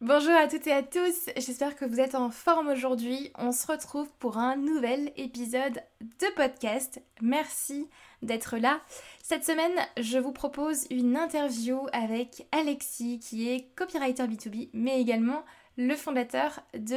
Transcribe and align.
Bonjour 0.00 0.32
à 0.32 0.48
toutes 0.48 0.66
et 0.66 0.72
à 0.72 0.82
tous, 0.82 1.28
j'espère 1.36 1.76
que 1.76 1.84
vous 1.84 2.00
êtes 2.00 2.14
en 2.14 2.30
forme 2.30 2.68
aujourd'hui. 2.68 3.30
On 3.36 3.52
se 3.52 3.66
retrouve 3.66 4.08
pour 4.18 4.38
un 4.38 4.56
nouvel 4.56 5.12
épisode 5.18 5.82
de 6.00 6.34
podcast. 6.36 7.02
Merci 7.20 7.86
d'être 8.22 8.56
là. 8.56 8.80
Cette 9.22 9.44
semaine, 9.44 9.78
je 9.98 10.16
vous 10.16 10.32
propose 10.32 10.86
une 10.90 11.18
interview 11.18 11.86
avec 11.92 12.46
Alexis 12.50 13.18
qui 13.18 13.50
est 13.50 13.68
copywriter 13.76 14.22
B2B 14.22 14.70
mais 14.72 15.02
également 15.02 15.44
le 15.76 15.94
fondateur 15.94 16.60
de 16.72 16.96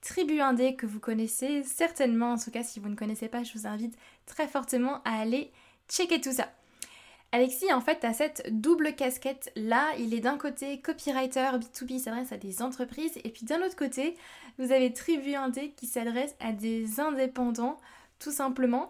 Tribu 0.00 0.40
Indé 0.40 0.76
que 0.76 0.86
vous 0.86 1.00
connaissez 1.00 1.64
certainement. 1.64 2.34
En 2.34 2.38
tout 2.38 2.52
cas, 2.52 2.62
si 2.62 2.78
vous 2.78 2.88
ne 2.88 2.94
connaissez 2.94 3.26
pas, 3.26 3.42
je 3.42 3.52
vous 3.58 3.66
invite 3.66 3.98
très 4.26 4.46
fortement 4.46 5.02
à 5.04 5.18
aller 5.18 5.50
checker 5.88 6.20
tout 6.20 6.32
ça. 6.32 6.48
Alexis, 7.34 7.72
en 7.72 7.80
fait, 7.80 8.04
a 8.04 8.12
cette 8.12 8.60
double 8.60 8.94
casquette 8.94 9.50
là. 9.56 9.90
Il 9.98 10.14
est 10.14 10.20
d'un 10.20 10.38
côté 10.38 10.80
copywriter 10.80 11.50
B2B, 11.58 11.98
s'adresse 11.98 12.30
à 12.30 12.36
des 12.36 12.62
entreprises, 12.62 13.18
et 13.24 13.28
puis 13.28 13.44
d'un 13.44 13.60
autre 13.60 13.74
côté, 13.74 14.16
vous 14.56 14.70
avez 14.70 14.92
Tribu 14.92 15.34
Indé 15.34 15.72
qui 15.76 15.88
s'adresse 15.88 16.36
à 16.38 16.52
des 16.52 17.00
indépendants, 17.00 17.76
tout 18.20 18.30
simplement. 18.30 18.88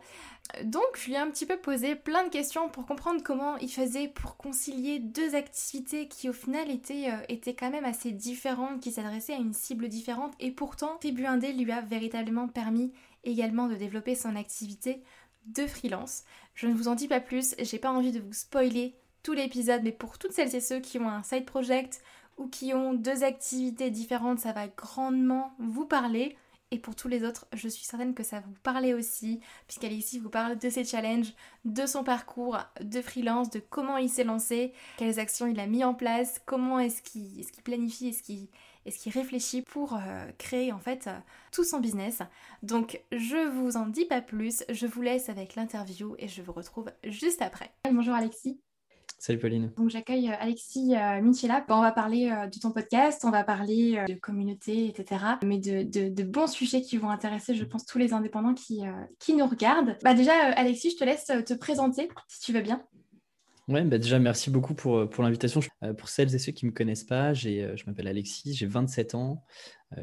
Donc, 0.62 0.84
je 0.92 1.06
lui 1.06 1.14
ai 1.14 1.16
un 1.16 1.30
petit 1.30 1.46
peu 1.46 1.56
posé 1.56 1.94
plein 1.94 2.22
de 2.22 2.28
questions 2.28 2.68
pour 2.68 2.84
comprendre 2.84 3.22
comment 3.24 3.56
il 3.62 3.70
faisait 3.70 4.08
pour 4.08 4.36
concilier 4.36 4.98
deux 4.98 5.34
activités 5.34 6.06
qui, 6.06 6.28
au 6.28 6.34
final, 6.34 6.70
étaient, 6.70 7.10
euh, 7.10 7.24
étaient 7.30 7.54
quand 7.54 7.70
même 7.70 7.86
assez 7.86 8.10
différentes, 8.10 8.78
qui 8.82 8.92
s'adressaient 8.92 9.32
à 9.32 9.38
une 9.38 9.54
cible 9.54 9.88
différente, 9.88 10.34
et 10.38 10.50
pourtant, 10.50 10.98
Tribu 11.00 11.24
Indé 11.24 11.54
lui 11.54 11.72
a 11.72 11.80
véritablement 11.80 12.48
permis 12.48 12.92
également 13.24 13.68
de 13.68 13.74
développer 13.74 14.14
son 14.14 14.36
activité 14.36 15.02
de 15.46 15.66
freelance. 15.66 16.24
Je 16.54 16.66
ne 16.66 16.74
vous 16.74 16.88
en 16.88 16.94
dis 16.94 17.08
pas 17.08 17.20
plus, 17.20 17.54
j'ai 17.58 17.78
pas 17.78 17.90
envie 17.90 18.12
de 18.12 18.20
vous 18.20 18.32
spoiler 18.32 18.94
tout 19.22 19.32
l'épisode, 19.32 19.82
mais 19.82 19.92
pour 19.92 20.18
toutes 20.18 20.32
celles 20.32 20.54
et 20.54 20.60
ceux 20.60 20.80
qui 20.80 20.98
ont 20.98 21.08
un 21.08 21.22
side 21.22 21.46
project 21.46 22.02
ou 22.36 22.48
qui 22.48 22.74
ont 22.74 22.92
deux 22.94 23.24
activités 23.24 23.90
différentes, 23.90 24.40
ça 24.40 24.52
va 24.52 24.68
grandement 24.68 25.54
vous 25.58 25.86
parler. 25.86 26.36
Et 26.70 26.78
pour 26.78 26.96
tous 26.96 27.08
les 27.08 27.24
autres, 27.24 27.46
je 27.52 27.68
suis 27.68 27.84
certaine 27.84 28.14
que 28.14 28.24
ça 28.24 28.40
vous 28.40 28.54
parler 28.62 28.94
aussi, 28.94 29.40
puisqu'Alexis 29.68 30.18
vous 30.18 30.30
parle 30.30 30.58
de 30.58 30.68
ses 30.68 30.84
challenges, 30.84 31.32
de 31.64 31.86
son 31.86 32.02
parcours 32.02 32.58
de 32.80 33.00
freelance, 33.00 33.50
de 33.50 33.60
comment 33.60 33.96
il 33.96 34.08
s'est 34.08 34.24
lancé, 34.24 34.72
quelles 34.96 35.20
actions 35.20 35.46
il 35.46 35.60
a 35.60 35.66
mis 35.66 35.84
en 35.84 35.94
place, 35.94 36.40
comment 36.46 36.80
est-ce 36.80 37.00
qu'il 37.02 37.40
est 37.40 37.62
planifie, 37.62 38.08
est-ce 38.08 38.22
qu'il 38.22 38.48
et 38.86 38.90
ce 38.90 38.98
qui 38.98 39.10
réfléchit 39.10 39.62
pour 39.62 39.94
euh, 39.94 40.26
créer 40.38 40.72
en 40.72 40.78
fait 40.78 41.06
euh, 41.06 41.18
tout 41.52 41.64
son 41.64 41.80
business. 41.80 42.20
Donc 42.62 43.00
je 43.12 43.48
vous 43.48 43.76
en 43.76 43.86
dis 43.86 44.04
pas 44.04 44.20
plus, 44.20 44.64
je 44.68 44.86
vous 44.86 45.02
laisse 45.02 45.28
avec 45.28 45.54
l'interview 45.54 46.14
et 46.18 46.28
je 46.28 46.42
vous 46.42 46.52
retrouve 46.52 46.90
juste 47.04 47.42
après. 47.42 47.70
Bonjour 47.90 48.14
Alexis. 48.14 48.60
Salut 49.18 49.38
Pauline. 49.38 49.72
Donc 49.76 49.88
j'accueille 49.88 50.28
euh, 50.28 50.36
Alexis 50.38 50.90
Minchela. 50.90 51.64
On 51.68 51.80
va 51.80 51.92
parler 51.92 52.30
de 52.52 52.58
ton 52.58 52.72
podcast, 52.72 53.24
on 53.24 53.30
va 53.30 53.42
parler 53.42 54.04
de 54.06 54.14
communauté, 54.14 54.86
etc. 54.86 55.24
Mais 55.44 55.58
de, 55.58 56.22
bons 56.22 56.46
sujets 56.46 56.82
qui 56.82 56.98
vont 56.98 57.10
intéresser, 57.10 57.54
je 57.54 57.64
pense, 57.64 57.86
tous 57.86 57.98
les 57.98 58.12
indépendants 58.12 58.54
qui, 58.54 58.82
qui 59.18 59.34
nous 59.34 59.46
regardent. 59.46 59.96
Bah 60.02 60.14
déjà, 60.14 60.32
Alexis, 60.56 60.90
je 60.90 60.96
te 60.96 61.04
laisse 61.04 61.24
te 61.24 61.54
présenter, 61.54 62.08
si 62.28 62.40
tu 62.40 62.52
veux 62.52 62.60
bien. 62.60 62.84
Ouais, 63.66 63.82
bah 63.82 63.96
déjà, 63.96 64.18
merci 64.18 64.50
beaucoup 64.50 64.74
pour, 64.74 64.98
euh, 64.98 65.10
l'invitation. 65.18 65.60
Euh, 65.82 65.94
pour 65.94 66.10
celles 66.10 66.34
et 66.34 66.38
ceux 66.38 66.52
qui 66.52 66.66
ne 66.66 66.70
me 66.70 66.74
connaissent 66.74 67.04
pas, 67.04 67.30
euh, 67.30 67.76
je 67.76 67.86
m'appelle 67.86 68.06
Alexis, 68.06 68.52
j'ai 68.54 68.66
27 68.66 69.14
ans 69.14 69.42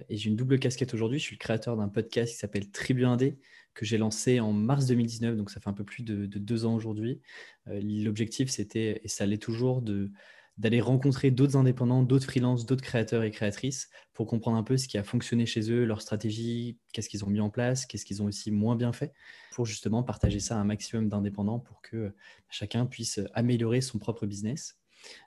et 0.09 0.17
j'ai 0.17 0.29
une 0.29 0.35
double 0.35 0.57
casquette 0.57 0.93
aujourd'hui. 0.93 1.19
Je 1.19 1.25
suis 1.25 1.35
le 1.35 1.39
créateur 1.39 1.77
d'un 1.77 1.89
podcast 1.89 2.31
qui 2.33 2.39
s'appelle 2.39 2.71
Tribu 2.71 3.05
Indé, 3.05 3.37
que 3.75 3.85
j'ai 3.85 3.97
lancé 3.97 4.39
en 4.39 4.51
mars 4.53 4.87
2019, 4.87 5.35
donc 5.35 5.51
ça 5.51 5.59
fait 5.59 5.69
un 5.69 5.73
peu 5.73 5.83
plus 5.83 6.03
de 6.03 6.25
deux 6.25 6.65
ans 6.65 6.75
aujourd'hui. 6.75 7.21
L'objectif, 7.67 8.49
c'était, 8.49 9.01
et 9.03 9.07
ça 9.09 9.25
l'est 9.25 9.41
toujours, 9.41 9.81
de, 9.81 10.11
d'aller 10.57 10.81
rencontrer 10.81 11.31
d'autres 11.31 11.57
indépendants, 11.57 12.03
d'autres 12.03 12.25
freelances, 12.25 12.65
d'autres 12.65 12.83
créateurs 12.83 13.23
et 13.23 13.31
créatrices 13.31 13.89
pour 14.13 14.27
comprendre 14.27 14.57
un 14.57 14.63
peu 14.63 14.77
ce 14.77 14.87
qui 14.87 14.97
a 14.97 15.03
fonctionné 15.03 15.45
chez 15.45 15.71
eux, 15.71 15.85
leur 15.85 16.01
stratégie, 16.01 16.77
qu'est-ce 16.93 17.09
qu'ils 17.09 17.25
ont 17.25 17.29
mis 17.29 17.39
en 17.39 17.49
place, 17.49 17.85
qu'est-ce 17.85 18.05
qu'ils 18.05 18.21
ont 18.21 18.25
aussi 18.25 18.51
moins 18.51 18.75
bien 18.75 18.91
fait, 18.91 19.13
pour 19.53 19.65
justement 19.65 20.03
partager 20.03 20.39
ça 20.39 20.57
à 20.57 20.59
un 20.59 20.65
maximum 20.65 21.09
d'indépendants 21.09 21.59
pour 21.59 21.81
que 21.81 22.13
chacun 22.49 22.85
puisse 22.85 23.19
améliorer 23.33 23.81
son 23.81 23.99
propre 23.99 24.25
business. 24.25 24.77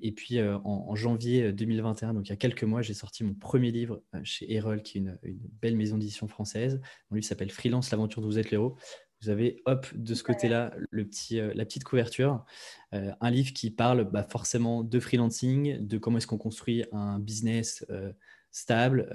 Et 0.03 0.13
puis 0.13 0.39
euh, 0.39 0.59
en, 0.65 0.95
janvier 0.95 1.53
2021, 1.53 2.15
donc 2.15 2.27
il 2.29 2.31
y 2.31 2.33
a 2.33 2.37
quelques 2.37 2.65
mois, 2.65 2.83
j'ai 2.83 2.95
sorti 2.95 3.25
mon 3.25 3.35
premier 3.35 3.71
livre 3.71 4.03
euh, 4.15 4.21
chez 4.23 4.53
Erol, 4.53 4.83
qui 4.83 4.99
est 4.99 5.01
une, 5.01 5.19
belle 5.61 5.77
maison 5.77 5.99
d'édition 5.99 6.29
française. 6.29 6.81
Mon 7.11 7.17
livre 7.17 7.27
s'appelle 7.27 7.51
Freelance, 7.51 7.91
l'aventure 7.91 8.23
de 8.23 8.27
vous 8.27 8.39
êtes 8.39 8.51
l'héros. 8.51 8.77
Vous 9.25 9.31
avez, 9.31 9.63
hop, 9.65 9.87
de 9.95 10.15
ce 10.15 10.23
côté-là, 10.23 10.75
le 10.91 11.07
petit, 11.07 11.41
euh, 11.41 11.51
la 11.55 11.65
petite 11.65 11.85
couverture. 11.85 12.45
Euh, 12.93 13.11
un 13.23 13.31
livre 13.31 13.55
qui 13.55 13.71
parle 13.71 14.05
bah, 14.05 14.23
forcément 14.23 14.85
de 14.85 15.01
freelancing, 15.01 15.79
de 15.79 15.97
comment 15.97 16.19
est-ce 16.19 16.27
qu'on 16.27 16.37
construit 16.37 16.85
un 16.93 17.19
business 17.19 17.87
euh, 17.89 18.13
stable, 18.51 19.09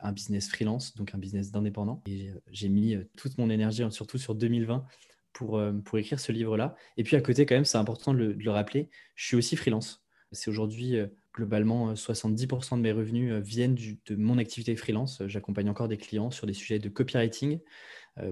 un 0.00 0.12
business 0.12 0.48
freelance, 0.48 0.94
donc 0.96 1.14
un 1.14 1.18
business 1.18 1.50
d'indépendant. 1.50 2.02
Et 2.06 2.30
j'ai 2.50 2.70
mis 2.70 2.96
toute 3.18 3.36
mon 3.36 3.50
énergie, 3.50 3.82
surtout 3.90 4.16
sur 4.16 4.34
2020, 4.34 4.86
pour, 5.34 5.62
pour 5.84 5.98
écrire 5.98 6.18
ce 6.18 6.32
livre-là. 6.32 6.74
Et 6.96 7.02
puis 7.02 7.16
à 7.16 7.20
côté, 7.20 7.44
quand 7.44 7.54
même, 7.54 7.66
c'est 7.66 7.76
important 7.76 8.14
de 8.14 8.18
le, 8.18 8.34
de 8.34 8.42
le, 8.42 8.50
rappeler, 8.50 8.88
je 9.14 9.26
suis 9.26 9.36
aussi 9.36 9.56
freelance. 9.56 10.06
C'est 10.30 10.48
aujourd'hui 10.48 10.96
globalement 11.34 11.92
70% 11.92 12.78
de 12.78 12.80
mes 12.80 12.92
revenus 12.92 13.34
viennent 13.34 13.74
de 13.74 14.16
mon 14.16 14.38
activité 14.38 14.74
freelance. 14.74 15.22
J'accompagne 15.26 15.68
encore 15.68 15.88
des 15.88 15.98
clients 15.98 16.30
sur 16.30 16.46
des 16.46 16.54
sujets 16.54 16.78
de 16.78 16.88
copywriting, 16.88 17.60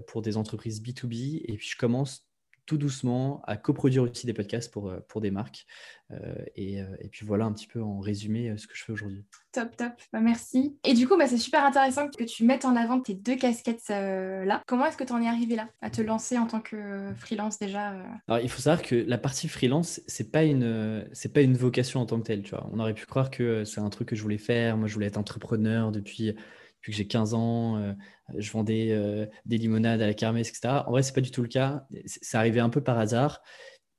pour 0.07 0.23
des 0.23 0.37
entreprises 0.37 0.83
B2B. 0.83 1.43
Et 1.45 1.57
puis, 1.57 1.69
je 1.69 1.77
commence 1.77 2.31
tout 2.71 2.79
doucement 2.79 3.43
à 3.49 3.57
coproduire 3.57 4.05
aussi 4.05 4.27
des 4.27 4.33
podcasts 4.33 4.73
pour, 4.73 4.91
euh, 4.91 5.01
pour 5.09 5.21
des 5.21 5.33
marques. 5.33 5.67
Euh, 6.13 6.35
et, 6.55 6.77
et, 6.77 7.09
puis 7.11 7.27
voilà 7.27 7.45
un 7.45 7.53
petit 7.53 7.67
peu 7.67 7.83
en 7.83 7.99
résumé 7.99 8.57
ce 8.57 8.69
que 8.69 8.77
je 8.77 8.85
fais 8.85 8.93
aujourd'hui. 8.93 9.25
Top, 9.51 9.77
top, 9.77 9.93
bah, 10.13 10.21
merci. 10.21 10.77
Et 10.85 10.95
du 10.95 11.09
coup, 11.09 11.17
bah, 11.17 11.27
c'est 11.27 11.37
super 11.37 11.65
intéressant 11.65 12.09
que 12.09 12.23
tu 12.23 12.45
mettes 12.45 12.65
en 12.65 12.77
avant 12.77 13.01
tes 13.01 13.15
deux 13.15 13.35
casquettes 13.35 13.89
là. 13.89 14.63
Comment 14.69 14.87
est-ce 14.87 14.97
que 14.97 15.03
tu 15.03 15.13
en 15.13 15.21
es 15.21 15.27
arrivé 15.27 15.57
là, 15.57 15.69
à 15.81 15.91
te 15.91 16.01
lancer 16.01 16.39
en 16.39 16.47
tant 16.47 16.61
que 16.61 17.12
freelance 17.17 17.59
déjà 17.59 17.95
Alors, 18.29 18.41
il 18.41 18.49
faut 18.49 18.62
savoir 18.62 18.83
que 18.87 18.95
la 18.95 19.19
partie 19.19 19.49
freelance, 19.49 20.01
c'est 20.07 20.31
pas 20.31 20.45
une, 20.45 21.09
c'est 21.12 21.33
pas 21.33 21.43
une 21.43 21.57
vocation 21.57 22.01
en 22.01 22.07
tant 22.07 22.19
que 22.19 22.27
telle. 22.27 22.43
Tu 22.43 22.51
vois. 22.51 22.69
On 22.73 22.79
aurait 22.79 22.95
pu 22.95 23.07
croire 23.07 23.31
que 23.31 23.65
c'est 23.65 23.81
un 23.81 23.91
truc 23.91 24.09
que 24.09 24.17
je 24.17 24.23
voulais 24.23 24.39
faire. 24.39 24.77
Moi, 24.77 24.87
je 24.87 24.95
voulais 24.95 25.07
être 25.07 25.19
entrepreneur 25.19 25.91
depuis 25.91 26.37
depuis 26.81 26.93
que 26.93 26.97
j'ai 26.97 27.07
15 27.07 27.35
ans, 27.35 27.77
euh, 27.77 27.93
je 28.39 28.51
vendais 28.51 28.89
euh, 28.91 29.27
des 29.45 29.59
limonades 29.59 30.01
à 30.01 30.07
la 30.07 30.15
kermesse, 30.15 30.49
etc. 30.49 30.83
En 30.87 30.93
vrai, 30.93 31.03
c'est 31.03 31.13
pas 31.13 31.21
du 31.21 31.31
tout 31.31 31.43
le 31.43 31.49
cas. 31.49 31.87
C'est 32.07 32.39
arrivé 32.39 32.61
un 32.61 32.71
peu 32.71 32.81
par 32.81 32.99
hasard. 32.99 33.43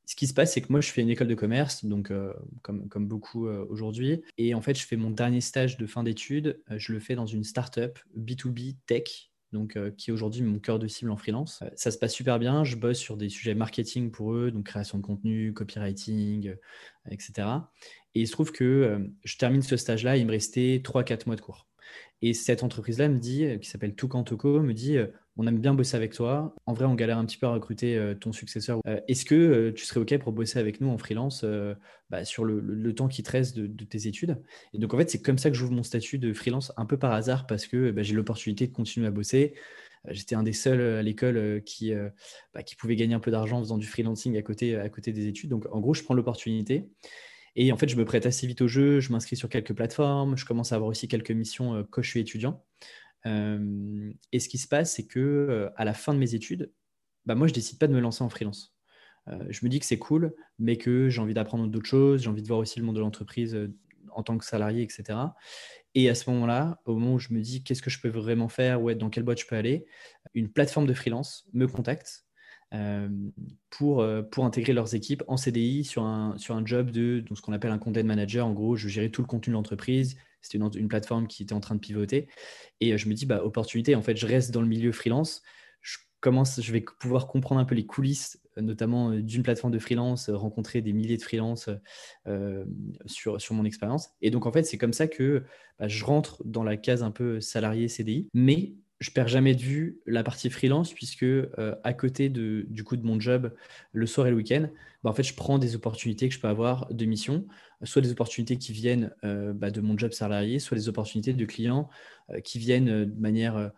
Ce 0.05 0.15
qui 0.15 0.25
se 0.25 0.33
passe, 0.33 0.53
c'est 0.53 0.61
que 0.61 0.71
moi, 0.71 0.81
je 0.81 0.89
fais 0.89 1.03
une 1.03 1.09
école 1.09 1.27
de 1.27 1.35
commerce, 1.35 1.85
donc 1.85 2.09
euh, 2.09 2.33
comme, 2.63 3.07
beaucoup 3.07 3.47
aujourd'hui. 3.47 4.23
Et 4.39 4.55
en 4.55 4.61
fait, 4.61 4.77
je 4.77 4.85
fais 4.85 4.95
mon 4.95 5.11
dernier 5.11 5.41
stage 5.41 5.77
de 5.77 5.85
fin 5.85 6.03
d'études. 6.03 6.59
je 6.69 6.91
le 6.91 6.99
fais 6.99 7.13
dans 7.15 7.27
une 7.27 7.43
startup 7.43 7.99
B2B 8.17 8.77
tech, 8.87 9.31
donc 9.53 9.77
qui 9.95 10.09
est 10.09 10.13
aujourd'hui 10.13 10.41
mon 10.41 10.57
cœur 10.57 10.79
de 10.79 10.87
cible 10.87 11.11
en 11.11 11.17
freelance. 11.17 11.63
ça 11.75 11.91
se 11.91 11.99
passe 11.99 12.13
super 12.13 12.39
bien. 12.39 12.63
Je 12.63 12.77
bosse 12.77 12.97
sur 12.97 13.15
des 13.15 13.29
sujets 13.29 13.53
marketing 13.53 14.11
pour 14.11 14.33
eux, 14.33 14.49
donc 14.49 14.65
création 14.65 14.97
de 14.97 15.03
contenu, 15.03 15.53
copywriting, 15.53 16.55
etc. 17.09 17.47
Et 18.15 18.21
il 18.21 18.27
se 18.27 18.31
trouve 18.33 18.51
que 18.51 19.07
je 19.23 19.37
termine 19.37 19.61
ce 19.61 19.77
stage-là, 19.77 20.17
il 20.17 20.25
me 20.25 20.31
restait 20.31 20.81
3-4 20.83 21.27
mois 21.27 21.35
de 21.35 21.41
cours. 21.41 21.67
Et 22.21 22.33
cette 22.33 22.63
entreprise-là 22.63 23.09
me 23.09 23.17
dit, 23.17 23.45
euh, 23.45 23.57
qui 23.57 23.69
s'appelle 23.69 23.95
Toucan 23.95 24.23
me 24.23 24.73
dit 24.73 24.97
euh, 24.97 25.07
on 25.37 25.47
aime 25.47 25.59
bien 25.59 25.73
bosser 25.73 25.95
avec 25.95 26.13
toi. 26.13 26.53
En 26.65 26.73
vrai, 26.73 26.85
on 26.85 26.93
galère 26.93 27.17
un 27.17 27.25
petit 27.25 27.37
peu 27.37 27.47
à 27.47 27.51
recruter 27.51 27.97
euh, 27.97 28.13
ton 28.13 28.31
successeur. 28.31 28.79
Est-ce 29.07 29.25
que 29.25 29.71
tu 29.71 29.85
serais 29.85 29.99
OK 29.99 30.17
pour 30.19 30.33
bosser 30.33 30.59
avec 30.59 30.81
nous 30.81 30.89
en 30.89 30.97
freelance 30.97 31.45
bah, 32.09 32.25
sur 32.25 32.43
le, 32.43 32.93
temps 32.93 33.07
qui 33.07 33.23
te 33.23 33.31
reste 33.31 33.57
de, 33.57 33.85
tes 33.85 34.07
études? 34.07 34.37
Et 34.73 34.77
donc, 34.77 34.93
en 34.93 34.97
fait, 34.97 35.09
c'est 35.09 35.21
comme 35.21 35.37
ça 35.37 35.49
que 35.49 35.55
j'ouvre 35.55 35.71
mon 35.71 35.83
statut 35.83 36.19
de 36.19 36.33
freelance 36.33 36.73
un 36.77 36.85
peu 36.85 36.97
par 36.97 37.13
hasard 37.13 37.47
parce 37.47 37.65
que 37.65 37.91
bah, 37.91 38.03
j'ai 38.03 38.13
l'opportunité 38.13 38.67
de 38.67 38.73
continuer 38.73 39.07
à 39.07 39.11
bosser. 39.11 39.55
J'étais 40.09 40.35
un 40.35 40.43
des 40.43 40.53
seuls 40.53 40.81
à 40.81 41.01
l'école 41.01 41.61
qui, 41.65 41.93
bah, 42.53 42.61
qui 42.61 42.75
pouvait 42.75 42.95
gagner 42.95 43.15
un 43.15 43.19
peu 43.19 43.31
d'argent 43.31 43.57
en 43.57 43.61
faisant 43.61 43.77
du 43.77 43.87
freelancing 43.87 44.37
à 44.37 44.41
côté, 44.41 44.75
à 44.75 44.89
côté 44.89 45.13
des 45.13 45.27
études. 45.27 45.49
Donc, 45.49 45.65
en 45.71 45.79
gros, 45.79 45.93
je 45.93 46.03
prends 46.03 46.13
l'opportunité. 46.13 46.89
Et 47.55 47.71
en 47.71 47.77
fait, 47.77 47.89
je 47.89 47.95
me 47.95 48.05
prête 48.05 48.25
assez 48.25 48.47
vite 48.47 48.61
au 48.61 48.67
jeu, 48.67 48.99
je 48.99 49.11
m'inscris 49.11 49.35
sur 49.35 49.49
quelques 49.49 49.73
plateformes, 49.73 50.37
je 50.37 50.45
commence 50.45 50.71
à 50.71 50.75
avoir 50.75 50.89
aussi 50.89 51.07
quelques 51.07 51.31
missions 51.31 51.75
euh, 51.75 51.83
quand 51.89 52.01
je 52.01 52.09
suis 52.09 52.19
étudiant. 52.19 52.63
Euh, 53.25 54.11
et 54.31 54.39
ce 54.39 54.49
qui 54.49 54.57
se 54.57 54.67
passe, 54.67 54.95
c'est 54.95 55.05
que 55.05 55.19
euh, 55.19 55.69
à 55.75 55.85
la 55.85 55.93
fin 55.93 56.13
de 56.13 56.19
mes 56.19 56.33
études, 56.33 56.71
bah, 57.25 57.35
moi, 57.35 57.47
je 57.47 57.53
décide 57.53 57.77
pas 57.77 57.87
de 57.87 57.93
me 57.93 57.99
lancer 57.99 58.23
en 58.23 58.29
freelance. 58.29 58.73
je 59.49 59.59
me 59.63 59.69
dis 59.69 59.79
que 59.79 59.85
c'est 59.85 59.99
cool, 59.99 60.33
mais 60.59 60.77
que 60.77 61.09
j'ai 61.09 61.21
envie 61.21 61.33
d'apprendre 61.33 61.67
d'autres 61.67 61.87
choses, 61.87 62.23
j'ai 62.23 62.29
envie 62.29 62.41
de 62.41 62.47
voir 62.47 62.59
aussi 62.59 62.79
le 62.79 62.85
monde 62.85 62.95
de 62.95 63.01
l'entreprise 63.01 63.69
en 64.13 64.23
tant 64.23 64.37
que 64.37 64.45
salarié, 64.45 64.81
etc. 64.81 65.19
Et 65.93 66.09
à 66.09 66.15
ce 66.15 66.29
moment-là, 66.31 66.81
au 66.85 66.95
moment 66.95 67.13
où 67.15 67.19
je 67.19 67.33
me 67.33 67.41
dis 67.41 67.63
qu'est-ce 67.63 67.81
que 67.81 67.89
je 67.89 68.01
peux 68.01 68.09
vraiment 68.09 68.49
faire, 68.49 68.81
ouais, 68.81 68.95
dans 68.95 69.09
quelle 69.09 69.23
boîte 69.23 69.39
je 69.39 69.45
peux 69.45 69.55
aller, 69.55 69.85
une 70.33 70.51
plateforme 70.51 70.87
de 70.87 70.93
freelance 70.93 71.47
me 71.53 71.67
contacte 71.67 72.25
pour, 73.69 74.05
pour 74.31 74.45
intégrer 74.45 74.73
leurs 74.73 74.95
équipes 74.95 75.23
en 75.27 75.37
CDI 75.37 75.83
sur 75.83 76.03
un, 76.03 76.37
sur 76.37 76.55
un 76.55 76.65
job 76.65 76.91
de 76.91 77.23
ce 77.33 77.41
qu'on 77.41 77.53
appelle 77.53 77.71
un 77.71 77.77
content 77.77 78.03
manager. 78.03 78.45
En 78.45 78.53
gros, 78.53 78.75
je 78.75 78.87
gérais 78.87 79.09
tout 79.09 79.21
le 79.21 79.27
contenu 79.27 79.51
de 79.51 79.55
l'entreprise. 79.55 80.17
C'était 80.41 80.57
une, 80.57 80.87
plateforme 80.87 81.27
qui 81.27 81.43
était 81.43 81.53
en 81.53 81.59
train 81.59 81.75
de 81.75 81.79
pivoter. 81.79 82.27
Et 82.79 82.97
je 82.97 83.07
me 83.07 83.13
dis, 83.13 83.25
bah, 83.25 83.43
opportunité, 83.43 83.95
en 83.95 84.01
fait, 84.01 84.15
je 84.15 84.25
reste 84.25 84.51
dans 84.51 84.61
le 84.61 84.67
milieu 84.67 84.91
freelance. 84.91 85.41
Je 85.81 85.97
commence, 86.19 86.61
je 86.61 86.71
vais 86.71 86.81
pouvoir 86.81 87.27
comprendre 87.27 87.61
un 87.61 87.65
peu 87.65 87.75
les 87.75 87.85
coulisses, 87.85 88.41
notamment 88.57 89.11
d'une 89.11 89.43
plateforme 89.43 89.73
de 89.73 89.79
freelance, 89.79 90.29
rencontrer 90.29 90.81
des 90.81 90.93
milliers 90.93 91.17
de 91.17 91.21
freelance 91.21 91.69
sur, 93.05 93.39
sur 93.39 93.53
mon 93.53 93.65
expérience. 93.65 94.09
Et 94.21 94.31
donc, 94.31 94.45
en 94.45 94.51
fait, 94.51 94.63
c'est 94.63 94.77
comme 94.77 94.93
ça 94.93 95.07
que 95.07 95.43
bah, 95.77 95.87
je 95.87 96.03
rentre 96.03 96.41
dans 96.45 96.63
la 96.63 96.77
case 96.77 97.03
un 97.03 97.11
peu 97.11 97.39
salarié 97.39 97.87
CDI. 97.87 98.29
Mais 98.33 98.73
je 99.01 99.09
perds 99.09 99.27
jamais 99.27 99.55
de 99.55 99.61
vue 99.61 99.99
la 100.05 100.23
partie 100.23 100.49
freelance 100.49 100.93
puisque 100.93 101.23
euh, 101.23 101.75
à 101.83 101.93
côté 101.93 102.29
de, 102.29 102.65
du 102.69 102.83
coup 102.83 102.95
de 102.95 103.05
mon 103.05 103.19
job 103.19 103.51
le 103.93 104.05
soir 104.05 104.27
et 104.27 104.29
le 104.29 104.37
week-end, 104.37 104.69
bah, 105.03 105.09
en 105.09 105.13
fait 105.13 105.23
je 105.23 105.33
prends 105.33 105.57
des 105.57 105.75
opportunités 105.75 106.29
que 106.29 106.35
je 106.35 106.39
peux 106.39 106.47
avoir 106.47 106.87
de 106.93 107.05
mission, 107.05 107.47
soit 107.83 108.03
des 108.03 108.11
opportunités 108.11 108.57
qui 108.57 108.73
viennent 108.73 109.11
euh, 109.23 109.53
bah, 109.53 109.71
de 109.71 109.81
mon 109.81 109.97
job 109.97 110.11
salarié, 110.11 110.59
soit 110.59 110.77
des 110.77 110.87
opportunités 110.87 111.33
de 111.33 111.45
clients 111.45 111.89
euh, 112.29 112.39
qui 112.41 112.59
viennent 112.59 113.05
de 113.05 113.19
manière 113.19 113.71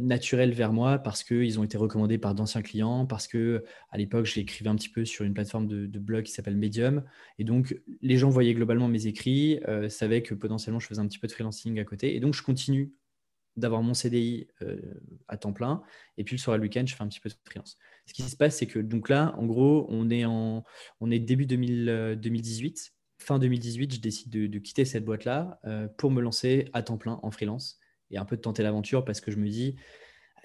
naturelle 0.00 0.52
vers 0.52 0.72
moi 0.72 0.96
parce 0.96 1.22
qu'ils 1.22 1.60
ont 1.60 1.62
été 1.62 1.76
recommandés 1.76 2.16
par 2.16 2.34
d'anciens 2.34 2.62
clients, 2.62 3.04
parce 3.04 3.28
que 3.28 3.62
à 3.90 3.98
l'époque 3.98 4.24
j'écrivais 4.24 4.70
un 4.70 4.76
petit 4.76 4.88
peu 4.88 5.04
sur 5.04 5.26
une 5.26 5.34
plateforme 5.34 5.66
de, 5.66 5.84
de 5.84 5.98
blog 5.98 6.24
qui 6.24 6.32
s'appelle 6.32 6.56
Medium. 6.56 7.04
Et 7.38 7.44
donc 7.44 7.78
les 8.00 8.16
gens 8.16 8.30
voyaient 8.30 8.54
globalement 8.54 8.88
mes 8.88 9.06
écrits, 9.06 9.60
savaient 9.90 10.22
que 10.22 10.32
potentiellement 10.32 10.80
je 10.80 10.86
faisais 10.86 11.02
un 11.02 11.06
petit 11.06 11.18
peu 11.18 11.26
de 11.26 11.32
freelancing 11.32 11.78
à 11.78 11.84
côté. 11.84 12.16
Et 12.16 12.20
donc 12.20 12.32
je 12.32 12.42
continue 12.42 12.94
d'avoir 13.58 13.82
mon 13.82 13.94
CDI 13.94 14.48
euh, 14.62 14.80
à 15.28 15.36
temps 15.36 15.52
plein. 15.52 15.82
Et 16.16 16.24
puis 16.24 16.36
le 16.36 16.40
soir 16.40 16.56
et 16.56 16.58
le 16.58 16.64
week-end, 16.64 16.84
je 16.86 16.94
fais 16.94 17.02
un 17.02 17.08
petit 17.08 17.20
peu 17.20 17.28
de 17.28 17.34
freelance. 17.44 17.76
Ce 18.06 18.14
qui 18.14 18.22
se 18.22 18.36
passe, 18.36 18.56
c'est 18.56 18.66
que 18.66 18.78
donc 18.78 19.08
là, 19.08 19.34
en 19.36 19.46
gros, 19.46 19.86
on 19.88 20.10
est, 20.10 20.24
en, 20.24 20.64
on 21.00 21.10
est 21.10 21.18
début 21.18 21.46
2018. 21.46 21.88
Euh, 21.88 22.94
fin 23.20 23.38
2018, 23.38 23.94
je 23.94 24.00
décide 24.00 24.30
de, 24.30 24.58
quitter 24.58 24.84
cette 24.84 25.04
boîte-là 25.04 25.60
euh, 25.64 25.88
pour 25.96 26.10
me 26.10 26.22
lancer 26.22 26.68
à 26.72 26.82
temps 26.82 26.98
plein 26.98 27.18
en 27.22 27.30
freelance 27.30 27.78
et 28.10 28.18
un 28.18 28.24
peu 28.24 28.36
de 28.36 28.40
tenter 28.40 28.62
l'aventure 28.62 29.04
parce 29.04 29.20
que 29.20 29.30
je 29.30 29.36
me 29.36 29.48
dis, 29.48 29.76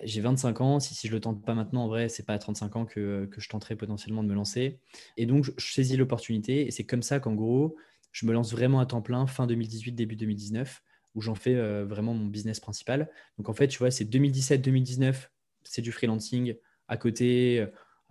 j'ai 0.04 0.22
25 0.22 0.60
ans, 0.62 0.80
si, 0.80 0.96
si 0.96 1.08
je 1.08 1.14
ne 1.14 1.18
le 1.18 1.22
tente 1.22 1.46
pas 1.46 1.54
maintenant, 1.54 1.84
en 1.84 1.88
vrai, 1.88 2.10
c'est 2.10 2.26
pas 2.26 2.34
à 2.34 2.40
35 2.40 2.76
ans 2.76 2.86
que, 2.86 3.26
que, 3.32 3.40
je 3.40 3.48
tenterai 3.48 3.76
potentiellement 3.76 4.24
de 4.24 4.28
me 4.28 4.34
lancer. 4.34 4.80
Et 5.18 5.26
donc, 5.26 5.44
je, 5.44 5.52
je 5.58 5.72
saisis 5.72 5.96
l'opportunité 5.96 6.68
et 6.68 6.72
c'est 6.72 6.84
comme 6.84 7.04
ça 7.04 7.20
qu'en 7.20 7.36
gros, 7.36 7.78
je 8.12 8.26
me 8.26 8.34
lance 8.34 8.52
vraiment 8.52 8.80
à 8.80 8.86
temps 8.86 9.02
plein 9.02 9.28
fin 9.28 9.48
2018, 9.48 9.94
début 9.94 10.16
2019 10.16 10.82
où 11.16 11.22
j'en 11.22 11.36
fais 11.36 11.56
euh, 11.56 11.86
vraiment 11.86 12.14
mon 12.14 12.26
business 12.26 12.60
principal. 12.60 13.10
Donc 13.38 13.50
en 13.50 13.54
fait, 13.54 13.68
tu 13.68 13.80
vois, 13.80 13.92
c'est 13.92 14.06
2017-2019, 14.06 15.30
c'est 15.64 15.82
du 15.82 15.92
freelancing 15.92 16.56
à 16.88 16.98
côté, 16.98 17.60
euh, 17.60 17.68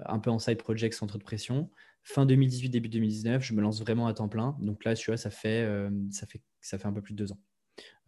un 0.07 0.19
peu 0.19 0.31
en 0.31 0.39
side 0.39 0.59
project 0.59 0.97
trop 0.97 1.19
de 1.19 1.23
pression. 1.23 1.71
Fin 2.05 2.27
2018, 2.27 2.71
début 2.71 2.89
2019, 2.89 3.43
je 3.43 3.55
me 3.55 3.61
lance 3.61 3.81
vraiment 3.81 4.07
à 4.07 4.15
temps 4.15 4.29
plein. 4.29 4.57
Donc 4.61 4.85
là, 4.85 4.95
tu 4.95 5.11
vois, 5.11 5.17
ça 5.17 5.31
fait, 5.31 5.63
euh, 5.63 5.91
ça 6.11 6.27
fait, 6.27 6.41
ça 6.61 6.79
fait 6.79 6.87
un 6.87 6.93
peu 6.93 7.03
plus 7.03 7.15
de 7.15 7.25
deux 7.25 7.33
ans. 7.33 7.39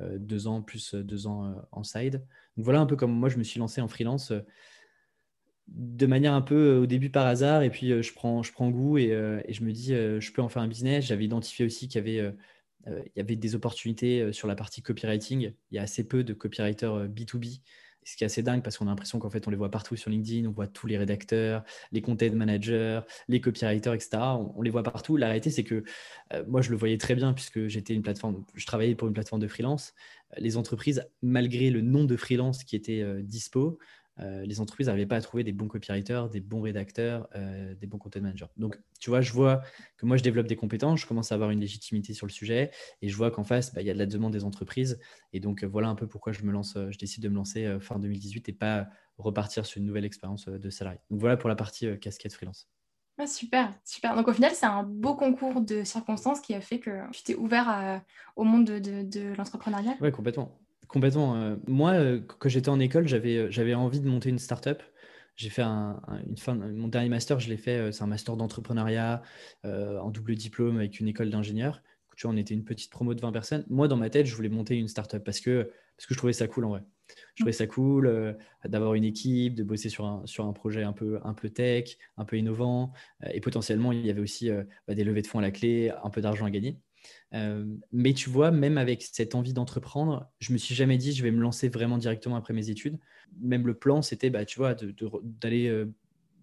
deux 0.00 0.46
ans 0.48 0.62
plus 0.62 0.94
deux 0.94 1.26
ans 1.26 1.54
en 1.70 1.84
side. 1.84 2.24
Donc 2.56 2.64
voilà 2.64 2.80
un 2.80 2.86
peu 2.86 2.96
comme 2.96 3.12
moi, 3.12 3.28
je 3.28 3.38
me 3.38 3.44
suis 3.44 3.60
lancé 3.60 3.80
en 3.80 3.88
freelance 3.88 4.32
de 5.68 6.06
manière 6.06 6.34
un 6.34 6.42
peu 6.42 6.76
au 6.76 6.86
début 6.86 7.10
par 7.10 7.26
hasard. 7.26 7.62
Et 7.62 7.70
puis, 7.70 8.02
je, 8.02 8.12
prends, 8.12 8.42
je 8.42 8.52
prends 8.52 8.68
goût 8.70 8.98
et, 8.98 9.10
et 9.46 9.52
je 9.52 9.62
me 9.62 9.70
dis, 9.70 9.94
je 9.94 10.32
peux 10.32 10.42
en 10.42 10.48
faire 10.48 10.62
un 10.62 10.68
business. 10.68 11.06
J'avais 11.06 11.24
identifié 11.24 11.64
aussi 11.64 11.86
qu'il 11.86 12.04
y 12.04 12.18
avait 12.18 12.34
il 12.86 13.12
y 13.16 13.20
avait 13.20 13.36
des 13.36 13.54
opportunités 13.54 14.20
euh, 14.20 14.32
sur 14.32 14.48
la 14.48 14.54
partie 14.54 14.82
copywriting. 14.82 15.52
Il 15.70 15.74
y 15.74 15.78
a 15.78 15.82
assez 15.82 16.04
peu 16.04 16.24
de 16.24 16.32
copywriters 16.32 17.08
B2B 17.08 17.46
euh, 17.46 17.60
ce 18.06 18.16
qui 18.16 18.24
est 18.24 18.26
assez 18.26 18.42
dingue 18.42 18.62
parce 18.62 18.76
qu'on 18.76 18.86
a 18.86 18.90
l'impression 18.90 19.18
qu'en 19.18 19.30
fait 19.30 19.48
on 19.48 19.50
les 19.50 19.56
voit 19.56 19.70
partout 19.70 19.96
sur 19.96 20.10
LinkedIn, 20.10 20.46
on 20.46 20.52
voit 20.52 20.66
tous 20.66 20.86
les 20.86 20.98
rédacteurs, 20.98 21.64
les 21.90 22.02
content 22.02 22.30
managers, 22.34 23.00
les 23.28 23.40
copywriters, 23.40 23.94
etc. 23.94 24.18
On, 24.54 24.60
les 24.60 24.68
voit 24.68 24.82
partout. 24.82 25.16
La 25.16 25.28
réalité 25.28 25.48
c'est 25.48 25.64
que 25.64 25.84
moi 26.46 26.60
je 26.60 26.70
le 26.70 26.76
voyais 26.76 26.98
très 26.98 27.14
bien 27.14 27.32
puisque 27.32 27.66
j'étais 27.66 27.94
une 27.94 28.02
plateforme, 28.02 28.44
je 28.52 28.66
travaillais 28.66 28.94
pour 28.94 29.08
une 29.08 29.14
plateforme 29.14 29.40
de 29.40 29.48
freelance. 29.48 29.94
Les 30.36 30.58
entreprises, 30.58 31.08
malgré 31.22 31.70
le 31.70 31.80
nom 31.80 32.04
de 32.04 32.16
freelance 32.18 32.62
qui 32.62 32.76
était 32.76 33.02
dispo, 33.22 33.78
euh, 34.20 34.44
les 34.46 34.60
entreprises 34.60 34.86
n'arrivaient 34.86 35.06
pas 35.06 35.16
à 35.16 35.20
trouver 35.20 35.44
des 35.44 35.52
bons 35.52 35.68
copywriters, 35.68 36.28
des 36.30 36.40
bons 36.40 36.60
rédacteurs, 36.60 37.28
euh, 37.34 37.74
des 37.74 37.86
bons 37.86 37.98
content 37.98 38.20
managers. 38.20 38.46
Donc, 38.56 38.78
tu 39.00 39.10
vois, 39.10 39.20
je 39.20 39.32
vois 39.32 39.62
que 39.96 40.06
moi, 40.06 40.16
je 40.16 40.22
développe 40.22 40.46
des 40.46 40.56
compétences, 40.56 41.00
je 41.00 41.06
commence 41.06 41.32
à 41.32 41.34
avoir 41.34 41.50
une 41.50 41.60
légitimité 41.60 42.14
sur 42.14 42.26
le 42.26 42.32
sujet 42.32 42.70
et 43.02 43.08
je 43.08 43.16
vois 43.16 43.30
qu'en 43.30 43.44
face, 43.44 43.74
bah, 43.74 43.80
il 43.80 43.86
y 43.86 43.90
a 43.90 43.94
de 43.94 43.98
la 43.98 44.06
demande 44.06 44.32
des 44.32 44.44
entreprises. 44.44 44.98
Et 45.32 45.40
donc, 45.40 45.64
voilà 45.64 45.88
un 45.88 45.94
peu 45.96 46.06
pourquoi 46.06 46.32
je 46.32 46.42
me 46.44 46.52
lance, 46.52 46.76
je 46.90 46.98
décide 46.98 47.22
de 47.22 47.28
me 47.28 47.34
lancer 47.34 47.78
fin 47.80 47.98
2018 47.98 48.48
et 48.48 48.52
pas 48.52 48.88
repartir 49.18 49.66
sur 49.66 49.78
une 49.78 49.86
nouvelle 49.86 50.04
expérience 50.04 50.46
de 50.46 50.70
salarié. 50.70 51.00
Donc, 51.10 51.20
voilà 51.20 51.36
pour 51.36 51.48
la 51.48 51.56
partie 51.56 51.98
casquette 51.98 52.34
freelance. 52.34 52.68
Ah, 53.18 53.26
super, 53.28 53.72
super. 53.84 54.16
Donc 54.16 54.26
au 54.26 54.32
final, 54.32 54.52
c'est 54.54 54.66
un 54.66 54.82
beau 54.82 55.14
concours 55.14 55.60
de 55.60 55.84
circonstances 55.84 56.40
qui 56.40 56.52
a 56.54 56.60
fait 56.60 56.80
que 56.80 57.08
tu 57.12 57.22
t'es 57.22 57.34
ouvert 57.36 58.02
au 58.34 58.42
monde 58.44 58.64
de, 58.66 58.78
de, 58.80 59.02
de 59.02 59.34
l'entrepreneuriat? 59.36 59.98
Oui, 60.00 60.12
complètement. 60.12 60.63
Complètement. 60.88 61.36
Euh, 61.36 61.56
moi, 61.66 61.92
euh, 61.92 62.20
quand 62.20 62.48
j'étais 62.48 62.68
en 62.68 62.80
école, 62.80 63.08
j'avais, 63.08 63.36
euh, 63.36 63.50
j'avais 63.50 63.74
envie 63.74 64.00
de 64.00 64.08
monter 64.08 64.28
une 64.28 64.38
start-up. 64.38 64.82
J'ai 65.36 65.50
fait 65.50 65.62
un, 65.62 66.00
une 66.28 66.36
fin, 66.36 66.54
mon 66.54 66.86
dernier 66.88 67.08
master, 67.08 67.40
je 67.40 67.48
l'ai 67.48 67.56
fait, 67.56 67.90
c'est 67.90 68.04
un 68.04 68.06
master 68.06 68.36
d'entrepreneuriat 68.36 69.20
en 69.64 70.10
double 70.10 70.36
diplôme 70.36 70.76
avec 70.76 71.00
une 71.00 71.08
école 71.08 71.28
d'ingénieur. 71.28 71.82
Tu 72.16 72.24
vois, 72.28 72.34
on 72.34 72.36
était 72.36 72.54
une 72.54 72.62
petite 72.64 72.92
promo 72.92 73.14
de 73.14 73.20
20 73.20 73.32
personnes. 73.32 73.64
Moi, 73.68 73.88
dans 73.88 73.96
ma 73.96 74.10
tête, 74.10 74.26
je 74.26 74.36
voulais 74.36 74.48
monter 74.48 74.76
une 74.76 74.86
start-up 74.86 75.24
parce 75.24 75.40
que, 75.40 75.72
parce 75.96 76.06
que 76.06 76.14
je 76.14 76.18
trouvais 76.18 76.32
ça 76.32 76.46
cool 76.46 76.66
en 76.66 76.68
vrai. 76.68 76.82
Je 77.34 77.42
trouvais 77.42 77.52
ça 77.52 77.66
cool 77.66 78.36
d'avoir 78.64 78.94
une 78.94 79.02
équipe, 79.02 79.56
de 79.56 79.64
bosser 79.64 79.88
sur 79.88 80.04
un, 80.06 80.24
sur 80.24 80.46
un 80.46 80.52
projet 80.52 80.84
un 80.84 80.92
peu, 80.92 81.18
un 81.24 81.34
peu 81.34 81.50
tech, 81.50 81.96
un 82.16 82.24
peu 82.24 82.38
innovant. 82.38 82.92
et 83.32 83.40
potentiellement, 83.40 83.90
il 83.90 84.06
y 84.06 84.10
avait 84.10 84.20
aussi 84.20 84.50
bah, 84.86 84.94
des 84.94 85.02
levées 85.02 85.22
de 85.22 85.26
fonds 85.26 85.40
à 85.40 85.42
la 85.42 85.50
clé, 85.50 85.90
un 86.04 86.10
peu 86.10 86.20
d'argent 86.20 86.46
à 86.46 86.50
gagner. 86.52 86.78
Euh, 87.34 87.64
mais 87.92 88.14
tu 88.14 88.30
vois, 88.30 88.50
même 88.50 88.78
avec 88.78 89.02
cette 89.02 89.34
envie 89.34 89.52
d'entreprendre, 89.52 90.30
je 90.38 90.52
me 90.52 90.58
suis 90.58 90.74
jamais 90.74 90.98
dit 90.98 91.12
je 91.12 91.22
vais 91.22 91.30
me 91.30 91.40
lancer 91.40 91.68
vraiment 91.68 91.98
directement 91.98 92.36
après 92.36 92.54
mes 92.54 92.70
études. 92.70 92.98
Même 93.40 93.66
le 93.66 93.74
plan, 93.74 94.02
c'était, 94.02 94.30
bah, 94.30 94.44
tu 94.44 94.60
euh, 95.68 95.86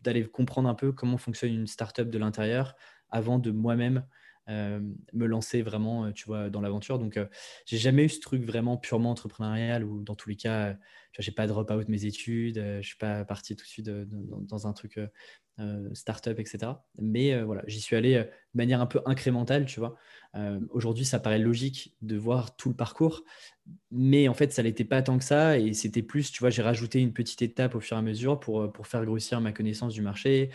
d'aller 0.03 0.25
comprendre 0.25 0.69
un 0.69 0.75
peu 0.75 0.91
comment 0.91 1.17
fonctionne 1.17 1.53
une 1.53 1.67
startup 1.67 2.09
de 2.09 2.17
l'intérieur 2.17 2.75
avant 3.09 3.39
de 3.39 3.51
moi-même 3.51 4.05
me 4.47 5.25
lancer 5.25 5.61
vraiment, 5.61 6.11
tu 6.11 6.25
vois, 6.25 6.49
dans 6.49 6.61
l'aventure. 6.61 6.99
Donc, 6.99 7.19
j'ai 7.65 7.77
jamais 7.77 8.05
eu 8.05 8.09
ce 8.09 8.19
truc 8.19 8.43
vraiment 8.43 8.77
purement 8.77 9.11
entrepreneurial 9.11 9.83
ou 9.83 10.03
dans 10.03 10.15
tous 10.15 10.29
les 10.29 10.35
cas, 10.35 10.75
je 11.17 11.29
n'ai 11.29 11.33
pas 11.33 11.47
drop 11.47 11.71
out 11.71 11.87
mes 11.89 12.05
études, 12.05 12.57
je 12.81 12.85
suis 12.85 12.97
pas 12.97 13.25
parti 13.25 13.55
tout 13.55 13.63
de 13.63 13.69
suite 13.69 13.89
dans, 13.89 14.67
un 14.67 14.73
truc 14.73 14.99
start-up, 15.93 16.39
etc. 16.39 16.73
Mais 16.99 17.41
voilà, 17.41 17.63
j'y 17.67 17.81
suis 17.81 17.95
allé 17.95 18.15
de 18.15 18.27
manière 18.53 18.81
un 18.81 18.87
peu 18.87 19.01
incrémentale, 19.05 19.65
tu 19.65 19.79
vois. 19.79 19.95
Aujourd'hui, 20.69 21.05
ça 21.05 21.19
paraît 21.19 21.39
logique 21.39 21.95
de 22.01 22.17
voir 22.17 22.55
tout 22.55 22.69
le 22.69 22.75
parcours, 22.75 23.23
mais 23.91 24.27
en 24.27 24.33
fait, 24.33 24.53
ça 24.53 24.63
n'était 24.63 24.83
pas 24.83 25.01
tant 25.01 25.17
que 25.17 25.23
ça. 25.23 25.57
Et 25.57 25.73
c'était 25.73 26.01
plus, 26.01 26.31
tu 26.31 26.39
vois, 26.39 26.49
j'ai 26.49 26.61
rajouté 26.61 26.99
une 26.99 27.13
petite 27.13 27.41
étape 27.41 27.75
au 27.75 27.79
fur 27.79 27.97
et 27.97 27.99
à 27.99 28.03
mesure 28.03 28.39
pour, 28.39 28.71
pour 28.71 28.87
faire 28.87 29.05
grossir 29.05 29.41
ma 29.41 29.51
connaissance 29.51 29.93
du 29.93 30.01
marché, 30.01 30.49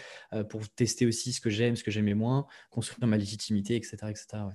pour 0.48 0.68
tester 0.68 1.06
aussi 1.06 1.32
ce 1.32 1.40
que 1.40 1.50
j'aime, 1.50 1.76
ce 1.76 1.84
que 1.84 1.90
j'aimais 1.90 2.14
moins, 2.14 2.46
construire 2.70 3.06
ma 3.08 3.16
légitimité, 3.16 3.76
etc. 3.76 3.96
etc. 4.10 4.26
Ouais. 4.34 4.54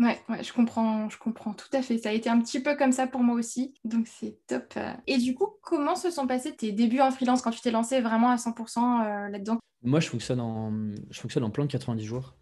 Ouais, 0.00 0.18
ouais, 0.30 0.42
je 0.42 0.50
comprends, 0.54 1.10
je 1.10 1.18
comprends 1.18 1.52
tout 1.52 1.68
à 1.74 1.82
fait. 1.82 1.98
Ça 1.98 2.08
a 2.08 2.12
été 2.12 2.30
un 2.30 2.40
petit 2.40 2.62
peu 2.62 2.74
comme 2.74 2.90
ça 2.90 3.06
pour 3.06 3.22
moi 3.22 3.34
aussi, 3.34 3.74
donc 3.84 4.06
c'est 4.06 4.38
top. 4.46 4.78
Et 5.06 5.18
du 5.18 5.34
coup, 5.34 5.48
comment 5.60 5.94
se 5.94 6.10
sont 6.10 6.26
passés 6.26 6.56
tes 6.56 6.72
débuts 6.72 7.00
en 7.00 7.10
freelance 7.10 7.42
quand 7.42 7.50
tu 7.50 7.60
t'es 7.60 7.70
lancé 7.70 8.00
vraiment 8.00 8.30
à 8.30 8.36
100% 8.36 8.78
euh, 8.78 9.28
là-dedans? 9.28 9.58
Moi, 9.82 10.00
je 10.00 10.08
fonctionne 10.08 10.40
en, 10.40 10.72
je 11.10 11.20
fonctionne 11.20 11.44
en 11.44 11.50
plan 11.50 11.66
de 11.66 11.70
90 11.70 12.02
jours. 12.02 12.34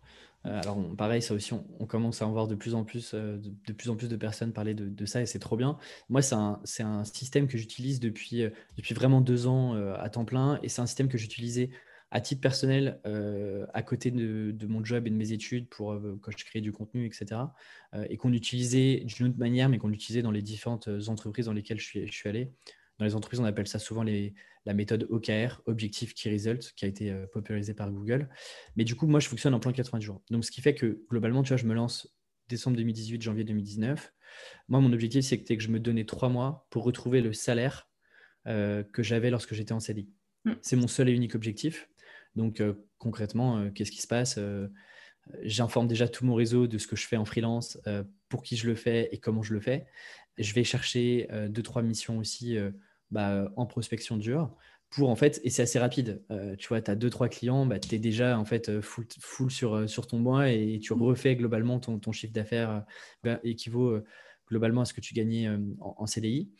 Euh, 0.46 0.60
alors, 0.62 0.78
pareil, 0.96 1.20
ça 1.20 1.34
aussi, 1.34 1.52
on, 1.52 1.86
commence 1.86 2.22
à 2.22 2.26
en 2.26 2.32
voir 2.32 2.46
de 2.46 2.54
plus 2.54 2.74
en 2.74 2.84
plus, 2.84 3.12
euh, 3.14 3.38
de, 3.38 3.72
plus 3.72 3.90
en 3.90 3.96
plus 3.96 4.08
de 4.08 4.16
personnes 4.16 4.52
parler 4.52 4.74
de, 4.74 5.06
ça 5.06 5.20
et 5.20 5.26
c'est 5.26 5.38
trop 5.38 5.56
bien. 5.56 5.78
Moi, 6.08 6.22
c'est 6.22 6.34
un, 6.34 7.04
système 7.04 7.48
que 7.48 7.58
j'utilise 7.58 8.00
depuis, 8.00 8.44
depuis 8.76 8.94
vraiment 8.94 9.20
deux 9.20 9.46
ans 9.46 9.74
à 9.94 10.08
temps 10.08 10.24
plein 10.24 10.58
et 10.62 10.68
c'est 10.68 10.80
un 10.80 10.86
système 10.86 11.08
que 11.08 11.18
j'utilisais 11.18 11.70
à 12.10 12.20
titre 12.20 12.40
personnel, 12.40 13.00
euh, 13.06 13.66
à 13.74 13.82
côté 13.82 14.10
de, 14.10 14.66
mon 14.66 14.84
job 14.84 15.06
et 15.06 15.10
de 15.10 15.14
mes 15.14 15.32
études, 15.32 15.68
pour 15.68 15.92
euh, 15.92 16.18
quand 16.22 16.32
je 16.36 16.44
crée 16.44 16.60
du 16.60 16.72
contenu, 16.72 17.04
etc., 17.04 17.40
euh, 17.94 18.06
et 18.08 18.16
qu'on 18.16 18.32
utilisait 18.32 19.02
d'une 19.04 19.26
autre 19.26 19.38
manière, 19.38 19.68
mais 19.68 19.78
qu'on 19.78 19.92
utilisait 19.92 20.22
dans 20.22 20.30
les 20.30 20.42
différentes 20.42 20.88
entreprises 21.08 21.46
dans 21.46 21.52
lesquelles 21.52 21.78
je 21.78 21.84
suis, 21.84 22.06
je 22.06 22.12
suis 22.12 22.28
allé. 22.28 22.50
Dans 22.98 23.04
les 23.04 23.14
entreprises, 23.14 23.40
on 23.40 23.44
appelle 23.44 23.68
ça 23.68 23.78
souvent 23.78 24.02
les, 24.02 24.34
la 24.66 24.74
méthode 24.74 25.06
OKR, 25.10 25.62
Objective 25.66 26.14
Key 26.14 26.32
Result, 26.32 26.72
qui 26.76 26.84
a 26.84 26.88
été 26.88 27.14
popularisée 27.32 27.74
par 27.74 27.90
Google. 27.90 28.28
Mais 28.76 28.84
du 28.84 28.96
coup, 28.96 29.06
moi, 29.06 29.20
je 29.20 29.28
fonctionne 29.28 29.54
en 29.54 29.60
plan 29.60 29.72
80 29.72 30.00
jours. 30.00 30.20
Donc, 30.30 30.44
ce 30.44 30.50
qui 30.50 30.60
fait 30.60 30.74
que 30.74 31.04
globalement, 31.08 31.42
tu 31.42 31.48
vois, 31.48 31.56
je 31.56 31.66
me 31.66 31.74
lance 31.74 32.12
décembre 32.48 32.76
2018, 32.76 33.22
janvier 33.22 33.44
2019. 33.44 34.12
Moi, 34.68 34.80
mon 34.80 34.92
objectif, 34.92 35.24
c'était 35.24 35.56
que 35.56 35.62
je 35.62 35.68
me 35.68 35.78
donnais 35.78 36.04
trois 36.04 36.28
mois 36.28 36.66
pour 36.70 36.82
retrouver 36.84 37.20
le 37.20 37.32
salaire 37.32 37.88
que 38.44 39.02
j'avais 39.02 39.30
lorsque 39.30 39.54
j'étais 39.54 39.72
en 39.72 39.80
CDI. 39.80 40.08
Mm. 40.44 40.52
C'est 40.62 40.76
mon 40.76 40.88
seul 40.88 41.08
et 41.08 41.12
unique 41.12 41.34
objectif. 41.34 41.88
Donc 42.36 42.60
euh, 42.60 42.74
concrètement, 42.98 43.58
euh, 43.58 43.70
qu'est-ce 43.70 43.90
qui 43.90 44.00
se 44.00 44.06
passe 44.06 44.36
euh, 44.38 44.68
J'informe 45.42 45.88
déjà 45.88 46.08
tout 46.08 46.24
mon 46.24 46.34
réseau 46.34 46.66
de 46.66 46.78
ce 46.78 46.86
que 46.86 46.96
je 46.96 47.06
fais 47.06 47.18
en 47.18 47.26
freelance, 47.26 47.78
pour 48.30 48.42
qui 48.42 48.56
je 48.56 48.66
le 48.66 48.74
fais 48.74 49.10
et 49.12 49.18
comment 49.18 49.42
je 49.42 49.52
le 49.52 49.60
fais. 49.60 49.86
Je 50.38 50.54
vais 50.54 50.64
chercher 50.64 51.28
deux, 51.50 51.62
trois 51.62 51.82
missions 51.82 52.16
aussi 52.16 52.56
bah, 53.10 53.50
en 53.56 53.66
prospection 53.66 54.16
dure 54.16 54.54
pour 54.90 55.10
en 55.10 55.16
fait, 55.16 55.40
et 55.44 55.50
c'est 55.50 55.62
assez 55.62 55.78
rapide. 55.78 56.22
Euh, 56.30 56.56
tu 56.56 56.68
vois, 56.68 56.80
tu 56.80 56.90
as 56.90 56.94
deux, 56.94 57.10
trois 57.10 57.28
clients, 57.28 57.66
bah, 57.66 57.78
tu 57.78 57.94
es 57.94 57.98
déjà 57.98 58.38
en 58.38 58.46
fait 58.46 58.80
full, 58.80 59.06
full 59.20 59.50
sur, 59.50 59.88
sur 59.88 60.06
ton 60.06 60.18
mois 60.18 60.48
et 60.48 60.78
tu 60.82 60.94
refais 60.94 61.36
globalement 61.36 61.78
ton, 61.78 61.98
ton 61.98 62.10
chiffre 62.10 62.32
d'affaires 62.32 62.84
bah, 63.22 63.38
équivaut 63.44 64.00
globalement 64.48 64.80
à 64.80 64.84
ce 64.86 64.94
que 64.94 65.02
tu 65.02 65.12
gagnais 65.12 65.46
en, 65.48 65.94
en, 65.98 66.06
CDI. 66.06 66.50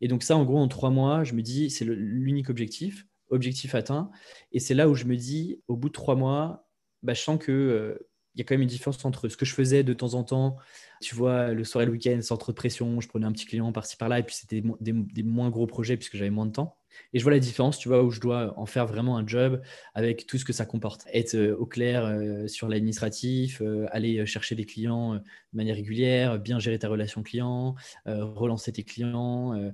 Et 0.00 0.08
donc, 0.08 0.24
ça, 0.24 0.36
en 0.36 0.44
gros, 0.44 0.58
en 0.58 0.66
trois 0.66 0.90
mois, 0.90 1.22
je 1.22 1.34
me 1.34 1.42
dis, 1.42 1.70
c'est 1.70 1.84
l'unique 1.84 2.50
objectif, 2.50 3.06
objectif 3.30 3.76
atteint. 3.76 4.10
Et 4.50 4.58
c'est 4.58 4.74
là 4.74 4.88
où 4.88 4.94
je 4.94 5.04
me 5.04 5.16
dis, 5.16 5.62
au 5.68 5.76
bout 5.76 5.88
de 5.88 5.92
trois 5.92 6.16
mois, 6.16 6.68
bah, 7.04 7.14
je 7.14 7.20
sens 7.20 7.38
que 7.38 8.00
il 8.36 8.40
y 8.40 8.42
a 8.42 8.44
quand 8.44 8.54
même 8.54 8.62
une 8.62 8.68
différence 8.68 9.02
entre 9.04 9.28
ce 9.28 9.36
que 9.36 9.46
je 9.46 9.54
faisais 9.54 9.82
de 9.82 9.94
temps 9.94 10.12
en 10.12 10.22
temps, 10.22 10.58
tu 11.00 11.14
vois, 11.14 11.52
le 11.52 11.64
soir 11.64 11.82
et 11.82 11.86
le 11.86 11.92
week-end, 11.92 12.18
sans 12.20 12.36
trop 12.36 12.52
de 12.52 12.56
pression, 12.56 13.00
je 13.00 13.08
prenais 13.08 13.26
un 13.26 13.32
petit 13.32 13.46
client 13.46 13.72
par-ci 13.72 13.96
par-là, 13.96 14.18
et 14.18 14.22
puis 14.22 14.34
c'était 14.34 14.62
des, 14.80 15.22
moins 15.22 15.48
gros 15.48 15.66
projets 15.66 15.96
puisque 15.96 16.16
j'avais 16.16 16.30
moins 16.30 16.46
de 16.46 16.52
temps. 16.52 16.76
Et 17.12 17.18
je 17.18 17.24
vois 17.24 17.32
la 17.32 17.38
différence, 17.38 17.78
tu 17.78 17.88
vois, 17.88 18.02
où 18.02 18.10
je 18.10 18.20
dois 18.20 18.54
en 18.58 18.66
faire 18.66 18.86
vraiment 18.86 19.16
un 19.16 19.26
job 19.26 19.60
avec 19.94 20.26
tout 20.26 20.38
ce 20.38 20.44
que 20.44 20.52
ça 20.52 20.64
comporte. 20.64 21.06
Être 21.12 21.34
euh, 21.34 21.56
au 21.56 21.66
clair 21.66 22.06
euh, 22.06 22.46
sur 22.46 22.68
l'administratif, 22.68 23.60
euh, 23.60 23.86
aller 23.90 24.24
chercher 24.24 24.54
des 24.54 24.64
clients 24.64 25.14
de 25.14 25.22
manière 25.52 25.76
régulière, 25.76 26.38
bien 26.38 26.58
gérer 26.58 26.78
ta 26.78 26.88
relation 26.88 27.22
client, 27.22 27.74
relancer 28.06 28.72
tes 28.72 28.82
clients, 28.82 29.72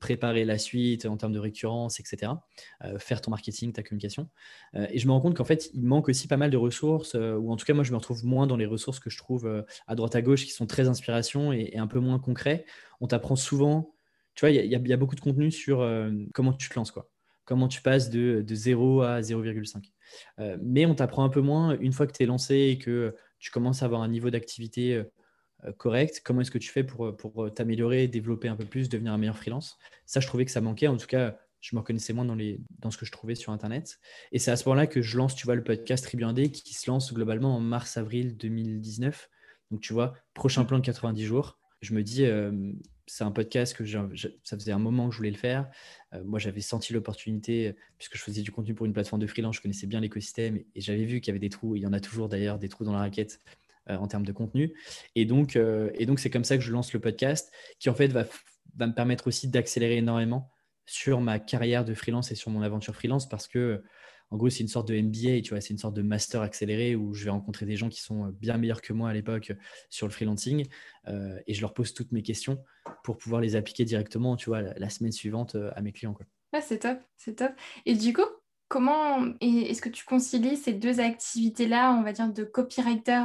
préparer 0.00 0.44
la 0.44 0.58
suite 0.58 1.06
en 1.06 1.16
termes 1.16 1.32
de 1.32 1.38
récurrence, 1.38 2.00
etc. 2.00 2.32
Euh, 2.84 2.98
faire 2.98 3.20
ton 3.20 3.30
marketing, 3.30 3.72
ta 3.72 3.82
communication. 3.82 4.28
Euh, 4.74 4.86
et 4.90 4.98
je 4.98 5.06
me 5.06 5.12
rends 5.12 5.20
compte 5.20 5.36
qu'en 5.36 5.44
fait, 5.44 5.70
il 5.74 5.84
manque 5.84 6.08
aussi 6.08 6.28
pas 6.28 6.36
mal 6.36 6.50
de 6.50 6.56
ressources, 6.56 7.14
ou 7.14 7.50
en 7.50 7.56
tout 7.56 7.64
cas, 7.64 7.74
moi, 7.74 7.84
je 7.84 7.92
me 7.92 7.96
retrouve 7.96 8.24
moins 8.24 8.46
dans 8.46 8.56
les 8.56 8.66
ressources 8.66 9.00
que 9.00 9.10
je 9.10 9.18
trouve 9.18 9.64
à 9.86 9.94
droite 9.94 10.14
à 10.14 10.22
gauche 10.22 10.44
qui 10.44 10.52
sont 10.52 10.66
très 10.66 10.88
inspiration 10.88 11.52
et, 11.52 11.76
un 11.76 11.86
peu 11.86 11.98
moins 11.98 12.18
concrets. 12.18 12.64
On 13.00 13.06
t'apprend 13.06 13.36
souvent, 13.36 13.94
tu 14.34 14.40
vois, 14.40 14.50
il 14.50 14.70
y, 14.70 14.92
a 14.92 14.96
beaucoup 14.96 15.14
de 15.14 15.20
contenu 15.20 15.50
sur 15.50 15.86
comment 16.34 16.52
tu 16.52 16.68
te 16.68 16.74
lances, 16.74 16.90
quoi. 16.90 17.10
Comment 17.44 17.68
tu 17.68 17.82
passes 17.82 18.10
de, 18.10 18.44
de 18.46 18.54
0 18.54 19.02
à 19.02 19.20
0,5. 19.20 19.82
mais 20.62 20.86
on 20.86 20.94
t'apprend 20.94 21.24
un 21.24 21.28
peu 21.28 21.40
moins 21.40 21.76
une 21.80 21.92
fois 21.92 22.06
que 22.06 22.12
tu 22.12 22.22
es 22.22 22.26
lancé 22.26 22.54
et 22.54 22.78
que 22.78 23.14
tu 23.40 23.50
commences 23.50 23.82
à 23.82 23.86
avoir 23.86 24.02
un 24.02 24.08
niveau 24.08 24.30
d'activité 24.30 24.94
euh, 24.94 25.04
correct 25.76 26.22
Comment 26.24 26.40
est-ce 26.40 26.50
que 26.50 26.58
tu 26.58 26.70
fais 26.70 26.84
pour, 26.84 27.06
euh, 27.06 27.16
pour 27.16 27.44
euh, 27.44 27.50
t'améliorer, 27.50 28.08
développer 28.08 28.48
un 28.48 28.56
peu 28.56 28.64
plus, 28.64 28.88
devenir 28.88 29.12
un 29.12 29.18
meilleur 29.18 29.36
freelance? 29.36 29.78
Ça, 30.06 30.20
je 30.20 30.26
trouvais 30.26 30.44
que 30.44 30.50
ça 30.50 30.60
manquait. 30.60 30.86
En 30.86 30.96
tout 30.96 31.06
cas, 31.06 31.38
je 31.60 31.74
me 31.76 31.80
reconnaissais 31.80 32.12
moins 32.12 32.24
dans, 32.24 32.34
les, 32.34 32.60
dans 32.78 32.90
ce 32.90 32.98
que 32.98 33.06
je 33.06 33.12
trouvais 33.12 33.34
sur 33.34 33.52
Internet. 33.52 34.00
Et 34.32 34.38
c'est 34.38 34.50
à 34.50 34.56
ce 34.56 34.68
moment-là 34.68 34.86
que 34.86 35.02
je 35.02 35.16
lance, 35.16 35.34
tu 35.34 35.46
vois, 35.46 35.54
le 35.54 35.64
podcast 35.64 36.04
Tribu 36.04 36.24
qui 36.50 36.74
se 36.74 36.90
lance 36.90 37.12
globalement 37.12 37.56
en 37.56 37.60
mars-avril 37.60 38.36
2019. 38.36 39.28
Donc, 39.70 39.80
tu 39.80 39.92
vois, 39.92 40.14
prochain 40.34 40.64
plan 40.64 40.78
de 40.78 40.84
90 40.84 41.24
jours. 41.24 41.58
Je 41.82 41.94
me 41.94 42.02
dis, 42.02 42.26
c'est 43.06 43.24
un 43.24 43.30
podcast 43.30 43.74
que 43.74 43.84
ça 43.86 44.56
faisait 44.56 44.72
un 44.72 44.78
moment 44.78 45.08
que 45.08 45.12
je 45.12 45.18
voulais 45.18 45.30
le 45.30 45.36
faire. 45.36 45.70
moi, 46.24 46.38
j'avais 46.38 46.60
senti 46.60 46.92
l'opportunité, 46.92 47.74
puisque 47.96 48.16
je 48.16 48.22
faisais 48.22 48.42
du 48.42 48.50
contenu 48.50 48.74
pour 48.74 48.84
une 48.84 48.92
plateforme 48.92 49.22
de 49.22 49.26
freelance, 49.26 49.56
je 49.56 49.62
connaissais 49.62 49.86
bien 49.86 50.00
l'écosystème 50.00 50.56
et, 50.56 50.66
et 50.74 50.80
j'avais 50.80 51.04
vu 51.04 51.20
qu'il 51.20 51.28
y 51.28 51.32
avait 51.32 51.38
des 51.38 51.48
trous. 51.48 51.76
Il 51.76 51.82
y 51.82 51.86
en 51.86 51.92
a 51.92 52.00
toujours 52.00 52.28
d'ailleurs, 52.28 52.58
des 52.58 52.68
trous 52.68 52.84
dans 52.84 52.92
la 52.92 52.98
raquette 52.98 53.40
euh, 53.88 53.96
en 53.96 54.06
termes 54.06 54.26
de 54.26 54.32
contenu. 54.32 54.74
Et 55.14 55.24
donc, 55.24 55.56
euh, 55.56 55.90
et 55.94 56.06
donc 56.06 56.18
c'est 56.18 56.30
comme 56.30 56.44
ça 56.44 56.56
que 56.56 56.62
je 56.62 56.72
lance 56.72 56.92
le 56.92 57.00
podcast, 57.00 57.52
qui 57.78 57.88
en 57.88 57.94
fait 57.94 58.08
va, 58.08 58.24
me 58.78 58.92
permettre 58.92 59.26
aussi 59.26 59.48
d'accélérer 59.48 59.96
énormément 59.96 60.50
sur 60.86 61.20
ma 61.20 61.38
carrière 61.38 61.84
de 61.84 61.94
freelance 61.94 62.32
et 62.32 62.34
sur 62.34 62.50
mon 62.50 62.62
aventure 62.62 62.94
freelance, 62.94 63.28
parce 63.28 63.46
que 63.46 63.82
en 64.32 64.36
gros, 64.36 64.48
c'est 64.48 64.60
une 64.60 64.68
sorte 64.68 64.86
de 64.86 65.00
MBA, 65.00 65.42
tu 65.42 65.50
vois, 65.50 65.60
c'est 65.60 65.70
une 65.72 65.78
sorte 65.78 65.94
de 65.94 66.02
master 66.02 66.40
accéléré 66.40 66.94
où 66.94 67.14
je 67.14 67.24
vais 67.24 67.30
rencontrer 67.30 67.66
des 67.66 67.76
gens 67.76 67.88
qui 67.88 68.00
sont 68.00 68.26
bien 68.28 68.58
meilleurs 68.58 68.80
que 68.80 68.92
moi 68.92 69.10
à 69.10 69.12
l'époque 69.12 69.52
sur 69.88 70.06
le 70.06 70.12
freelancing 70.12 70.68
euh, 71.08 71.36
et 71.48 71.54
je 71.54 71.60
leur 71.60 71.74
pose 71.74 71.94
toutes 71.94 72.12
mes 72.12 72.22
questions 72.22 72.62
pour 73.02 73.18
pouvoir 73.18 73.40
les 73.40 73.56
appliquer 73.56 73.84
directement, 73.84 74.36
tu 74.36 74.50
vois, 74.50 74.62
la, 74.62 74.88
semaine 74.88 75.10
suivante 75.10 75.56
à 75.74 75.82
mes 75.82 75.90
clients. 75.90 76.16
Ah, 76.52 76.60
c'est 76.60 76.78
top, 76.78 77.00
c'est 77.16 77.36
top. 77.36 77.52
Et 77.86 77.94
du 77.94 78.12
coup, 78.12 78.22
Comment 78.70 79.26
est-ce 79.40 79.82
que 79.82 79.88
tu 79.88 80.04
concilies 80.04 80.56
ces 80.56 80.72
deux 80.72 81.00
activités-là, 81.00 81.92
on 81.98 82.04
va 82.04 82.12
dire 82.12 82.32
de 82.32 82.44
copywriter 82.44 83.20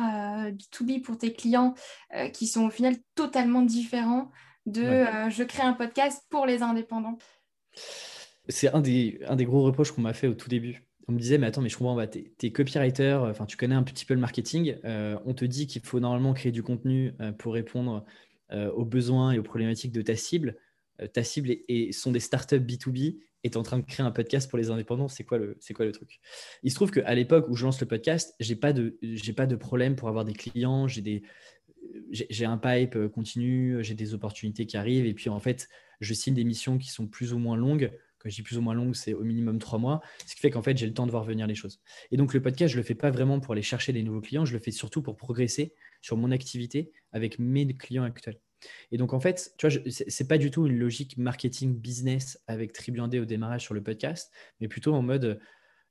B2B 0.51 0.97
euh, 0.97 1.01
pour 1.03 1.19
tes 1.19 1.33
clients, 1.33 1.75
euh, 2.15 2.29
qui 2.29 2.47
sont 2.47 2.65
au 2.65 2.71
final 2.71 2.95
totalement 3.13 3.61
différents 3.61 4.31
de 4.65 4.81
euh, 4.81 5.29
je 5.29 5.43
crée 5.43 5.61
un 5.61 5.73
podcast 5.73 6.23
pour 6.31 6.47
les 6.47 6.63
indépendants? 6.63 7.19
C'est 8.49 8.73
un 8.73 8.81
des, 8.81 9.19
un 9.27 9.35
des 9.35 9.45
gros 9.45 9.61
reproches 9.61 9.91
qu'on 9.91 10.01
m'a 10.01 10.13
fait 10.13 10.25
au 10.25 10.33
tout 10.33 10.49
début. 10.49 10.87
On 11.07 11.11
me 11.11 11.19
disait, 11.19 11.37
mais 11.37 11.45
attends, 11.45 11.61
mais 11.61 11.69
je 11.69 11.77
comprends, 11.77 11.95
bah, 11.95 12.07
tu 12.07 12.25
es, 12.41 12.51
copywriter, 12.51 13.13
enfin, 13.29 13.45
tu 13.45 13.55
connais 13.55 13.75
un 13.75 13.83
petit 13.83 14.05
peu 14.05 14.15
le 14.15 14.19
marketing. 14.19 14.77
on 14.83 15.33
te 15.35 15.45
dit 15.45 15.67
qu'il 15.67 15.83
faut 15.83 15.99
normalement 15.99 16.33
créer 16.33 16.51
du 16.51 16.63
contenu 16.63 17.13
pour 17.37 17.53
répondre 17.53 18.03
aux 18.51 18.85
besoins 18.85 19.33
et 19.33 19.37
aux 19.37 19.43
problématiques 19.43 19.91
de 19.91 20.01
ta 20.01 20.15
cible. 20.15 20.57
ta 21.13 21.23
cible 21.23 21.51
et 21.67 21.91
sont 21.91 22.11
des 22.11 22.19
startups 22.19 22.55
B2B 22.55 23.19
est 23.45 23.57
en 23.57 23.63
train 23.63 23.79
de 23.79 23.85
créer 23.85 24.05
un 24.05 24.11
podcast 24.11 24.49
pour 24.49 24.57
les 24.57 24.69
indépendants, 24.69 25.07
c'est 25.07 25.23
quoi 25.23 25.37
le, 25.37 25.57
quoi 25.73 25.85
le 25.85 25.91
truc? 25.91 26.19
Il 26.63 26.71
se 26.71 26.75
trouve 26.75 26.91
qu'à 26.91 27.13
l'époque 27.15 27.45
où 27.49 27.55
je 27.55 27.65
lance 27.65 27.79
le 27.79 27.87
podcast, 27.87 28.35
j'ai 28.39 28.55
pas 28.55 28.73
de, 28.73 28.97
j'ai 29.01 29.33
pas 29.33 29.45
de 29.45 29.55
problème 29.55 29.95
pour 29.95 30.09
avoir 30.09 30.25
des 30.25 30.33
clients, 30.33 30.87
j'ai 30.87 31.01
des, 31.01 31.23
j'ai 32.11 32.45
un 32.45 32.57
pipe 32.57 33.07
continu, 33.09 33.83
j'ai 33.83 33.93
des 33.93 34.13
opportunités 34.13 34.65
qui 34.65 34.77
arrivent, 34.77 35.05
et 35.05 35.13
puis 35.13 35.29
en 35.29 35.39
fait, 35.39 35.69
je 35.99 36.13
signe 36.13 36.33
des 36.33 36.43
missions 36.43 36.77
qui 36.77 36.89
sont 36.89 37.07
plus 37.07 37.33
ou 37.33 37.39
moins 37.39 37.57
longues. 37.57 37.91
Quand 38.19 38.29
je 38.29 38.35
dis 38.35 38.41
plus 38.41 38.57
ou 38.57 38.61
moins 38.61 38.73
longues, 38.73 38.95
c'est 38.95 39.13
au 39.13 39.23
minimum 39.23 39.59
trois 39.59 39.77
mois, 39.77 40.01
ce 40.25 40.33
qui 40.33 40.41
fait 40.41 40.49
qu'en 40.49 40.63
fait, 40.63 40.75
j'ai 40.75 40.87
le 40.87 40.93
temps 40.93 41.05
de 41.05 41.11
voir 41.11 41.23
venir 41.23 41.45
les 41.45 41.53
choses. 41.53 41.79
Et 42.11 42.17
donc, 42.17 42.33
le 42.33 42.41
podcast, 42.41 42.73
je 42.73 42.77
le 42.77 42.83
fais 42.83 42.95
pas 42.95 43.11
vraiment 43.11 43.39
pour 43.39 43.53
aller 43.53 43.61
chercher 43.61 43.93
des 43.93 44.01
nouveaux 44.01 44.21
clients, 44.21 44.45
je 44.45 44.53
le 44.53 44.59
fais 44.59 44.71
surtout 44.71 45.03
pour 45.03 45.15
progresser 45.15 45.75
sur 46.01 46.17
mon 46.17 46.31
activité 46.31 46.91
avec 47.11 47.37
mes 47.37 47.67
clients 47.77 48.03
actuels. 48.03 48.39
Et 48.91 48.97
donc, 48.97 49.13
en 49.13 49.19
fait, 49.19 49.53
tu 49.57 49.67
vois, 49.67 49.79
c'est 49.89 50.27
pas 50.27 50.37
du 50.37 50.51
tout 50.51 50.67
une 50.67 50.77
logique 50.77 51.17
marketing 51.17 51.75
business 51.79 52.39
avec 52.47 52.73
Tribuandé 52.73 53.19
au 53.19 53.25
démarrage 53.25 53.63
sur 53.63 53.73
le 53.73 53.83
podcast, 53.83 54.31
mais 54.59 54.67
plutôt 54.67 54.93
en 54.93 55.01
mode 55.01 55.39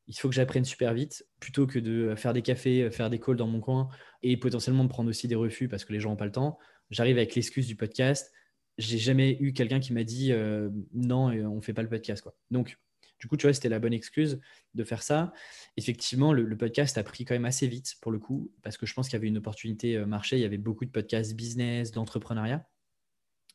il 0.07 0.19
faut 0.19 0.29
que 0.29 0.35
j'apprenne 0.35 0.65
super 0.65 0.93
vite 0.95 1.27
plutôt 1.41 1.67
que 1.67 1.79
de 1.79 2.15
faire 2.15 2.33
des 2.33 2.43
cafés, 2.43 2.91
faire 2.91 3.11
des 3.11 3.19
calls 3.19 3.37
dans 3.37 3.47
mon 3.47 3.61
coin 3.61 3.89
et 4.23 4.37
potentiellement 4.37 4.85
de 4.85 4.89
prendre 4.89 5.09
aussi 5.09 5.29
des 5.29 5.35
refus 5.35 5.69
parce 5.69 5.85
que 5.85 5.93
les 5.93 6.01
gens 6.01 6.11
n'ont 6.11 6.17
pas 6.17 6.27
le 6.27 6.33
temps. 6.33 6.59
J'arrive 6.91 7.17
avec 7.17 7.35
l'excuse 7.35 7.67
du 7.67 7.77
podcast. 7.77 8.33
J'ai 8.77 8.99
jamais 8.99 9.37
eu 9.41 9.53
quelqu'un 9.53 9.81
qui 9.81 9.93
m'a 9.93 10.05
dit 10.05 10.33
euh, 10.33 10.69
non, 10.93 11.31
euh, 11.31 11.45
on 11.45 11.57
ne 11.57 11.61
fait 11.61 11.73
pas 11.73 11.83
le 11.83 11.89
podcast. 11.89 12.23
Quoi. 12.23 12.35
Donc, 12.51 12.79
du 13.19 13.29
coup, 13.29 13.37
tu 13.37 13.47
vois, 13.47 13.55
c'était 13.55 13.69
la 13.69 13.79
bonne 13.79 13.93
excuse 13.93 14.41
de 14.75 14.85
faire 14.85 15.03
ça. 15.03 15.33
Effectivement, 15.77 16.33
le, 16.33 16.57
podcast 16.57 16.99
a 16.99 17.03
pris 17.03 17.25
quand 17.25 17.35
même 17.35 17.45
assez 17.45 17.67
vite 17.67 17.95
pour 18.01 18.13
le 18.13 18.19
coup, 18.19 18.53
parce 18.63 18.77
que 18.77 18.87
je 18.87 18.95
pense 18.95 19.09
qu'il 19.09 19.15
y 19.15 19.17
avait 19.17 19.29
une 19.29 19.39
opportunité 19.39 19.97
euh, 19.97 20.07
marché. 20.07 20.37
Il 20.37 20.43
y 20.43 20.45
avait 20.45 20.59
beaucoup 20.59 20.85
de 20.85 20.91
podcasts 20.91 21.35
business, 21.35 21.91
d'entrepreneuriat. 21.91 22.69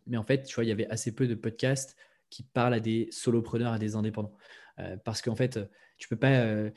Mais 0.08 0.18
en 0.18 0.24
fait, 0.24 0.44
tu 0.44 0.56
vois, 0.56 0.63
il 0.63 0.68
y 0.68 0.72
avait 0.72 0.88
assez 0.88 1.13
peu 1.13 1.28
de 1.28 1.36
podcasts 1.36 1.96
qui 2.30 2.44
parlent 2.44 2.74
à 2.74 2.80
des 2.80 3.10
solopreneurs, 3.12 3.74
à 3.74 3.80
des 3.80 3.96
indépendants. 3.96 4.36
Euh, 4.80 4.98
parce 4.98 5.22
qu'en 5.22 5.36
fait, 5.36 5.60
tu 5.98 6.08
peux 6.08 6.16
pas. 6.16 6.32
Euh, 6.32 6.72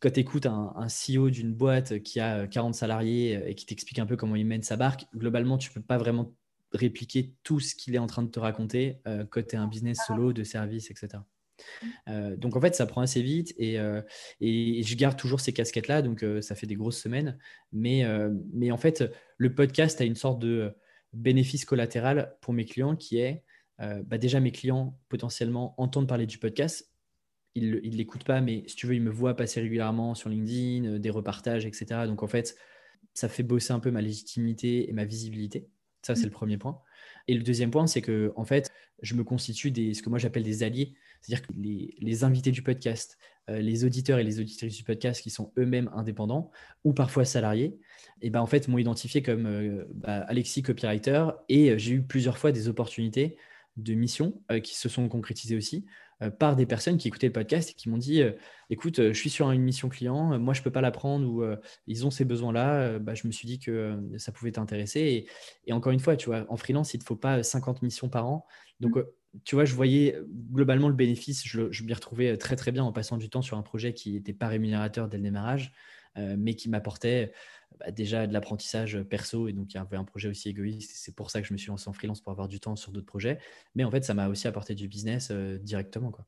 quand 0.00 0.10
tu 0.10 0.20
écoutes 0.20 0.46
un, 0.46 0.72
un 0.76 0.86
CEO 0.86 1.28
d'une 1.28 1.52
boîte 1.52 2.02
qui 2.02 2.20
a 2.20 2.46
40 2.46 2.74
salariés 2.74 3.42
et 3.46 3.54
qui 3.54 3.66
t'explique 3.66 3.98
un 3.98 4.06
peu 4.06 4.16
comment 4.16 4.36
il 4.36 4.46
mène 4.46 4.62
sa 4.62 4.76
barque, 4.76 5.04
globalement, 5.14 5.58
tu 5.58 5.70
peux 5.70 5.82
pas 5.82 5.98
vraiment 5.98 6.32
répliquer 6.72 7.34
tout 7.42 7.60
ce 7.60 7.74
qu'il 7.74 7.94
est 7.94 7.98
en 7.98 8.06
train 8.06 8.22
de 8.22 8.30
te 8.30 8.40
raconter 8.40 9.02
quand 9.30 9.46
tu 9.46 9.56
es 9.56 9.58
un 9.58 9.66
business 9.66 9.98
solo 10.06 10.32
de 10.32 10.44
service, 10.44 10.90
etc. 10.90 11.18
Euh, 12.08 12.36
donc 12.36 12.56
en 12.56 12.60
fait, 12.60 12.74
ça 12.74 12.86
prend 12.86 13.00
assez 13.00 13.22
vite 13.22 13.54
et, 13.56 13.78
euh, 13.78 14.02
et 14.40 14.82
je 14.82 14.96
garde 14.96 15.18
toujours 15.18 15.40
ces 15.40 15.52
casquettes-là, 15.52 16.02
donc 16.02 16.22
euh, 16.22 16.40
ça 16.40 16.54
fait 16.54 16.66
des 16.66 16.76
grosses 16.76 17.00
semaines. 17.00 17.38
Mais, 17.72 18.04
mais 18.52 18.70
en 18.70 18.76
fait, 18.76 19.04
le 19.36 19.54
podcast 19.54 20.00
a 20.00 20.04
une 20.04 20.16
sorte 20.16 20.40
de 20.40 20.74
bénéfice 21.12 21.64
collatéral 21.64 22.36
pour 22.40 22.54
mes 22.54 22.64
clients 22.64 22.96
qui 22.96 23.18
est 23.18 23.44
bah 23.78 24.18
déjà 24.18 24.40
mes 24.40 24.52
clients 24.52 24.98
potentiellement 25.08 25.74
entendent 25.80 26.08
parler 26.08 26.26
du 26.26 26.36
podcast. 26.36 26.90
Ils 27.54 27.70
ne 27.70 27.96
l'écoutent 27.96 28.24
pas, 28.24 28.40
mais 28.42 28.64
si 28.66 28.76
tu 28.76 28.86
veux, 28.86 28.94
ils 28.94 29.02
me 29.02 29.10
voient 29.10 29.34
passer 29.34 29.60
régulièrement 29.60 30.14
sur 30.14 30.28
LinkedIn, 30.28 30.98
des 30.98 31.10
repartages, 31.10 31.64
etc. 31.64 32.06
Donc 32.06 32.22
en 32.22 32.26
fait, 32.26 32.56
ça 33.14 33.28
fait 33.28 33.42
bosser 33.42 33.72
un 33.72 33.80
peu 33.80 33.90
ma 33.90 34.02
légitimité 34.02 34.88
et 34.88 34.92
ma 34.92 35.04
visibilité. 35.04 35.68
Ça, 36.02 36.14
c'est 36.14 36.22
mmh. 36.22 36.24
le 36.26 36.30
premier 36.30 36.58
point. 36.58 36.82
Et 37.28 37.34
le 37.34 37.42
deuxième 37.42 37.70
point, 37.70 37.86
c'est 37.86 38.02
que 38.02 38.32
en 38.36 38.44
fait, 38.44 38.70
je 39.02 39.14
me 39.14 39.24
constitue 39.24 39.70
des, 39.70 39.94
ce 39.94 40.02
que 40.02 40.10
moi 40.10 40.18
j'appelle 40.18 40.42
des 40.42 40.62
alliés. 40.62 40.94
C'est-à-dire 41.20 41.46
que 41.46 41.52
les, 41.54 42.24
invités 42.24 42.50
du 42.50 42.62
podcast, 42.62 43.18
euh, 43.48 43.60
les 43.60 43.84
auditeurs 43.84 44.18
et 44.18 44.24
les 44.24 44.40
auditrices 44.40 44.76
du 44.76 44.84
podcast 44.84 45.22
qui 45.22 45.30
sont 45.30 45.52
eux-mêmes 45.58 45.90
indépendants 45.94 46.50
ou 46.84 46.92
parfois 46.92 47.24
salariés, 47.24 47.78
et 48.22 48.26
eh 48.26 48.30
ben 48.30 48.40
en 48.40 48.46
fait 48.46 48.68
m'ont 48.68 48.78
identifié 48.78 49.22
comme 49.22 49.46
euh, 49.46 49.84
bah, 49.94 50.24
Alexis 50.28 50.62
copywriter. 50.62 51.26
Et 51.48 51.70
euh, 51.70 51.78
j'ai 51.78 51.94
eu 51.94 52.02
plusieurs 52.02 52.38
fois 52.38 52.52
des 52.52 52.68
opportunités 52.68 53.36
de 53.76 53.94
missions 53.94 54.42
qui 54.64 54.74
se 54.74 54.88
sont 54.88 55.08
concrétisées 55.08 55.56
aussi 55.56 55.86
par 56.38 56.56
des 56.56 56.66
personnes 56.66 56.98
qui 56.98 57.06
écoutaient 57.08 57.28
le 57.28 57.32
podcast 57.32 57.70
et 57.70 57.74
qui 57.74 57.88
m'ont 57.88 57.96
dit 57.96 58.20
écoute 58.68 58.96
je 58.96 59.12
suis 59.12 59.30
sur 59.30 59.50
une 59.52 59.62
mission 59.62 59.88
client 59.88 60.38
moi 60.40 60.52
je 60.54 60.60
peux 60.60 60.72
pas 60.72 60.80
la 60.82 60.90
prendre 60.90 61.26
ou 61.26 61.44
ils 61.86 62.04
ont 62.04 62.10
ces 62.10 62.24
besoins 62.24 62.52
là 62.52 62.98
bah, 62.98 63.14
je 63.14 63.28
me 63.28 63.32
suis 63.32 63.46
dit 63.46 63.58
que 63.60 63.96
ça 64.18 64.32
pouvait 64.32 64.50
t'intéresser. 64.50 65.00
Et, 65.00 65.28
et, 65.66 65.72
encore 65.72 65.92
une 65.92 66.00
fois 66.00 66.16
tu 66.16 66.26
vois 66.26 66.44
en 66.48 66.56
freelance 66.56 66.92
il 66.94 66.98
ne 66.98 67.04
faut 67.04 67.16
pas 67.16 67.42
50 67.42 67.80
missions 67.80 68.08
par 68.08 68.26
an. 68.26 68.44
Donc 68.80 68.96
mmh 68.96 69.04
tu 69.44 69.54
vois, 69.54 69.64
je 69.64 69.74
voyais 69.74 70.16
euh, 70.16 70.26
globalement 70.52 70.88
le 70.88 70.94
bénéfice, 70.94 71.46
je, 71.46 71.70
je 71.70 71.84
m'y 71.84 71.92
retrouvais 71.92 72.32
euh, 72.32 72.36
très 72.36 72.56
très 72.56 72.72
bien 72.72 72.84
en 72.84 72.92
passant 72.92 73.16
du 73.16 73.30
temps 73.30 73.42
sur 73.42 73.56
un 73.56 73.62
projet 73.62 73.94
qui 73.94 74.12
n'était 74.12 74.32
pas 74.32 74.48
rémunérateur 74.48 75.08
dès 75.08 75.16
le 75.16 75.22
démarrage, 75.22 75.72
euh, 76.18 76.34
mais 76.38 76.54
qui 76.54 76.68
m'apportait 76.68 77.32
bah, 77.78 77.90
déjà 77.90 78.26
de 78.26 78.32
l'apprentissage 78.32 79.00
perso, 79.04 79.48
et 79.48 79.52
donc 79.52 79.72
il 79.72 79.76
y 79.76 79.80
avait 79.80 79.96
un 79.96 80.04
projet 80.04 80.28
aussi 80.28 80.48
égoïste, 80.48 80.92
c'est 80.94 81.14
pour 81.14 81.30
ça 81.30 81.40
que 81.40 81.46
je 81.46 81.52
me 81.52 81.58
suis 81.58 81.68
lancé 81.68 81.88
en 81.88 81.92
freelance 81.92 82.20
pour 82.20 82.32
avoir 82.32 82.48
du 82.48 82.60
temps 82.60 82.76
sur 82.76 82.90
d'autres 82.90 83.06
projets, 83.06 83.38
mais 83.74 83.84
en 83.84 83.90
fait 83.90 84.04
ça 84.04 84.14
m'a 84.14 84.28
aussi 84.28 84.48
apporté 84.48 84.74
du 84.74 84.88
business 84.88 85.30
directement. 85.30 86.10
Quoi. 86.10 86.26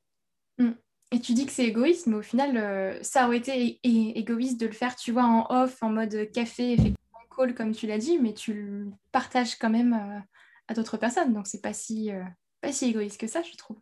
Mm. 0.59 0.73
Et 1.15 1.21
tu 1.21 1.35
dis 1.35 1.45
que 1.45 1.53
c'est 1.53 1.67
égoïste, 1.67 2.07
mais 2.07 2.17
au 2.17 2.23
final, 2.23 3.05
ça 3.05 3.27
aurait 3.27 3.37
été 3.37 3.79
égoïste 3.85 4.59
de 4.59 4.65
le 4.65 4.73
faire, 4.73 4.97
tu 4.97 5.13
vois, 5.13 5.25
en 5.25 5.47
off, 5.51 5.83
en 5.83 5.91
mode 5.91 6.31
café, 6.33 6.73
effectivement, 6.73 7.21
call, 7.37 7.55
comme 7.55 7.73
tu 7.73 7.87
l'as 7.87 7.99
dit, 7.99 8.19
mais 8.19 8.33
tu 8.33 8.55
le 8.55 8.91
partages 9.11 9.57
quand 9.57 9.69
même 9.69 10.25
à 10.69 10.73
d'autres 10.73 10.97
personnes. 10.97 11.35
Donc, 11.35 11.49
c'est 11.49 11.61
pas 11.61 11.75
si, 11.75 12.11
pas 12.63 12.73
si 12.73 12.87
égoïste 12.87 13.21
que 13.21 13.27
ça, 13.27 13.43
je 13.43 13.55
trouve. 13.57 13.77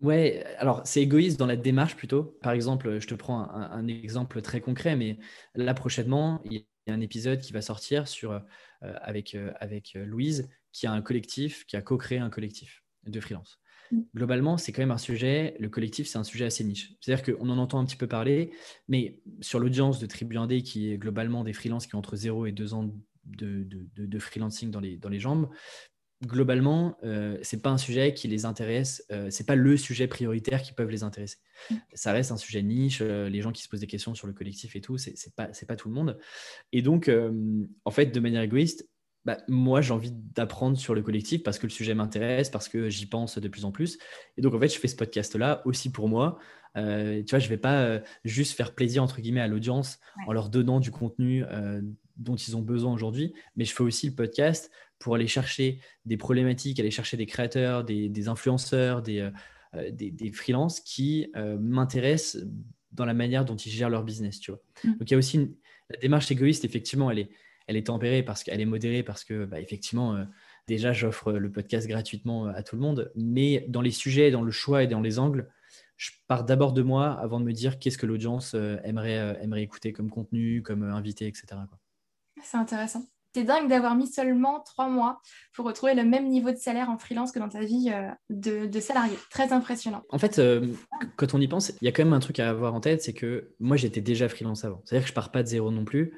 Ouais, 0.00 0.44
alors 0.58 0.82
c'est 0.84 1.02
égoïste 1.02 1.38
dans 1.38 1.46
la 1.46 1.56
démarche 1.56 1.96
plutôt. 1.96 2.38
Par 2.40 2.52
exemple, 2.52 3.00
je 3.00 3.06
te 3.06 3.14
prends 3.14 3.50
un, 3.50 3.86
exemple 3.88 4.40
très 4.40 4.60
concret, 4.60 4.94
mais 4.94 5.18
là 5.56 5.74
prochainement, 5.74 6.40
il 6.44 6.64
y 6.86 6.90
a 6.90 6.94
un 6.94 7.00
épisode 7.00 7.40
qui 7.40 7.52
va 7.52 7.60
sortir 7.60 8.06
sur, 8.06 8.32
euh, 8.32 8.40
avec, 8.80 9.34
euh, 9.34 9.52
avec 9.58 9.94
Louise, 9.94 10.48
qui 10.72 10.86
a 10.86 10.92
un 10.92 11.02
collectif, 11.02 11.66
qui 11.66 11.76
a 11.76 11.82
co-créé 11.82 12.18
un 12.18 12.30
collectif 12.30 12.84
de 13.04 13.20
freelance. 13.20 13.58
Mm. 13.90 14.00
Globalement, 14.14 14.56
c'est 14.56 14.70
quand 14.70 14.82
même 14.82 14.92
un 14.92 14.98
sujet, 14.98 15.56
le 15.58 15.68
collectif, 15.68 16.06
c'est 16.06 16.18
un 16.18 16.24
sujet 16.24 16.44
assez 16.44 16.62
niche. 16.62 16.92
C'est-à-dire 17.00 17.34
qu'on 17.34 17.48
en 17.48 17.58
entend 17.58 17.80
un 17.80 17.84
petit 17.84 17.96
peu 17.96 18.06
parler, 18.06 18.52
mais 18.86 19.20
sur 19.40 19.58
l'audience 19.58 19.98
de 19.98 20.06
Tribu 20.06 20.36
1D, 20.36 20.62
qui 20.62 20.92
est 20.92 20.98
globalement 20.98 21.42
des 21.42 21.52
freelances 21.52 21.88
qui 21.88 21.96
ont 21.96 21.98
entre 21.98 22.14
0 22.14 22.46
et 22.46 22.52
2 22.52 22.74
ans 22.74 22.84
de, 23.24 23.64
de, 23.64 24.06
de, 24.06 24.18
freelancing 24.18 24.70
dans 24.70 24.80
les, 24.80 24.96
dans 24.96 25.08
les 25.08 25.18
jambes, 25.18 25.50
globalement, 26.24 26.96
euh, 27.04 27.38
c'est 27.42 27.62
pas 27.62 27.70
un 27.70 27.78
sujet 27.78 28.12
qui 28.12 28.26
les 28.28 28.44
intéresse, 28.44 29.04
euh, 29.12 29.28
c'est 29.30 29.46
pas 29.46 29.54
le 29.54 29.76
sujet 29.76 30.08
prioritaire 30.08 30.62
qui 30.62 30.72
peuvent 30.72 30.90
les 30.90 31.02
intéresser. 31.02 31.36
Mm. 31.70 31.74
Ça 31.94 32.12
reste 32.12 32.32
un 32.32 32.36
sujet 32.36 32.62
niche, 32.62 32.98
euh, 33.02 33.28
les 33.28 33.40
gens 33.40 33.52
qui 33.52 33.62
se 33.62 33.68
posent 33.68 33.80
des 33.80 33.86
questions 33.86 34.14
sur 34.14 34.26
le 34.26 34.32
collectif 34.32 34.74
et 34.74 34.80
tout, 34.80 34.98
c'est 34.98 35.34
pas, 35.36 35.48
pas 35.66 35.76
tout 35.76 35.88
le 35.88 35.94
monde. 35.94 36.18
Et 36.72 36.82
donc, 36.82 37.08
euh, 37.08 37.32
en 37.84 37.90
fait, 37.90 38.06
de 38.06 38.20
manière 38.20 38.42
égoïste, 38.42 38.88
bah, 39.24 39.38
moi, 39.46 39.80
j'ai 39.80 39.92
envie 39.92 40.12
d'apprendre 40.12 40.76
sur 40.76 40.94
le 40.94 41.02
collectif 41.02 41.42
parce 41.42 41.58
que 41.58 41.66
le 41.66 41.72
sujet 41.72 41.94
m'intéresse, 41.94 42.50
parce 42.50 42.68
que 42.68 42.88
j'y 42.88 43.06
pense 43.06 43.38
de 43.38 43.48
plus 43.48 43.64
en 43.64 43.70
plus. 43.70 43.98
Et 44.36 44.42
donc, 44.42 44.54
en 44.54 44.60
fait, 44.60 44.72
je 44.72 44.78
fais 44.78 44.88
ce 44.88 44.96
podcast-là 44.96 45.62
aussi 45.66 45.92
pour 45.92 46.08
moi. 46.08 46.38
tu 46.74 47.24
vois, 47.30 47.38
je 47.38 47.48
vais 47.48 47.58
pas 47.58 48.00
juste 48.24 48.56
faire 48.56 48.74
plaisir, 48.74 49.02
entre 49.02 49.20
guillemets, 49.20 49.40
à 49.40 49.48
l'audience 49.48 49.98
en 50.26 50.32
leur 50.32 50.48
donnant 50.48 50.80
du 50.80 50.90
contenu 50.90 51.44
dont 52.16 52.36
ils 52.36 52.56
ont 52.56 52.62
besoin 52.62 52.92
aujourd'hui, 52.92 53.34
mais 53.56 53.64
je 53.64 53.74
fais 53.74 53.82
aussi 53.82 54.08
le 54.08 54.14
podcast 54.14 54.70
pour 54.98 55.14
aller 55.14 55.26
chercher 55.26 55.80
des 56.04 56.16
problématiques, 56.16 56.80
aller 56.80 56.90
chercher 56.90 57.16
des 57.16 57.26
créateurs, 57.26 57.84
des, 57.84 58.28
influenceurs, 58.28 59.02
des, 59.02 59.20
euh, 59.20 59.30
euh, 59.74 59.90
des, 59.90 60.32
freelances 60.32 60.80
qui 60.80 61.30
euh, 61.36 61.56
m'intéressent 61.58 62.42
dans 62.92 63.04
la 63.04 63.14
manière 63.14 63.44
dont 63.44 63.56
ils 63.56 63.70
gèrent 63.70 63.90
leur 63.90 64.04
business. 64.04 64.40
Tu 64.40 64.50
vois. 64.50 64.60
Mm. 64.84 64.98
Donc 64.98 65.10
il 65.10 65.12
y 65.12 65.14
a 65.14 65.18
aussi 65.18 65.56
la 65.90 65.98
démarche 65.98 66.30
égoïste, 66.30 66.64
effectivement, 66.64 67.10
elle 67.10 67.20
est, 67.20 67.30
elle 67.66 67.76
est 67.76 67.86
tempérée 67.86 68.22
parce 68.22 68.42
qu'elle 68.42 68.60
est 68.60 68.66
modérée 68.66 69.02
parce 69.02 69.24
que, 69.24 69.44
bah, 69.44 69.60
effectivement, 69.60 70.26
déjà, 70.66 70.92
j'offre 70.92 71.32
le 71.32 71.50
podcast 71.50 71.86
gratuitement 71.86 72.46
à 72.46 72.62
tout 72.62 72.76
le 72.76 72.82
monde, 72.82 73.12
mais 73.14 73.66
dans 73.68 73.82
les 73.82 73.90
sujets, 73.90 74.30
dans 74.30 74.42
le 74.42 74.50
choix 74.50 74.82
et 74.82 74.86
dans 74.86 75.00
les 75.00 75.18
angles, 75.18 75.50
je 75.96 76.10
pars 76.28 76.44
d'abord 76.44 76.72
de 76.72 76.82
moi 76.82 77.12
avant 77.12 77.40
de 77.40 77.44
me 77.44 77.52
dire 77.52 77.78
qu'est-ce 77.78 77.98
que 77.98 78.06
l'audience 78.06 78.54
aimerait, 78.84 79.38
aimerait 79.42 79.62
écouter 79.62 79.92
comme 79.92 80.08
contenu, 80.08 80.62
comme 80.62 80.82
invité, 80.82 81.26
etc. 81.26 81.46
C'est 82.42 82.56
intéressant. 82.56 83.04
C'est 83.34 83.44
dingue 83.44 83.68
d'avoir 83.68 83.94
mis 83.94 84.06
seulement 84.06 84.60
trois 84.60 84.88
mois 84.88 85.20
pour 85.52 85.66
retrouver 85.66 85.94
le 85.94 86.04
même 86.04 86.28
niveau 86.28 86.50
de 86.50 86.56
salaire 86.56 86.88
en 86.88 86.98
freelance 86.98 87.30
que 87.30 87.38
dans 87.38 87.48
ta 87.48 87.60
vie 87.60 87.92
euh, 87.92 88.08
de, 88.30 88.80
salarié. 88.80 89.16
Très 89.30 89.52
impressionnant. 89.52 90.02
En 90.08 90.18
fait, 90.18 90.38
euh, 90.38 90.66
quand 91.16 91.34
on 91.34 91.40
y 91.40 91.46
pense, 91.46 91.72
il 91.80 91.84
y 91.84 91.88
a 91.88 91.92
quand 91.92 92.04
même 92.04 92.14
un 92.14 92.20
truc 92.20 92.40
à 92.40 92.48
avoir 92.48 92.74
en 92.74 92.80
tête, 92.80 93.02
c'est 93.02 93.12
que 93.12 93.50
moi, 93.60 93.76
j'étais 93.76 94.00
déjà 94.00 94.28
freelance 94.28 94.64
avant. 94.64 94.80
C'est-à-dire 94.84 95.04
que 95.04 95.10
je 95.10 95.14
pars 95.14 95.30
pas 95.30 95.42
de 95.42 95.48
zéro 95.48 95.70
non 95.70 95.84
plus. 95.84 96.14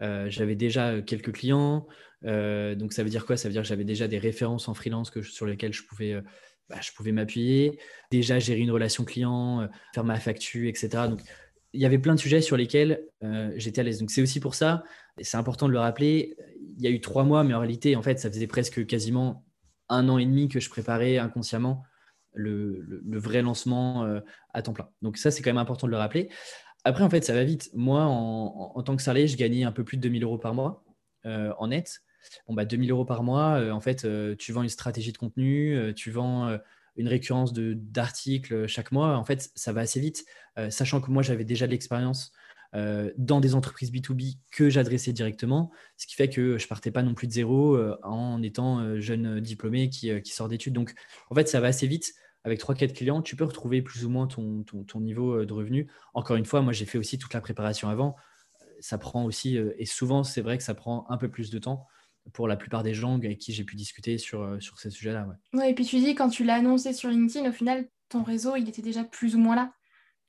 Euh, 0.00 0.26
j'avais 0.30 0.56
déjà 0.56 1.02
quelques 1.02 1.32
clients. 1.32 1.86
donc, 2.22 2.92
ça 2.94 3.02
veut 3.02 3.10
dire 3.10 3.26
quoi? 3.26 3.36
Ça 3.36 3.48
veut 3.48 3.52
dire 3.52 3.62
que 3.62 3.68
j'avais 3.68 3.84
déjà 3.84 4.08
des 4.08 4.18
références 4.18 4.66
en 4.68 4.74
freelance 4.74 5.12
sur 5.22 5.44
lesquelles 5.44 5.74
je 5.74 5.82
pouvais, 5.84 6.22
bah, 6.70 6.76
je 6.80 6.92
pouvais 6.92 7.12
m'appuyer. 7.12 7.78
Déjà 8.10 8.38
gérer 8.38 8.60
une 8.60 8.70
relation 8.70 9.04
client, 9.04 9.68
faire 9.94 10.04
ma 10.04 10.18
facture, 10.18 10.66
etc. 10.66 10.88
Donc, 11.10 11.20
il 11.74 11.80
y 11.80 11.86
avait 11.86 11.98
plein 11.98 12.14
de 12.14 12.20
sujets 12.20 12.40
sur 12.40 12.56
lesquels 12.56 13.04
j'étais 13.56 13.82
à 13.82 13.84
l'aise. 13.84 13.98
Donc, 13.98 14.10
c'est 14.10 14.22
aussi 14.22 14.40
pour 14.40 14.54
ça 14.54 14.82
c'est 15.22 15.36
important 15.36 15.68
de 15.68 15.72
le 15.72 15.78
rappeler, 15.78 16.36
il 16.76 16.82
y 16.82 16.86
a 16.86 16.90
eu 16.90 17.00
trois 17.00 17.24
mois, 17.24 17.44
mais 17.44 17.54
en 17.54 17.60
réalité, 17.60 17.96
en 17.96 18.02
fait, 18.02 18.18
ça 18.18 18.30
faisait 18.30 18.46
presque 18.46 18.86
quasiment 18.86 19.44
un 19.88 20.08
an 20.08 20.18
et 20.18 20.26
demi 20.26 20.48
que 20.48 20.60
je 20.60 20.70
préparais 20.70 21.18
inconsciemment 21.18 21.84
le, 22.32 23.00
vrai 23.18 23.42
lancement 23.42 24.04
euh, 24.04 24.20
à 24.52 24.62
temps 24.62 24.72
plein. 24.72 24.88
Donc 25.02 25.16
ça, 25.16 25.30
c'est 25.30 25.42
quand 25.42 25.50
même 25.50 25.58
important 25.58 25.86
de 25.86 25.92
le 25.92 25.98
rappeler. 25.98 26.30
Après, 26.84 27.04
en 27.04 27.10
fait, 27.10 27.24
ça 27.24 27.32
va 27.32 27.44
vite. 27.44 27.70
Moi, 27.74 28.02
en, 28.02 28.82
tant 28.82 28.96
que 28.96 29.02
salarié, 29.02 29.28
je 29.28 29.36
gagnais 29.36 29.64
un 29.64 29.72
peu 29.72 29.84
plus 29.84 29.96
de 29.96 30.02
2000 30.02 30.24
euros 30.24 30.38
par 30.38 30.52
mois 30.52 30.84
euh, 31.26 31.52
en 31.58 31.68
net. 31.68 32.00
Bon, 32.48 32.54
bah, 32.54 32.64
2000 32.64 32.90
euros 32.90 33.04
par 33.04 33.22
mois, 33.22 33.60
euh, 33.60 33.70
en 33.70 33.80
fait, 33.80 34.06
tu 34.36 34.52
vends 34.52 34.62
une 34.62 34.68
stratégie 34.68 35.12
de 35.12 35.18
contenu, 35.18 35.94
tu 35.94 36.10
vends 36.10 36.58
une 36.96 37.08
récurrence 37.08 37.52
d'articles 37.54 38.66
chaque 38.66 38.92
mois. 38.92 39.16
En 39.16 39.24
fait, 39.24 39.50
ça 39.54 39.72
va 39.72 39.82
assez 39.82 40.00
vite, 40.00 40.24
sachant 40.68 41.00
que 41.00 41.10
moi, 41.10 41.22
j'avais 41.22 41.44
déjà 41.44 41.66
de 41.66 41.70
l'expérience 41.70 42.32
euh, 42.74 43.12
dans 43.16 43.40
des 43.40 43.54
entreprises 43.54 43.92
B2B 43.92 44.38
que 44.50 44.68
j'adressais 44.68 45.12
directement, 45.12 45.70
ce 45.96 46.06
qui 46.08 46.16
fait 46.16 46.28
que 46.28 46.58
je 46.58 46.66
partais 46.66 46.90
pas 46.90 47.02
non 47.02 47.14
plus 47.14 47.28
de 47.28 47.32
zéro 47.32 47.76
euh, 47.76 47.96
en 48.02 48.42
étant 48.42 48.80
euh, 48.80 48.98
jeune 48.98 49.38
diplômé 49.40 49.88
qui, 49.88 50.10
sort 50.24 50.48
d'études. 50.48 50.72
Donc, 50.72 50.92
en 51.30 51.36
fait, 51.36 51.48
ça 51.48 51.60
va 51.60 51.68
assez 51.68 51.86
vite. 51.86 52.14
Avec 52.42 52.60
3-4 52.60 52.92
clients, 52.92 53.22
tu 53.22 53.36
peux 53.36 53.44
retrouver 53.44 53.80
plus 53.80 54.04
ou 54.04 54.10
moins 54.10 54.26
ton, 54.26 54.64
ton, 54.64 55.00
niveau 55.00 55.46
de 55.46 55.52
revenu. 55.54 55.90
Encore 56.12 56.36
une 56.36 56.44
fois, 56.44 56.60
moi, 56.60 56.74
j'ai 56.74 56.84
fait 56.84 56.98
aussi 56.98 57.16
toute 57.16 57.32
la 57.32 57.40
préparation 57.40 57.88
avant. 57.88 58.16
Ça 58.80 58.98
prend 58.98 59.24
aussi, 59.24 59.56
et 59.56 59.86
souvent, 59.86 60.24
c'est 60.24 60.42
vrai 60.42 60.58
que 60.58 60.62
ça 60.62 60.74
prend 60.74 61.06
un 61.08 61.16
peu 61.16 61.30
plus 61.30 61.48
de 61.48 61.58
temps 61.58 61.86
pour 62.34 62.46
la 62.46 62.56
plupart 62.56 62.82
des 62.82 62.92
gens 62.92 63.16
avec 63.16 63.38
qui 63.38 63.54
j'ai 63.54 63.64
pu 63.64 63.76
discuter 63.76 64.18
sur, 64.18 64.58
sur 64.60 64.78
ces 64.78 64.90
sujets-là. 64.90 65.26
Ouais. 65.54 65.70
et 65.70 65.74
puis 65.74 65.86
tu 65.86 65.96
dis, 66.00 66.14
quand 66.14 66.28
tu 66.28 66.44
l'as 66.44 66.56
annoncé 66.56 66.92
sur 66.92 67.08
LinkedIn, 67.08 67.48
au 67.48 67.52
final, 67.52 67.88
ton 68.10 68.22
réseau, 68.22 68.56
il 68.56 68.68
était 68.68 68.82
déjà 68.82 69.04
plus 69.04 69.36
ou 69.36 69.38
moins 69.38 69.56
là. 69.56 69.72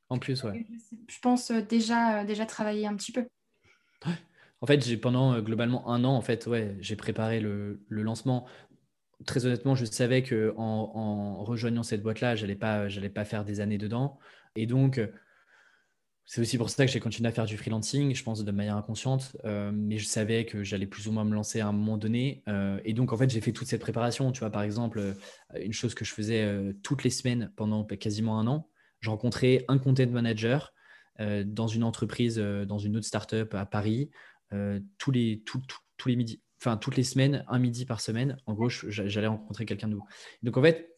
En 0.09 0.19
plus, 0.19 0.43
ouais. 0.43 0.65
Je 1.07 1.19
pense 1.19 1.51
euh, 1.51 1.61
déjà, 1.61 2.21
euh, 2.21 2.25
déjà 2.25 2.45
travailler 2.45 2.85
un 2.87 2.95
petit 2.95 3.11
peu. 3.11 3.25
En 4.61 4.67
fait, 4.67 4.83
j'ai 4.85 4.97
pendant 4.97 5.33
euh, 5.33 5.41
globalement 5.41 5.89
un 5.89 6.03
an, 6.03 6.15
en 6.15 6.21
fait, 6.21 6.45
ouais, 6.47 6.77
j'ai 6.79 6.95
préparé 6.95 7.39
le, 7.39 7.79
lancement. 7.89 8.45
Très 9.25 9.45
honnêtement, 9.45 9.75
je 9.75 9.85
savais 9.85 10.21
que 10.23 10.53
en, 10.57 11.43
rejoignant 11.43 11.83
cette 11.83 12.03
boîte-là, 12.03 12.35
j'allais 12.35 12.55
pas, 12.55 12.87
j'allais 12.87 13.09
pas 13.09 13.25
faire 13.25 13.45
des 13.45 13.59
années 13.59 13.77
dedans. 13.77 14.19
Et 14.55 14.67
donc, 14.67 15.01
c'est 16.25 16.41
aussi 16.41 16.57
pour 16.57 16.69
ça 16.69 16.85
que 16.85 16.91
j'ai 16.91 16.99
continué 16.99 17.29
à 17.29 17.31
faire 17.31 17.45
du 17.45 17.57
freelancing, 17.57 18.13
je 18.13 18.23
pense 18.23 18.43
de 18.43 18.51
manière 18.51 18.75
inconsciente, 18.75 19.37
mais 19.45 19.97
je 19.97 20.05
savais 20.05 20.45
que 20.45 20.63
j'allais 20.63 20.85
plus 20.85 21.07
ou 21.07 21.11
moins 21.11 21.23
me 21.23 21.33
lancer 21.33 21.61
à 21.61 21.67
un 21.67 21.71
moment 21.71 21.97
donné. 21.97 22.43
et 22.83 22.93
donc, 22.93 23.13
en 23.13 23.17
fait, 23.17 23.29
j'ai 23.29 23.41
fait 23.41 23.53
toute 23.53 23.67
cette 23.67 23.81
préparation. 23.81 24.31
Tu 24.31 24.41
vois, 24.41 24.49
par 24.49 24.63
exemple, 24.63 25.15
une 25.57 25.73
chose 25.73 25.95
que 25.95 26.03
je 26.03 26.13
faisais 26.13 26.73
toutes 26.83 27.03
les 27.03 27.09
semaines 27.09 27.53
pendant 27.55 27.85
quasiment 27.85 28.37
un 28.39 28.47
an, 28.47 28.69
je 28.99 29.09
rencontrais 29.09 29.65
un 29.67 29.77
content 29.77 30.07
manager 30.07 30.73
euh, 31.21 31.43
dans 31.45 31.67
une 31.67 31.83
entreprise, 31.83 32.39
euh, 32.39 32.65
dans 32.65 32.77
une 32.77 32.97
autre 32.97 33.05
startup 33.05 33.53
à 33.53 33.65
Paris, 33.65 34.09
euh, 34.51 34.81
tous, 34.97 35.11
les, 35.11 35.43
tous 35.45 36.07
les 36.07 36.17
midis, 36.17 36.41
enfin 36.59 36.75
toutes 36.75 36.97
les 36.97 37.03
semaines, 37.03 37.45
un 37.47 37.59
midi 37.59 37.85
par 37.85 38.01
semaine. 38.01 38.37
En 38.45 38.53
gros, 38.53 38.67
j'allais 38.69 39.27
rencontrer 39.27 39.65
quelqu'un 39.65 39.87
de 39.87 39.93
nouveau. 39.93 40.05
Donc 40.43 40.57
en 40.57 40.61
fait, 40.61 40.89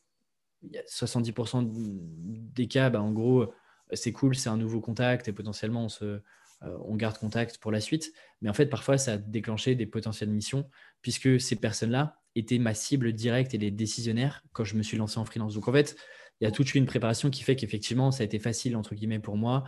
70% 0.92 1.70
des 1.72 2.68
cas, 2.68 2.90
bah, 2.90 3.02
en 3.02 3.12
gros, 3.12 3.54
c'est 3.94 4.12
cool, 4.12 4.36
c'est 4.36 4.50
un 4.50 4.58
nouveau 4.58 4.82
contact 4.82 5.28
et 5.28 5.34
potentiellement 5.34 5.86
on, 5.86 5.90
se, 5.90 6.20
on 6.62 6.96
garde 6.96 7.20
contact 7.20 7.60
pour 7.60 7.72
la 7.72 7.80
suite. 7.80 8.12
Mais 8.42 8.50
en 8.50 8.54
fait, 8.54 8.66
parfois, 8.66 8.98
ça 8.98 9.14
a 9.14 9.18
déclenché 9.18 9.76
des 9.76 9.86
potentielles 9.86 10.32
missions 10.32 10.68
puisque 11.04 11.40
ces 11.40 11.58
personnes-là 11.58 12.20
étaient 12.36 12.58
ma 12.58 12.74
cible 12.74 13.14
directe 13.14 13.54
et 13.54 13.60
les 13.60 13.72
décisionnaires 13.72 14.44
quand 14.52 14.64
je 14.64 14.76
me 14.76 14.82
suis 14.82 14.98
lancé 14.98 15.20
en 15.20 15.26
freelance. 15.26 15.54
Donc 15.54 15.68
en 15.68 15.74
fait, 15.74 15.96
il 16.40 16.46
y 16.46 16.48
a 16.48 16.52
toute 16.52 16.76
une 16.76 16.86
préparation 16.86 17.30
qui 17.30 17.44
fait 17.44 17.56
qu'effectivement, 17.56 18.12
ça 18.12 18.22
a 18.22 18.26
été 18.26 18.40
facile, 18.40 18.76
entre 18.76 18.94
guillemets, 18.94 19.20
pour 19.20 19.38
moi, 19.38 19.64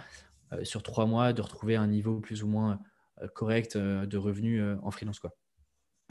euh, 0.53 0.63
sur 0.63 0.83
trois 0.83 1.05
mois, 1.05 1.33
de 1.33 1.41
retrouver 1.41 1.75
un 1.75 1.87
niveau 1.87 2.19
plus 2.19 2.43
ou 2.43 2.47
moins 2.47 2.79
euh, 3.21 3.27
correct 3.27 3.75
euh, 3.75 4.05
de 4.05 4.17
revenus 4.17 4.61
en 4.83 4.91
freelance. 4.91 5.19
Quoi. 5.19 5.35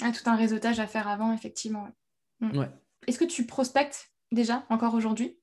Ah, 0.03 0.13
tout 0.13 0.29
un 0.29 0.37
réseautage 0.37 0.81
à 0.81 0.87
faire 0.87 1.09
avant, 1.09 1.33
effectivement. 1.33 1.89
Mm. 2.41 2.59
Ouais. 2.59 2.71
Est-ce 3.07 3.19
que 3.19 3.25
tu 3.25 3.47
prospectes 3.47 4.11
déjà, 4.33 4.65
encore 4.69 4.95
aujourd'hui? 4.95 5.39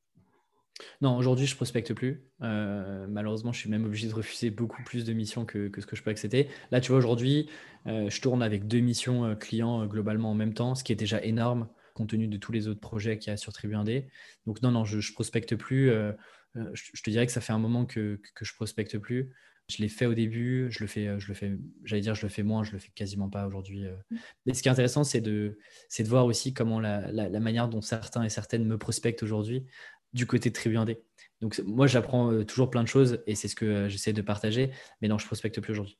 Non, 0.99 1.15
aujourd'hui, 1.15 1.45
je 1.45 1.55
prospecte 1.55 1.93
plus. 1.93 2.25
malheureusement, 2.39 3.53
je 3.53 3.59
suis 3.59 3.69
même 3.69 3.85
obligé 3.85 4.09
de 4.09 4.13
refuser 4.13 4.49
beaucoup 4.49 4.83
plus 4.83 5.05
de 5.05 5.13
missions 5.13 5.45
que, 5.45 5.71
ce 5.73 5.85
que 5.85 5.95
je 5.95 6.03
peux 6.03 6.09
accepter. 6.09 6.49
Là, 6.71 6.81
tu 6.81 6.89
vois, 6.89 6.97
aujourd'hui, 6.97 7.49
je 7.85 8.21
tourne 8.21 8.43
avec 8.43 8.67
deux 8.67 8.81
missions 8.81 9.37
clients 9.37 9.85
globalement 9.85 10.31
en 10.31 10.33
même 10.33 10.53
temps, 10.53 10.75
ce 10.75 10.83
qui 10.83 10.91
est 10.91 10.97
déjà 10.97 11.23
énorme 11.23 11.69
compte 11.95 12.09
tenu 12.09 12.27
de 12.27 12.37
tous 12.37 12.51
les 12.51 12.67
autres 12.67 12.81
projets 12.81 13.17
qu'il 13.17 13.31
y 13.31 13.33
a 13.33 13.37
sur 13.37 13.51
Tribu 13.53 13.73
1D. 13.73 14.05
Donc 14.45 14.61
non, 14.61 14.69
non, 14.69 14.85
je, 14.85 14.97
ne 14.97 15.13
prospecte 15.13 15.55
plus. 15.55 15.89
Euh, 15.89 16.11
euh, 16.57 16.69
je, 16.73 17.01
te 17.01 17.09
dirais 17.09 17.25
que 17.25 17.31
ça 17.31 17.41
fait 17.41 17.53
un 17.53 17.59
moment 17.59 17.85
que, 17.85 18.21
que, 18.35 18.45
je 18.45 18.53
prospecte 18.53 18.97
plus. 18.99 19.31
Je 19.67 19.81
l'ai 19.81 19.89
fait 19.89 20.05
au 20.05 20.13
début, 20.13 20.67
je 20.69 20.81
le 20.81 20.87
fais, 20.87 21.07
euh, 21.07 21.19
je 21.19 21.27
le 21.29 21.33
fais, 21.33 21.57
j'allais 21.83 22.01
dire, 22.01 22.13
je 22.13 22.23
le 22.23 22.29
fais 22.29 22.43
moins, 22.43 22.63
je 22.63 22.73
le 22.73 22.79
fais 22.79 22.91
quasiment 22.93 23.29
pas 23.29 23.47
aujourd'hui. 23.47 23.85
Mm. 24.11 24.17
Mais 24.45 24.53
ce 24.53 24.61
qui 24.61 24.67
est 24.67 24.71
intéressant, 24.71 25.03
c'est 25.03 25.21
de, 25.21 25.57
c'est 25.89 26.03
de 26.03 26.09
voir 26.09 26.25
aussi 26.25 26.53
comment 26.53 26.79
la, 26.79 27.11
la, 27.11 27.39
manière 27.39 27.69
dont 27.69 27.81
certains 27.81 28.23
et 28.23 28.29
certaines 28.29 28.65
me 28.65 28.77
prospectent 28.77 29.23
aujourd'hui 29.23 29.65
du 30.13 30.27
côté 30.27 30.49
de 30.49 30.55
Tribu 30.55 30.75
1D. 30.75 30.99
Donc 31.41 31.59
moi, 31.65 31.87
j'apprends 31.87 32.43
toujours 32.43 32.69
plein 32.69 32.83
de 32.83 32.87
choses 32.87 33.23
et 33.25 33.35
c'est 33.35 33.47
ce 33.47 33.55
que 33.55 33.87
j'essaie 33.89 34.13
de 34.13 34.21
partager. 34.21 34.71
Mais 35.01 35.07
non, 35.07 35.17
je 35.17 35.25
prospecte 35.25 35.59
plus 35.61 35.71
aujourd'hui. 35.71 35.97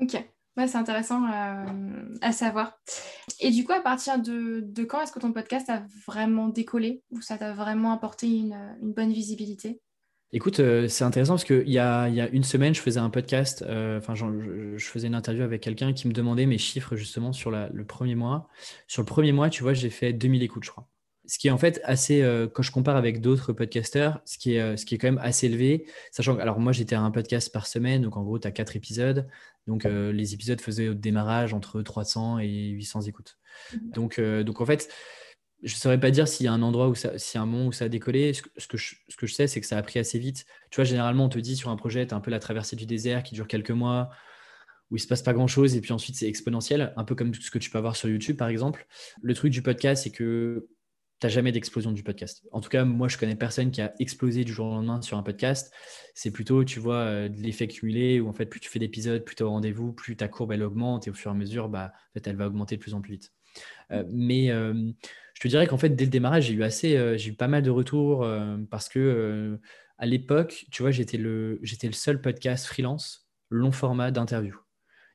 Ok, 0.00 0.16
c'est 0.66 0.78
intéressant 0.78 1.24
euh, 1.24 1.64
à 2.20 2.32
savoir. 2.32 2.78
Et 3.40 3.50
du 3.50 3.64
coup, 3.64 3.72
à 3.72 3.80
partir 3.80 4.18
de, 4.18 4.64
quand 4.84 5.00
est-ce 5.00 5.12
que 5.12 5.20
ton 5.20 5.32
podcast 5.32 5.70
a 5.70 5.84
vraiment 6.06 6.48
décollé 6.48 7.02
ou 7.10 7.20
ça 7.20 7.38
t'a 7.38 7.52
vraiment 7.52 7.92
apporté 7.92 8.26
une, 8.26 8.56
bonne 8.82 9.12
visibilité? 9.12 9.80
Écoute, 10.32 10.60
euh, 10.60 10.88
c'est 10.88 11.04
intéressant 11.04 11.34
parce 11.34 11.44
qu'il 11.44 11.70
y 11.70 11.78
a, 11.78 12.08
y 12.08 12.20
a 12.20 12.28
une 12.28 12.42
semaine, 12.42 12.74
je 12.74 12.80
faisais 12.80 13.00
un 13.00 13.08
podcast, 13.08 13.64
euh, 13.66 13.98
enfin, 13.98 14.14
je, 14.14 14.76
faisais 14.78 15.06
une 15.06 15.14
interview 15.14 15.42
avec 15.42 15.62
quelqu'un 15.62 15.94
qui 15.94 16.06
me 16.06 16.12
demandait 16.12 16.44
mes 16.44 16.58
chiffres 16.58 16.96
justement 16.96 17.32
sur 17.32 17.50
le 17.50 17.84
premier 17.84 18.14
mois. 18.14 18.48
Sur 18.88 19.02
le 19.02 19.06
premier 19.06 19.32
mois, 19.32 19.48
tu 19.48 19.62
vois, 19.62 19.72
j'ai 19.72 19.90
fait 19.90 20.12
2000 20.12 20.42
écoutes, 20.42 20.64
je 20.64 20.70
crois. 20.70 20.88
Ce 21.24 21.38
qui 21.38 21.48
est 21.48 21.50
en 21.50 21.58
fait 21.58 21.80
assez, 21.84 22.22
quand 22.54 22.62
je 22.62 22.72
compare 22.72 22.96
avec 22.96 23.20
d'autres 23.20 23.52
podcasteurs, 23.52 24.20
ce 24.24 24.38
qui 24.38 24.54
est, 24.54 24.76
ce 24.78 24.86
qui 24.86 24.94
est 24.94 24.98
quand 24.98 25.08
même 25.08 25.20
assez 25.22 25.46
élevé, 25.46 25.86
sachant 26.10 26.36
que, 26.36 26.40
alors 26.40 26.58
moi, 26.58 26.72
j'étais 26.72 26.94
à 26.94 27.02
un 27.02 27.10
podcast 27.10 27.52
par 27.52 27.66
semaine, 27.66 28.02
donc 28.02 28.16
en 28.16 28.22
gros, 28.22 28.38
tu 28.38 28.48
as 28.48 28.50
quatre 28.50 28.76
épisodes. 28.76 29.28
Donc, 29.68 29.84
euh, 29.84 30.12
les 30.12 30.32
épisodes 30.32 30.60
faisaient 30.60 30.88
au 30.88 30.94
démarrage 30.94 31.52
entre 31.52 31.82
300 31.82 32.38
et 32.38 32.68
800 32.70 33.02
écoutes. 33.02 33.38
Donc, 33.82 34.18
euh, 34.18 34.42
donc 34.42 34.62
en 34.62 34.66
fait, 34.66 34.90
je 35.62 35.74
ne 35.74 35.78
saurais 35.78 36.00
pas 36.00 36.10
dire 36.10 36.26
s'il 36.26 36.46
y 36.46 36.48
a 36.48 36.52
un 36.52 36.62
endroit 36.62 36.88
où 36.88 36.94
ça, 36.94 37.18
s'il 37.18 37.36
y 37.36 37.38
a 37.38 37.42
un 37.42 37.46
moment 37.46 37.66
où 37.66 37.72
ça 37.72 37.84
a 37.84 37.88
décollé. 37.90 38.32
Ce 38.32 38.40
que, 38.40 38.48
ce 38.56 38.66
que 38.66 38.78
je, 38.78 38.94
ce 39.08 39.16
que 39.16 39.26
je 39.26 39.34
sais, 39.34 39.46
c'est 39.46 39.60
que 39.60 39.66
ça 39.66 39.76
a 39.76 39.82
pris 39.82 39.98
assez 39.98 40.18
vite. 40.18 40.46
Tu 40.70 40.76
vois, 40.76 40.84
généralement, 40.84 41.26
on 41.26 41.28
te 41.28 41.38
dit 41.38 41.54
sur 41.54 41.68
un 41.68 41.76
projet, 41.76 42.06
tu 42.06 42.14
as 42.14 42.16
un 42.16 42.20
peu 42.20 42.30
la 42.30 42.38
traversée 42.38 42.76
du 42.76 42.86
désert 42.86 43.22
qui 43.22 43.34
dure 43.34 43.46
quelques 43.46 43.70
mois, 43.70 44.08
où 44.90 44.96
il 44.96 45.00
se 45.00 45.06
passe 45.06 45.22
pas 45.22 45.34
grand-chose, 45.34 45.76
et 45.76 45.82
puis 45.82 45.92
ensuite, 45.92 46.16
c'est 46.16 46.28
exponentiel, 46.28 46.94
un 46.96 47.04
peu 47.04 47.14
comme 47.14 47.34
ce 47.34 47.50
que 47.50 47.58
tu 47.58 47.68
peux 47.68 47.76
avoir 47.76 47.94
sur 47.94 48.08
YouTube, 48.08 48.38
par 48.38 48.48
exemple. 48.48 48.86
Le 49.20 49.34
truc 49.34 49.52
du 49.52 49.60
podcast, 49.60 50.04
c'est 50.04 50.10
que 50.10 50.66
tu 51.20 51.26
n'as 51.26 51.30
jamais 51.30 51.52
d'explosion 51.52 51.92
du 51.92 52.02
podcast. 52.02 52.46
En 52.52 52.60
tout 52.60 52.68
cas, 52.68 52.84
moi, 52.84 53.08
je 53.08 53.18
connais 53.18 53.34
personne 53.34 53.70
qui 53.70 53.80
a 53.80 53.92
explosé 53.98 54.44
du 54.44 54.52
jour 54.52 54.66
au 54.66 54.70
lendemain 54.70 55.02
sur 55.02 55.18
un 55.18 55.22
podcast. 55.22 55.72
C'est 56.14 56.30
plutôt, 56.30 56.64
tu 56.64 56.78
vois, 56.78 56.96
euh, 56.96 57.28
de 57.28 57.36
l'effet 57.40 57.66
cumulé, 57.66 58.20
où 58.20 58.28
en 58.28 58.32
fait, 58.32 58.46
plus 58.46 58.60
tu 58.60 58.68
fais 58.68 58.78
d'épisodes, 58.78 59.24
plus 59.24 59.34
tu 59.34 59.42
au 59.42 59.50
rendez-vous, 59.50 59.92
plus 59.92 60.16
ta 60.16 60.28
courbe, 60.28 60.52
elle 60.52 60.62
augmente, 60.62 61.06
et 61.08 61.10
au 61.10 61.14
fur 61.14 61.30
et 61.30 61.34
à 61.34 61.36
mesure, 61.36 61.68
bah, 61.68 61.92
en 61.94 62.12
fait, 62.14 62.26
elle 62.28 62.36
va 62.36 62.46
augmenter 62.46 62.76
de 62.76 62.80
plus 62.80 62.94
en 62.94 63.00
plus 63.00 63.14
vite. 63.14 63.32
Euh, 63.90 64.04
mais 64.08 64.50
euh, 64.50 64.74
je 65.34 65.40
te 65.40 65.48
dirais 65.48 65.66
qu'en 65.66 65.78
fait, 65.78 65.90
dès 65.90 66.04
le 66.04 66.10
démarrage, 66.10 66.46
j'ai 66.46 66.54
eu 66.54 66.62
assez, 66.62 67.18
j'ai 67.18 67.30
eu 67.30 67.34
pas 67.34 67.48
mal 67.48 67.62
de 67.62 67.70
retours 67.70 68.26
parce 68.70 68.88
que 68.88 69.58
à 69.98 70.06
l'époque, 70.06 70.66
tu 70.70 70.82
vois, 70.82 70.90
j'étais 70.90 71.16
le, 71.16 71.58
j'étais 71.62 71.86
le 71.86 71.92
seul 71.92 72.20
podcast 72.20 72.66
freelance 72.66 73.28
long 73.50 73.72
format 73.72 74.10
d'interview. 74.10 74.56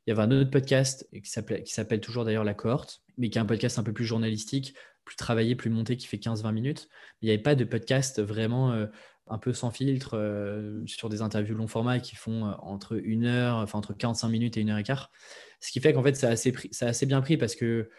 Il 0.06 0.10
y 0.10 0.14
avait 0.14 0.22
un 0.22 0.32
autre 0.32 0.50
podcast 0.50 1.08
qui 1.12 1.30
s'appelle, 1.30 1.64
qui 1.64 1.74
s'appelle 1.74 2.02
toujours 2.02 2.26
d'ailleurs 2.26 2.44
La 2.44 2.54
Cohorte, 2.54 3.02
mais 3.18 3.30
qui 3.30 3.38
est 3.38 3.42
un 3.42 3.46
podcast 3.46 3.80
un 3.80 3.84
peu 3.84 3.94
plus 3.94 4.06
journalistique, 4.06 4.76
plus 5.06 5.16
travaillé, 5.16 5.56
plus 5.56 5.70
monté, 5.70 5.98
qui 5.98 6.08
fait 6.08 6.18
15-20 6.18 6.52
minutes. 6.52 6.90
il 7.22 7.26
n'y 7.26 7.32
avait 7.32 7.42
pas 7.42 7.56
de 7.56 7.64
podcast 7.64 8.22
vraiment 8.22 8.72
euh, 8.72 8.88
un 9.28 9.38
peu 9.38 9.54
sans 9.54 9.72
filtre 9.72 10.18
euh, 10.18 10.82
sur 10.86 11.10
des 11.10 11.22
interviews 11.22 11.56
long 11.56 11.68
format 11.68 12.00
qui 12.00 12.16
font 12.16 12.46
euh, 12.48 12.52
entre 12.60 13.00
une 13.04 13.26
heure, 13.26 13.58
enfin 13.58 13.80
entre 13.80 13.94
45 13.94 14.30
minutes 14.30 14.58
et 14.58 14.62
une 14.62 14.70
heure 14.70 14.78
et 14.78 14.84
quart. 14.84 15.12
Ce 15.60 15.72
qui 15.72 15.80
fait 15.80 15.94
qu'en 15.94 16.04
fait, 16.04 16.16
ça 16.16 16.30
a 16.30 16.32
assez, 16.32 16.52
pris- 16.52 16.72
assez 16.82 17.06
bien 17.06 17.22
pris 17.22 17.38
parce 17.38 17.56
que 17.56 17.90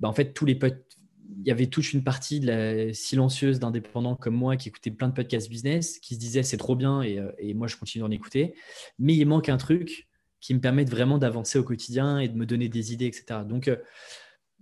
bah, 0.00 0.08
en 0.08 0.12
fait, 0.12 0.32
tous 0.32 0.44
les 0.44 0.58
il 1.38 1.44
y 1.44 1.50
avait 1.50 1.66
toute 1.66 1.92
une 1.92 2.04
partie 2.04 2.48
silencieuse 2.92 3.58
d'indépendants 3.58 4.14
comme 4.14 4.36
moi 4.36 4.56
qui 4.56 4.68
écoutaient 4.68 4.92
plein 4.92 5.08
de 5.08 5.12
podcasts 5.12 5.48
business, 5.48 5.98
qui 5.98 6.14
se 6.14 6.20
disaient 6.20 6.44
c'est 6.44 6.56
trop 6.56 6.76
bien 6.76 7.02
et, 7.02 7.20
et 7.38 7.52
moi 7.52 7.66
je 7.66 7.76
continue 7.76 8.02
d'en 8.02 8.12
écouter. 8.12 8.54
Mais 9.00 9.16
il 9.16 9.26
manque 9.26 9.48
un 9.48 9.56
truc 9.56 10.06
qui 10.40 10.54
me 10.54 10.60
permette 10.60 10.88
vraiment 10.88 11.18
d'avancer 11.18 11.58
au 11.58 11.64
quotidien 11.64 12.20
et 12.20 12.28
de 12.28 12.36
me 12.36 12.46
donner 12.46 12.68
des 12.68 12.92
idées, 12.92 13.06
etc. 13.06 13.40
Donc, 13.44 13.68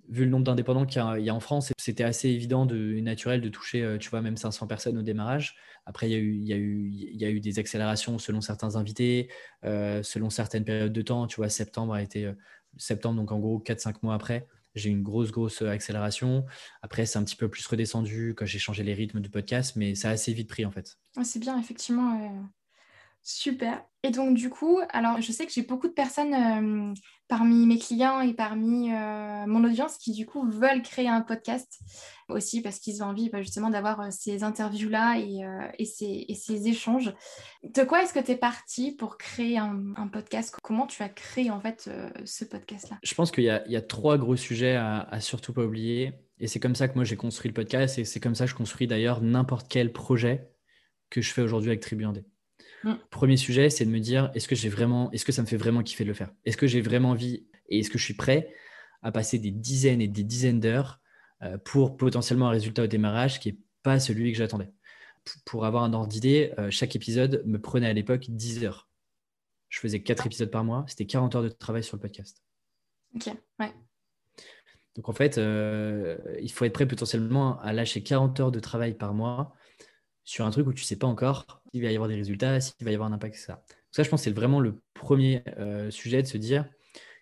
vu 0.09 0.25
le 0.25 0.31
nombre 0.31 0.45
d'indépendants 0.45 0.87
qu'il 0.87 1.03
y 1.21 1.31
a, 1.31 1.35
en 1.35 1.41
France, 1.41 1.73
c'était 1.79 2.05
assez 2.05 2.29
évident 2.29 2.67
de, 2.67 2.95
et 2.97 3.03
naturel 3.03 3.41
de 3.41 3.49
toucher, 3.49 3.83
euh, 3.83 3.99
tu 3.99 4.11
vois, 4.11 4.21
même 4.21 4.37
500 4.37 4.67
personnes 4.67 4.99
au 4.99 5.03
démarrage. 5.03 5.57
Après, 5.87 6.11
il 6.11 6.45
y 6.45 6.53
a 6.53 6.57
eu, 6.57 7.41
des 7.41 7.59
accélérations 7.59 8.19
selon 8.19 8.41
certains 8.41 8.77
invités, 8.77 9.31
euh, 9.65 10.03
selon 10.03 10.31
certaines 10.31 10.65
périodes 10.65 10.93
de 10.93 11.03
temps. 11.03 11.27
Tu 11.27 11.37
vois, 11.37 11.49
septembre 11.49 11.95
a 11.95 12.03
été 12.03 12.27
euh, 12.27 12.33
septembre, 12.77 13.21
donc 13.21 13.33
en 13.33 13.39
gros 13.39 13.61
4-5 13.61 13.97
mois 14.03 14.15
après. 14.15 14.47
J'ai 14.75 14.91
eu 14.91 14.93
une 14.93 15.03
grosse, 15.05 15.31
grosse 15.31 15.63
accélération. 15.63 16.45
Après, 16.83 17.07
c'est 17.07 17.19
un 17.19 17.25
petit 17.25 17.37
peu 17.37 17.49
plus 17.49 17.65
redescendu 17.67 18.35
quand 18.37 18.45
j'ai 18.45 18.59
changé 18.59 18.83
les 18.83 18.95
rythmes 18.95 19.21
du 19.21 19.31
podcast, 19.31 19.77
mais 19.77 19.95
ça 19.95 20.09
a 20.09 20.13
assez 20.13 20.33
vite 20.33 20.49
pris 20.49 20.65
en 20.65 20.73
fait. 20.73 20.97
Ouais, 21.17 21.23
c'est 21.23 21.39
bien, 21.39 21.59
effectivement. 21.61 22.49
Super. 23.27 23.83
Et 24.03 24.11
donc, 24.11 24.37
du 24.37 24.51
coup, 24.51 24.81
alors 24.91 25.23
je 25.23 25.33
sais 25.33 25.47
que 25.47 25.53
j'ai 25.53 25.63
beaucoup 25.63 25.89
de 25.89 25.95
personnes 25.95 26.35
euh, 26.35 26.95
parmi 27.27 27.65
mes 27.65 27.79
clients 27.79 28.21
et 28.21 28.35
parmi 28.35 28.93
euh, 28.93 29.47
mon 29.47 29.65
audience 29.65 29.97
qui, 29.97 30.13
du 30.13 30.27
coup, 30.27 30.47
veulent 30.47 30.83
créer 30.83 31.09
un 31.09 31.23
podcast 31.23 31.81
aussi 32.29 32.61
parce 32.61 32.79
qu'ils 32.79 33.03
ont 33.03 33.07
envie 33.07 33.31
bah, 33.31 33.41
justement 33.41 33.71
d'avoir 33.71 33.99
euh, 34.03 34.09
ces 34.11 34.45
interviews-là 34.45 35.17
et, 35.21 35.41
et 35.79 35.85
ces, 35.87 36.69
échanges. 36.69 37.15
De 37.63 37.83
quoi 37.85 38.03
est-ce 38.03 38.13
que 38.13 38.21
tu 38.21 38.33
es 38.33 38.37
parti 38.37 38.93
pour 38.93 39.17
créer 39.17 39.57
un, 39.57 39.95
podcast? 40.13 40.55
Comment 40.63 40.87
tu 40.87 41.03
as 41.03 41.09
créé 41.09 41.51
en 41.51 41.61
fait 41.61 41.89
ce 42.27 42.45
podcast-là? 42.45 42.99
Je 43.03 43.15
pense 43.15 43.31
qu'il 43.31 43.45
y, 43.45 43.49
a- 43.49 43.83
trois 43.83 44.19
gros 44.19 44.37
sujets 44.37 44.77
à, 44.77 45.19
surtout 45.21 45.55
pas 45.55 45.65
oublier. 45.65 46.13
Et 46.41 46.47
c'est 46.47 46.61
comme 46.61 46.75
ça 46.75 46.89
que 46.89 46.95
moi 46.95 47.05
j'ai 47.05 47.17
construit 47.17 47.49
le 47.49 47.55
podcast 47.55 47.99
et 47.99 48.05
c'est 48.05 48.21
comme 48.21 48.35
ça 48.35 48.45
que 48.45 48.51
je 48.51 48.57
construis 48.57 48.87
d'ailleurs 48.87 49.23
n'importe 49.23 49.69
quel 49.71 49.93
projet 49.95 50.51
que 51.09 51.23
je 51.23 51.33
fais 51.33 51.41
aujourd'hui 51.41 51.71
avec 51.71 51.81
Tribu 51.81 52.05
1D. 52.05 52.25
Mm. 52.85 52.95
Premier 53.11 53.37
sujet, 53.37 53.71
c'est 53.71 53.87
de 53.87 53.91
me 53.91 53.99
dire 53.99 54.31
est-ce 54.35 54.47
que 54.47 54.55
j'ai 54.55 54.69
vraiment, 54.69 55.11
est-ce 55.13 55.25
que 55.25 55.33
ça 55.33 55.43
me 55.43 55.47
fait 55.47 55.57
vraiment 55.57 55.83
kiffer 55.83 56.05
de 56.05 56.09
le 56.09 56.15
faire? 56.15 56.31
Est-ce 56.45 56.57
que 56.57 56.67
j'ai 56.67 56.83
vraiment 56.83 57.11
envie 57.11 57.47
et 57.69 57.81
est-ce 57.81 57.91
que 57.91 57.99
je 57.99 58.05
suis 58.05 58.15
prêt 58.15 58.55
à 59.03 59.11
passer 59.11 59.39
des 59.39 59.51
dizaines 59.51 60.03
et 60.03 60.09
des 60.09 60.23
dizaines 60.23 60.61
d'heures 60.61 61.01
euh, 61.43 61.57
pour 61.59 61.97
potentiellement 61.97 62.49
un 62.49 62.51
résultat 62.51 62.85
au 62.85 62.87
démarrage 62.87 63.41
qui 63.41 63.53
n'est 63.53 63.59
pas 63.83 63.99
celui 63.99 64.31
que 64.33 64.39
j'attendais? 64.39 64.71
Pour 65.47 65.65
avoir 65.65 65.85
un 65.85 65.95
ordre 65.95 66.09
d'idée, 66.09 66.53
euh, 66.59 66.71
chaque 66.71 66.95
épisode 66.95 67.43
me 67.47 67.59
prenait 67.59 67.89
à 67.89 67.95
l'époque 67.95 68.27
10 68.29 68.65
heures. 68.65 68.91
Je 69.71 69.81
faisais 69.81 70.03
4 70.03 70.27
épisodes 70.27 70.51
par 70.51 70.63
mois, 70.63 70.85
c'était 70.87 71.07
40 71.07 71.35
heures 71.37 71.43
de 71.43 71.49
travail 71.49 71.83
sur 71.83 71.97
le 71.97 72.03
podcast. 72.03 72.43
Ok, 73.15 73.29
ouais. 73.59 73.73
Donc 74.95 75.09
en 75.09 75.13
fait, 75.13 75.39
euh, 75.39 76.19
il 76.41 76.53
faut 76.53 76.67
être 76.67 76.75
prêt 76.75 76.87
potentiellement 76.87 77.59
à 77.61 77.73
lâcher 77.73 78.03
40 78.03 78.39
heures 78.41 78.53
de 78.53 78.61
travail 78.61 78.95
par 78.95 79.15
mois 79.15 79.55
sur 80.23 80.45
un 80.45 80.51
truc 80.51 80.67
où 80.67 80.73
tu 80.75 80.83
ne 80.83 80.87
sais 80.87 80.97
pas 80.97 81.07
encore 81.07 81.64
s'il 81.75 81.83
va 81.83 81.91
y 81.91 81.95
avoir 81.95 82.09
des 82.09 82.15
résultats, 82.15 82.61
s'il 82.61 82.85
va 82.85 82.93
y 82.93 82.95
avoir 82.95 83.11
un 83.11 83.13
impact, 83.13 83.35
etc. 83.35 83.55
Ça, 83.91 84.03
je 84.03 84.09
pense 84.09 84.21
que 84.21 84.25
c'est 84.25 84.31
vraiment 84.31 84.61
le 84.61 84.81
premier 84.95 85.43
euh, 85.59 85.91
sujet 85.91 86.23
de 86.23 86.27
se 86.29 86.39
dire, 86.39 86.67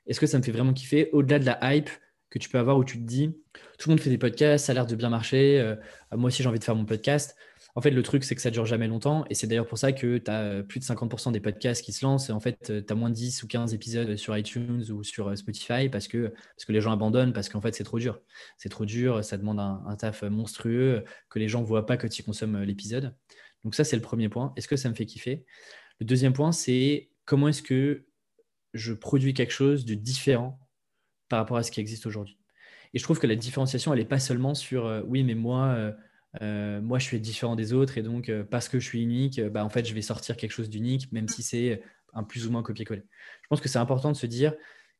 est-ce 0.06 0.20
que 0.20 0.26
ça 0.26 0.36
me 0.36 0.42
fait 0.42 0.52
vraiment 0.52 0.74
kiffer 0.74 1.08
au-delà 1.12 1.38
de 1.38 1.46
la 1.46 1.74
hype 1.74 1.90
que 2.28 2.38
tu 2.38 2.48
peux 2.48 2.58
avoir 2.58 2.76
où 2.76 2.84
tu 2.84 2.98
te 2.98 3.04
dis, 3.04 3.34
tout 3.78 3.88
le 3.88 3.92
monde 3.92 4.00
fait 4.00 4.10
des 4.10 4.18
podcasts, 4.18 4.66
ça 4.66 4.72
a 4.72 4.74
l'air 4.74 4.86
de 4.86 4.94
bien 4.94 5.08
marcher, 5.08 5.58
euh, 5.60 5.76
moi 6.12 6.28
aussi 6.28 6.42
j'ai 6.42 6.48
envie 6.48 6.58
de 6.58 6.64
faire 6.64 6.76
mon 6.76 6.84
podcast. 6.84 7.34
En 7.74 7.80
fait, 7.80 7.90
le 7.90 8.02
truc, 8.02 8.22
c'est 8.22 8.34
que 8.34 8.42
ça 8.42 8.50
dure 8.50 8.66
jamais 8.66 8.86
longtemps. 8.86 9.24
Et 9.30 9.34
c'est 9.34 9.46
d'ailleurs 9.46 9.66
pour 9.66 9.78
ça 9.78 9.92
que 9.92 10.18
tu 10.18 10.30
as 10.30 10.62
plus 10.62 10.78
de 10.78 10.84
50% 10.84 11.32
des 11.32 11.40
podcasts 11.40 11.82
qui 11.82 11.92
se 11.92 12.04
lancent. 12.04 12.28
Et 12.28 12.32
en 12.32 12.40
fait, 12.40 12.70
tu 12.86 12.92
as 12.92 12.94
moins 12.94 13.08
de 13.08 13.14
10 13.14 13.42
ou 13.42 13.46
15 13.46 13.72
épisodes 13.72 14.14
sur 14.16 14.36
iTunes 14.36 14.84
ou 14.90 15.02
sur 15.02 15.28
euh, 15.28 15.36
Spotify 15.36 15.88
parce 15.88 16.06
que, 16.06 16.28
parce 16.28 16.66
que 16.66 16.72
les 16.72 16.82
gens 16.82 16.92
abandonnent, 16.92 17.32
parce 17.32 17.48
qu'en 17.48 17.62
fait, 17.62 17.74
c'est 17.74 17.84
trop 17.84 17.98
dur. 17.98 18.20
C'est 18.58 18.68
trop 18.68 18.84
dur, 18.84 19.24
ça 19.24 19.38
demande 19.38 19.58
un, 19.58 19.96
taf 19.96 20.22
monstrueux 20.24 21.04
que 21.30 21.38
les 21.38 21.48
gens 21.48 21.62
ne 21.62 21.66
voient 21.66 21.86
pas 21.86 21.96
ils 21.96 22.24
consomment 22.24 22.56
euh, 22.56 22.64
l'épisode. 22.64 23.14
Donc 23.64 23.74
ça, 23.74 23.84
c'est 23.84 23.96
le 23.96 24.02
premier 24.02 24.28
point. 24.28 24.52
Est-ce 24.56 24.68
que 24.68 24.76
ça 24.76 24.88
me 24.88 24.94
fait 24.94 25.06
kiffer? 25.06 25.44
Le 26.00 26.06
deuxième 26.06 26.32
point, 26.32 26.52
c'est 26.52 27.10
comment 27.24 27.48
est-ce 27.48 27.62
que 27.62 28.06
je 28.74 28.92
produis 28.92 29.34
quelque 29.34 29.52
chose 29.52 29.84
de 29.84 29.94
différent 29.94 30.58
par 31.28 31.38
rapport 31.38 31.56
à 31.56 31.62
ce 31.62 31.70
qui 31.70 31.80
existe 31.80 32.06
aujourd'hui? 32.06 32.38
Et 32.94 32.98
je 32.98 33.04
trouve 33.04 33.18
que 33.18 33.26
la 33.26 33.36
différenciation, 33.36 33.92
elle 33.92 34.00
n'est 34.00 34.04
pas 34.04 34.18
seulement 34.18 34.54
sur 34.54 34.86
euh, 34.86 35.02
oui, 35.06 35.22
mais 35.24 35.34
moi, 35.34 35.68
euh, 35.68 35.92
euh, 36.42 36.80
moi, 36.80 36.98
je 36.98 37.04
suis 37.04 37.20
différent 37.20 37.56
des 37.56 37.72
autres 37.72 37.98
et 37.98 38.02
donc 38.02 38.30
parce 38.50 38.68
que 38.68 38.78
je 38.78 38.86
suis 38.86 39.02
unique, 39.02 39.40
bah, 39.40 39.64
en 39.64 39.70
fait, 39.70 39.86
je 39.86 39.94
vais 39.94 40.02
sortir 40.02 40.36
quelque 40.36 40.52
chose 40.52 40.70
d'unique, 40.70 41.10
même 41.12 41.28
si 41.28 41.42
c'est 41.42 41.82
un 42.14 42.24
plus 42.24 42.46
ou 42.46 42.50
moins 42.50 42.62
copier-coller. 42.62 43.02
Je 43.42 43.48
pense 43.48 43.60
que 43.60 43.68
c'est 43.68 43.78
important 43.78 44.12
de 44.12 44.16
se 44.16 44.26
dire 44.26 44.54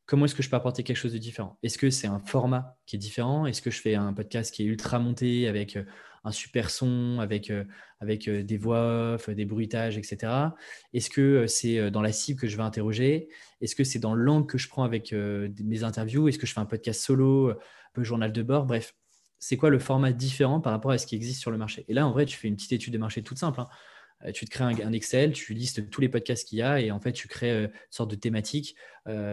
comment 0.06 0.24
est-ce 0.24 0.34
que 0.34 0.42
je 0.42 0.50
peux 0.50 0.56
apporter 0.56 0.82
quelque 0.82 0.96
chose 0.96 1.12
de 1.12 1.18
différent? 1.18 1.58
Est-ce 1.62 1.78
que 1.78 1.90
c'est 1.90 2.06
un 2.06 2.20
format 2.20 2.78
qui 2.86 2.96
est 2.96 2.98
différent? 2.98 3.46
Est-ce 3.46 3.62
que 3.62 3.70
je 3.70 3.80
fais 3.80 3.94
un 3.94 4.12
podcast 4.12 4.54
qui 4.54 4.62
est 4.62 4.66
ultra 4.66 4.98
monté 4.98 5.48
avec 5.48 5.78
un 6.24 6.32
super 6.32 6.70
son, 6.70 7.18
avec, 7.20 7.50
euh, 7.50 7.64
avec 8.00 8.28
euh, 8.28 8.42
des 8.42 8.56
voix 8.56 9.14
off, 9.14 9.28
des 9.30 9.44
bruitages, 9.44 9.98
etc. 9.98 10.54
Est-ce 10.92 11.10
que 11.10 11.20
euh, 11.20 11.46
c'est 11.46 11.90
dans 11.90 12.02
la 12.02 12.12
cible 12.12 12.40
que 12.40 12.46
je 12.46 12.56
vais 12.56 12.62
interroger? 12.62 13.28
Est-ce 13.60 13.74
que 13.74 13.84
c'est 13.84 13.98
dans 13.98 14.14
l'angle 14.14 14.46
que 14.46 14.58
je 14.58 14.68
prends 14.68 14.84
avec 14.84 15.12
mes 15.12 15.84
interviews? 15.84 16.28
Est-ce 16.28 16.38
que 16.38 16.46
je 16.46 16.52
fais 16.52 16.60
un 16.60 16.66
podcast 16.66 17.00
solo, 17.00 17.50
un 17.50 17.56
peu 17.92 18.02
journal 18.02 18.32
de 18.32 18.42
bord? 18.42 18.66
Bref, 18.66 18.94
c'est 19.38 19.56
quoi 19.56 19.70
le 19.70 19.78
format 19.78 20.12
différent 20.12 20.60
par 20.60 20.72
rapport 20.72 20.92
à 20.92 20.98
ce 20.98 21.06
qui 21.06 21.16
existe 21.16 21.40
sur 21.40 21.50
le 21.50 21.58
marché? 21.58 21.84
Et 21.88 21.94
là, 21.94 22.06
en 22.06 22.12
vrai, 22.12 22.26
tu 22.26 22.36
fais 22.36 22.48
une 22.48 22.56
petite 22.56 22.72
étude 22.72 22.92
de 22.92 22.98
marché 22.98 23.22
toute 23.22 23.38
simple. 23.38 23.60
hein. 23.60 23.68
Tu 24.34 24.44
te 24.44 24.50
crées 24.50 24.64
un, 24.64 24.92
Excel, 24.92 25.32
tu 25.32 25.52
listes 25.52 25.90
tous 25.90 26.00
les 26.00 26.08
podcasts 26.08 26.48
qu'il 26.48 26.58
y 26.58 26.62
a 26.62 26.80
et 26.80 26.92
en 26.92 27.00
fait, 27.00 27.10
tu 27.10 27.26
crées 27.26 27.64
une 27.64 27.72
sorte 27.90 28.08
de 28.08 28.14
thématique 28.14 28.76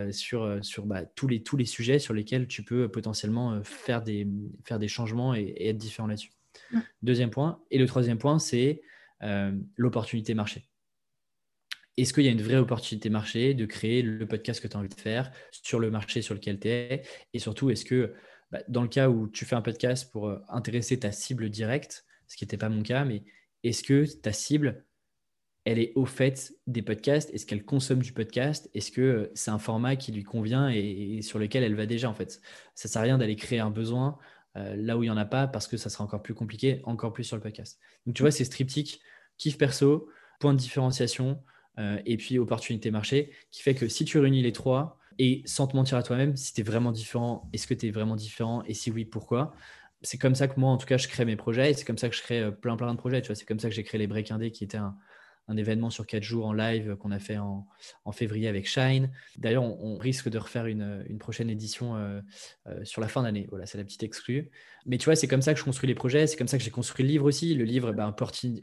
sur, 0.09 0.65
sur 0.65 0.87
bah, 0.87 1.05
tous, 1.05 1.27
les, 1.27 1.43
tous 1.43 1.57
les 1.57 1.65
sujets 1.65 1.99
sur 1.99 2.15
lesquels 2.15 2.47
tu 2.47 2.63
peux 2.63 2.89
potentiellement 2.89 3.63
faire 3.63 4.01
des, 4.01 4.27
faire 4.63 4.79
des 4.79 4.87
changements 4.87 5.35
et 5.35 5.55
être 5.59 5.77
différent 5.77 6.07
là-dessus. 6.07 6.31
Mm. 6.71 6.79
Deuxième 7.01 7.29
point. 7.29 7.63
Et 7.71 7.77
le 7.77 7.85
troisième 7.85 8.17
point, 8.17 8.39
c'est 8.39 8.81
euh, 9.23 9.51
l'opportunité 9.75 10.33
marché. 10.33 10.69
Est-ce 11.97 12.13
qu'il 12.13 12.23
y 12.23 12.29
a 12.29 12.31
une 12.31 12.41
vraie 12.41 12.57
opportunité 12.57 13.09
marché 13.09 13.53
de 13.53 13.65
créer 13.65 14.01
le 14.01 14.25
podcast 14.25 14.61
que 14.61 14.67
tu 14.67 14.77
as 14.77 14.79
envie 14.79 14.89
de 14.89 14.99
faire 14.99 15.31
sur 15.51 15.79
le 15.79 15.91
marché 15.91 16.21
sur 16.21 16.33
lequel 16.33 16.59
tu 16.59 16.69
es? 16.69 17.03
Et 17.33 17.39
surtout, 17.39 17.69
est-ce 17.69 17.83
que 17.83 18.13
bah, 18.51 18.61
dans 18.67 18.81
le 18.81 18.87
cas 18.87 19.09
où 19.09 19.27
tu 19.27 19.45
fais 19.45 19.55
un 19.55 19.61
podcast 19.61 20.09
pour 20.11 20.29
euh, 20.29 20.39
intéresser 20.47 20.99
ta 20.99 21.11
cible 21.11 21.49
directe, 21.49 22.05
ce 22.27 22.37
qui 22.37 22.45
n'était 22.45 22.57
pas 22.57 22.69
mon 22.69 22.83
cas, 22.83 23.03
mais 23.03 23.23
est-ce 23.63 23.83
que 23.83 24.05
ta 24.21 24.31
cible, 24.31 24.85
elle 25.65 25.77
est 25.77 25.91
au 25.95 26.05
fait 26.05 26.53
des 26.67 26.81
podcasts? 26.81 27.33
Est-ce 27.33 27.45
qu'elle 27.45 27.65
consomme 27.65 28.01
du 28.01 28.13
podcast? 28.13 28.69
Est-ce 28.73 28.91
que 28.91 29.01
euh, 29.01 29.31
c'est 29.35 29.51
un 29.51 29.59
format 29.59 29.97
qui 29.97 30.13
lui 30.13 30.23
convient 30.23 30.69
et, 30.69 31.17
et 31.17 31.21
sur 31.21 31.37
lequel 31.37 31.63
elle 31.63 31.75
va 31.75 31.85
déjà 31.85 32.09
en 32.09 32.13
fait? 32.13 32.39
Ça 32.75 32.87
ne 32.87 32.91
sert 32.91 33.01
à 33.01 33.03
rien 33.03 33.17
d'aller 33.17 33.35
créer 33.35 33.59
un 33.59 33.71
besoin 33.71 34.17
euh, 34.57 34.75
là 34.75 34.97
où 34.97 35.03
il 35.03 35.07
n'y 35.07 35.11
en 35.11 35.17
a 35.17 35.25
pas 35.25 35.47
parce 35.47 35.67
que 35.67 35.77
ça 35.77 35.89
sera 35.89 36.03
encore 36.03 36.21
plus 36.21 36.33
compliqué, 36.33 36.81
encore 36.83 37.13
plus 37.13 37.23
sur 37.23 37.35
le 37.35 37.41
podcast. 37.41 37.79
Donc 38.05 38.15
tu 38.15 38.23
vois, 38.23 38.31
c'est 38.31 38.45
ce 38.45 38.49
triptyque, 38.49 39.01
kiff 39.37 39.57
perso, 39.57 40.09
point 40.39 40.53
de 40.53 40.59
différenciation 40.59 41.41
et 42.05 42.17
puis 42.17 42.37
opportunité 42.39 42.91
marché, 42.91 43.31
qui 43.51 43.61
fait 43.61 43.73
que 43.73 43.87
si 43.87 44.03
tu 44.03 44.19
réunis 44.19 44.41
les 44.41 44.51
trois, 44.51 44.99
et 45.17 45.43
sans 45.45 45.65
te 45.65 45.77
mentir 45.77 45.97
à 45.97 46.03
toi-même, 46.03 46.35
si 46.35 46.53
tu 46.53 46.59
es 46.59 46.63
vraiment 46.65 46.91
différent, 46.91 47.49
est-ce 47.53 47.67
que 47.67 47.73
tu 47.73 47.87
es 47.87 47.91
vraiment 47.91 48.17
différent 48.17 48.63
Et 48.65 48.73
si 48.73 48.91
oui, 48.91 49.05
pourquoi? 49.05 49.53
C'est 50.01 50.17
comme 50.17 50.35
ça 50.35 50.49
que 50.49 50.59
moi, 50.59 50.71
en 50.71 50.77
tout 50.77 50.85
cas, 50.85 50.97
je 50.97 51.07
crée 51.07 51.23
mes 51.23 51.37
projets 51.37 51.71
et 51.71 51.73
c'est 51.73 51.85
comme 51.85 51.97
ça 51.97 52.09
que 52.09 52.15
je 52.17 52.21
crée 52.21 52.51
plein, 52.51 52.75
plein 52.75 52.93
de 52.93 52.97
projets. 52.97 53.21
Tu 53.21 53.27
vois, 53.27 53.35
c'est 53.35 53.45
comme 53.45 53.61
ça 53.61 53.69
que 53.69 53.75
j'ai 53.75 53.85
créé 53.85 53.97
les 53.97 54.07
Break 54.07 54.29
Indé 54.29 54.51
qui 54.51 54.65
était 54.65 54.75
un, 54.75 54.97
un 55.49 55.57
événement 55.57 55.89
sur 55.89 56.05
quatre 56.05 56.23
jours 56.23 56.45
en 56.45 56.53
live 56.53 56.95
qu'on 56.95 57.11
a 57.11 57.19
fait 57.19 57.37
en, 57.37 57.65
février 58.11 58.47
avec 58.47 58.67
Shine. 58.67 59.11
D'ailleurs, 59.37 59.63
on, 59.63 59.97
risque 59.97 60.29
de 60.29 60.37
refaire 60.37 60.67
une, 60.67 61.17
prochaine 61.19 61.49
édition 61.49 61.95
euh, 61.95 62.21
euh, 62.67 62.85
sur 62.85 63.01
la 63.01 63.07
fin 63.07 63.23
d'année. 63.23 63.47
Voilà, 63.49 63.65
c'est 63.65 63.77
la 63.77 63.83
petite 63.83 64.03
exclue. 64.03 64.51
Mais 64.85 64.97
tu 64.97 65.05
vois, 65.05 65.15
c'est 65.15 65.27
comme 65.27 65.41
ça 65.41 65.53
que 65.53 65.59
je 65.59 65.65
construis 65.65 65.87
les 65.87 65.95
projets. 65.95 66.27
C'est 66.27 66.37
comme 66.37 66.47
ça 66.47 66.57
que 66.57 66.63
j'ai 66.63 66.71
construit 66.71 67.03
le 67.03 67.09
livre 67.09 67.25
aussi. 67.25 67.55
Le 67.55 67.65
livre, 67.65 67.91
bah, 67.91 68.07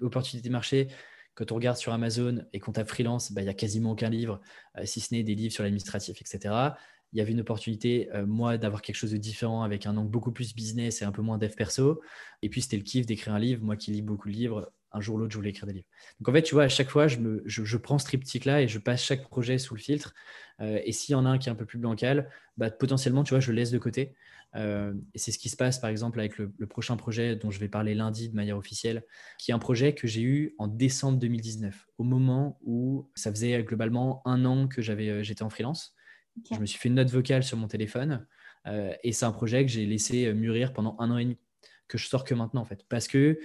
opportunité 0.00 0.48
marché. 0.48 0.88
Quand 1.34 1.52
on 1.52 1.56
regarde 1.56 1.76
sur 1.76 1.92
Amazon 1.92 2.44
et 2.52 2.60
qu'on 2.60 2.72
tape 2.72 2.88
freelance, 2.88 3.32
bah, 3.32 3.42
il 3.42 3.44
n'y 3.44 3.50
a 3.50 3.54
quasiment 3.54 3.90
aucun 3.90 4.08
livre, 4.08 4.40
euh, 4.78 4.82
si 4.84 5.00
ce 5.00 5.12
n'est 5.12 5.22
des 5.22 5.34
livres 5.34 5.52
sur 5.52 5.64
l'administratif, 5.64 6.20
etc. 6.20 6.54
Il 7.12 7.18
y 7.18 7.20
avait 7.20 7.32
une 7.32 7.40
opportunité, 7.40 8.10
moi, 8.26 8.58
d'avoir 8.58 8.82
quelque 8.82 8.96
chose 8.96 9.12
de 9.12 9.16
différent 9.16 9.62
avec 9.62 9.86
un 9.86 9.96
angle 9.96 10.10
beaucoup 10.10 10.32
plus 10.32 10.54
business 10.54 11.00
et 11.00 11.04
un 11.04 11.12
peu 11.12 11.22
moins 11.22 11.38
dev 11.38 11.54
perso. 11.54 12.02
Et 12.42 12.48
puis, 12.48 12.62
c'était 12.62 12.76
le 12.76 12.82
kiff 12.82 13.06
d'écrire 13.06 13.32
un 13.32 13.38
livre. 13.38 13.64
Moi 13.64 13.76
qui 13.76 13.92
lis 13.92 14.02
beaucoup 14.02 14.28
de 14.28 14.34
livres, 14.34 14.70
un 14.96 15.00
jour 15.00 15.16
ou 15.16 15.18
l'autre, 15.18 15.32
je 15.32 15.36
voulais 15.36 15.50
écrire 15.50 15.66
des 15.66 15.74
livres. 15.74 15.86
Donc 16.18 16.28
en 16.28 16.32
fait, 16.32 16.42
tu 16.42 16.54
vois, 16.54 16.64
à 16.64 16.68
chaque 16.68 16.88
fois, 16.88 17.06
je, 17.06 17.18
me, 17.18 17.42
je, 17.44 17.76
prends 17.76 17.98
ce 17.98 18.06
triptyque-là 18.06 18.62
et 18.62 18.68
je 18.68 18.78
passe 18.78 19.02
chaque 19.02 19.28
projet 19.28 19.58
sous 19.58 19.74
le 19.74 19.80
filtre. 19.80 20.14
Euh, 20.60 20.80
et 20.84 20.92
s'il 20.92 21.12
y 21.12 21.14
en 21.16 21.26
a 21.26 21.28
un 21.28 21.38
qui 21.38 21.48
est 21.48 21.52
un 21.52 21.56
peu 21.56 21.66
plus 21.66 21.78
bancal, 21.78 22.30
bah, 22.56 22.70
potentiellement, 22.70 23.22
tu 23.22 23.30
vois, 23.30 23.40
je 23.40 23.50
le 23.50 23.56
laisse 23.56 23.70
de 23.70 23.78
côté. 23.78 24.14
Euh, 24.54 24.94
et 25.12 25.18
c'est 25.18 25.32
ce 25.32 25.38
qui 25.38 25.50
se 25.50 25.56
passe, 25.56 25.78
par 25.78 25.90
exemple, 25.90 26.18
avec 26.18 26.38
le, 26.38 26.50
prochain 26.66 26.96
projet 26.96 27.36
dont 27.36 27.50
je 27.50 27.60
vais 27.60 27.68
parler 27.68 27.94
lundi 27.94 28.30
de 28.30 28.34
manière 28.34 28.56
officielle, 28.56 29.04
qui 29.38 29.50
est 29.50 29.54
un 29.54 29.58
projet 29.58 29.94
que 29.94 30.06
j'ai 30.06 30.22
eu 30.22 30.54
en 30.58 30.66
décembre 30.66 31.18
2019, 31.18 31.86
au 31.98 32.04
moment 32.04 32.58
où 32.64 33.10
ça 33.14 33.30
faisait 33.30 33.62
globalement 33.62 34.22
un 34.24 34.44
an 34.46 34.66
que 34.66 34.80
j'avais, 34.80 35.10
euh, 35.10 35.22
j'étais 35.22 35.42
en 35.42 35.50
freelance. 35.50 35.94
Je 36.52 36.58
me 36.58 36.66
suis 36.66 36.78
fait 36.78 36.88
une 36.88 36.94
note 36.94 37.10
vocale 37.10 37.42
sur 37.42 37.56
mon 37.56 37.66
téléphone. 37.66 38.26
et 39.02 39.12
c'est 39.12 39.24
un 39.24 39.32
projet 39.32 39.64
que 39.64 39.70
j'ai 39.70 39.86
laissé 39.86 40.34
mûrir 40.34 40.74
pendant 40.74 40.96
un 40.98 41.10
an 41.10 41.16
et 41.16 41.24
demi, 41.24 41.38
que 41.88 41.96
je 41.96 42.06
sors 42.08 42.24
que 42.24 42.34
maintenant, 42.34 42.60
en 42.60 42.64
fait. 42.66 42.84
Parce 42.90 43.08
que 43.08 43.38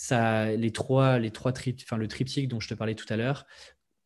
ça, 0.00 0.50
les 0.56 0.72
trois, 0.72 1.18
les 1.18 1.30
trois 1.30 1.52
enfin, 1.52 1.98
le 1.98 2.08
triptyque 2.08 2.48
dont 2.48 2.58
je 2.58 2.68
te 2.68 2.74
parlais 2.74 2.94
tout 2.94 3.04
à 3.12 3.16
l'heure, 3.16 3.46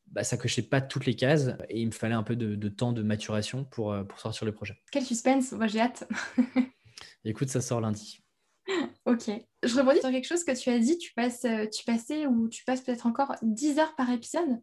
bah, 0.09 0.25
ça 0.25 0.37
cochait 0.37 0.63
pas 0.63 0.81
toutes 0.81 1.07
les 1.07 1.15
cases 1.15 1.51
et 1.69 1.81
il 1.81 1.87
me 1.87 1.93
fallait 1.93 2.17
un 2.17 2.25
peu 2.25 2.35
de, 2.35 2.69
temps 2.69 2.93
de 2.93 3.03
maturation 3.03 3.65
pour, 3.65 3.93
euh, 3.93 4.03
pour 4.03 4.19
sortir 4.19 4.45
le 4.45 4.51
projet. 4.51 4.75
Quel 4.91 5.05
suspense, 5.05 5.53
moi 5.53 5.69
j'ai 5.69 5.81
hâte. 5.81 6.09
Écoute, 7.25 7.49
ça 7.49 7.61
sort 7.61 7.81
lundi. 7.81 8.25
ok. 9.05 9.31
Je 9.63 9.79
rebondis 9.79 10.01
sur 10.01 10.11
quelque 10.11 10.27
chose 10.27 10.43
que 10.43 10.61
tu 10.61 10.69
as 10.69 10.81
dit, 10.81 10.99
tu, 10.99 11.13
passes, 11.15 11.45
euh, 11.45 11.67
tu 11.69 11.85
passais 11.85 12.27
ou 12.27 12.49
tu 12.49 12.65
passes 12.65 12.81
peut-être 12.81 13.07
encore 13.07 13.37
10 13.43 13.79
heures 13.79 13.95
par 13.95 14.11
épisode? 14.11 14.61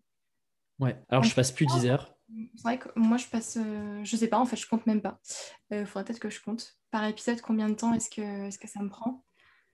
Ouais, 0.80 1.02
alors 1.08 1.24
je 1.24 1.34
passe 1.34 1.54
plus 1.54 1.66
10 1.66 1.86
heures. 1.86 2.14
C'est 2.56 2.64
vrai 2.64 2.78
que 2.78 2.90
moi 2.98 3.16
je 3.16 3.28
passe, 3.28 3.58
euh, 3.58 4.04
je 4.04 4.18
sais 4.18 4.28
pas 4.28 4.38
en 4.38 4.46
fait, 4.46 4.58
je 4.58 4.68
compte 4.68 4.86
même 4.86 5.02
pas. 5.02 5.22
Il 5.70 5.86
faudrait 5.86 6.04
peut-être 6.04 6.20
que 6.20 6.30
je 6.30 6.42
compte. 6.42 6.76
Par 6.92 7.06
épisode, 7.06 7.40
combien 7.40 7.70
de 7.70 7.76
temps 7.76 7.94
est-ce 7.94 8.10
que, 8.10 8.22
est 8.22 8.50
-ce 8.50 8.60
que 8.60 8.68
ça 8.68 8.82
me 8.82 8.90
prend? 8.90 9.24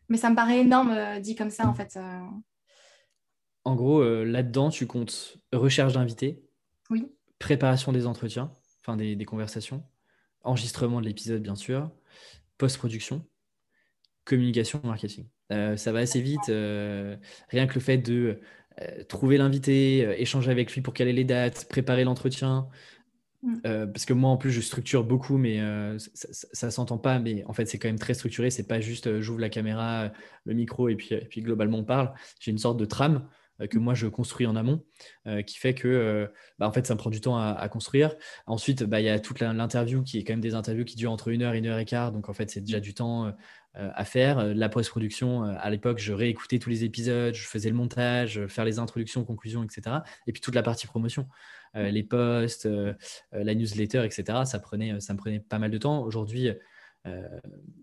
Mais 0.10 0.18
ça 0.18 0.30
me 0.30 0.36
paraît 0.36 0.60
énorme 0.60 0.92
euh, 0.92 1.20
dit 1.20 1.36
comme 1.36 1.50
ça, 1.50 1.68
en 1.68 1.74
fait. 1.74 1.98
Euh. 1.98 2.20
En 3.64 3.76
gros, 3.76 4.02
euh, 4.02 4.24
là-dedans, 4.24 4.70
tu 4.70 4.88
comptes 4.88 5.38
recherche 5.52 5.94
d'invités, 5.94 6.42
oui. 6.90 7.08
préparation 7.40 7.92
des 7.92 8.08
entretiens, 8.08 8.52
enfin 8.82 8.96
des, 8.96 9.26
conversations, 9.26 9.84
enregistrement 10.44 11.02
de 11.02 11.06
l'épisode, 11.06 11.42
bien 11.42 11.56
sûr, 11.56 11.92
post-production, 12.58 13.26
communication, 14.24 14.80
marketing. 14.84 15.28
ça 15.50 15.92
va 15.92 16.00
assez 16.00 16.22
vite. 16.22 16.48
rien 16.48 17.68
que 17.68 17.74
le 17.74 17.82
fait 17.82 17.98
de 17.98 18.40
trouver 19.10 19.38
l'invité, 19.38 20.22
échanger 20.22 20.52
avec 20.52 20.74
lui 20.74 20.82
pour 20.82 20.94
caler 20.94 21.14
les 21.14 21.26
dates, 21.26 21.68
préparer 21.68 22.06
l'entretien. 22.06 22.70
Euh, 23.66 23.86
parce 23.86 24.06
que 24.06 24.14
moi, 24.14 24.30
en 24.30 24.38
plus, 24.38 24.52
je 24.52 24.62
structure 24.62 25.04
beaucoup, 25.04 25.38
mais 25.38 25.60
euh, 25.62 25.98
ça, 26.00 26.68
ne 26.68 26.72
s'entend 26.72 26.98
pas. 26.98 27.20
Mais 27.20 27.44
en 27.46 27.54
fait, 27.54 27.66
c'est 27.66 27.78
quand 27.78 27.88
même 27.88 28.00
très 28.00 28.14
structuré. 28.14 28.50
C'est 28.50 28.68
pas 28.68 28.80
juste 28.80 29.08
euh, 29.08 29.22
j'ouvre 29.22 29.40
la 29.40 29.50
caméra, 29.50 30.12
le 30.46 30.54
micro 30.54 30.90
et 30.90 30.96
puis, 30.96 31.14
et 31.14 31.26
puis 31.26 31.42
globalement 31.42 31.80
on 31.80 31.84
parle. 31.84 32.14
J'ai 32.40 32.52
une 32.52 32.58
sorte 32.58 32.78
de 32.78 32.86
trame 32.86 33.28
que 33.72 33.78
mm. 33.78 33.82
moi 33.82 33.94
je 33.96 34.08
construis 34.08 34.46
en 34.46 34.56
amont, 34.56 34.84
qui 35.48 35.58
fait 35.58 35.74
que 35.74 36.30
bah, 36.60 36.68
en 36.68 36.72
fait 36.72 36.86
ça 36.86 36.94
me 36.94 37.00
prend 37.00 37.10
du 37.10 37.22
temps 37.22 37.38
à, 37.38 37.68
construire. 37.70 38.16
Ensuite, 38.46 38.84
bah, 38.84 39.02
il 39.02 39.06
y 39.06 39.10
a 39.10 39.20
toute 39.20 39.40
l'interview 39.40 40.04
qui 40.04 40.20
est 40.20 40.24
quand 40.24 40.34
même 40.34 40.42
des 40.42 40.54
interviews 40.54 40.86
qui 40.86 40.96
durent 40.96 41.12
entre 41.12 41.30
une 41.30 41.42
heure 41.42 41.56
et 41.56 41.58
une 41.58 41.66
heure 41.66 41.80
et 41.80 41.86
quart, 41.86 42.12
donc 42.12 42.30
en 42.30 42.34
fait 42.34 42.52
c'est 42.52 42.62
déjà 42.62 42.80
du 42.80 42.94
temps 42.94 43.34
à 43.78 44.06
faire. 44.06 44.44
La 44.56 44.70
post-production, 44.70 45.44
à 45.44 45.70
l'époque, 45.70 46.00
je 46.00 46.12
réécoutais 46.12 46.60
tous 46.60 46.70
les 46.70 46.84
épisodes, 46.84 47.34
je 47.34 47.46
faisais 47.48 47.70
le 47.70 47.76
montage, 47.76 48.46
faire 48.48 48.66
les 48.66 48.80
introductions, 48.80 49.24
conclusions, 49.24 49.64
etc. 49.64 49.98
Et 50.26 50.34
puis 50.34 50.42
toute 50.42 50.56
la 50.56 50.64
partie 50.64 50.88
promotion. 50.88 51.28
Euh, 51.76 51.92
les 51.92 52.04
posts, 52.04 52.66
euh, 52.66 52.94
euh, 53.34 53.44
la 53.44 53.54
newsletter, 53.54 54.04
etc. 54.06 54.40
Ça, 54.46 54.60
prenait, 54.60 55.00
ça 55.00 55.14
me 55.14 55.18
prenait 55.18 55.40
pas 55.40 55.60
mal 55.60 55.72
de 55.72 55.78
temps. 55.78 56.04
Aujourd'hui, 56.04 56.50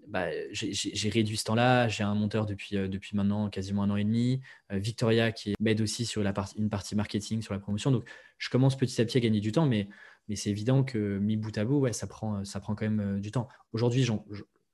bah, 0.09 0.27
j'ai 0.53 1.09
réduit 1.09 1.39
ce 1.39 1.45
temps-là. 1.45 1.89
J'ai 1.89 2.05
un 2.05 2.15
monteur 2.15 2.45
depuis, 2.45 2.77
depuis 2.77 3.17
maintenant 3.17 3.49
quasiment 3.49 3.83
un 3.83 3.91
an 3.91 3.97
et 3.97 4.05
demi. 4.05 4.43
Victoria 4.71 5.33
qui 5.33 5.55
m'aide 5.61 5.81
aussi 5.81 6.05
sur 6.05 6.23
la 6.23 6.35
une 6.59 6.69
partie 6.69 6.95
marketing, 6.95 7.41
sur 7.41 7.55
la 7.55 7.61
promotion. 7.61 7.91
Donc, 7.91 8.07
je 8.37 8.51
commence 8.51 8.77
petit 8.77 9.01
à 9.01 9.05
petit 9.07 9.17
à 9.17 9.21
gagner 9.21 9.41
du 9.41 9.51
temps, 9.51 9.65
mais, 9.65 9.89
mais 10.29 10.37
c'est 10.37 10.51
évident 10.51 10.85
que 10.85 11.19
mis 11.19 11.39
bout 11.39 11.57
à 11.57 11.65
bout, 11.65 11.79
ouais, 11.79 11.95
ça, 11.95 12.07
prend, 12.07 12.45
ça 12.45 12.61
prend 12.61 12.75
quand 12.75 12.85
même 12.85 13.19
du 13.19 13.31
temps. 13.31 13.49
Aujourd'hui, 13.73 14.05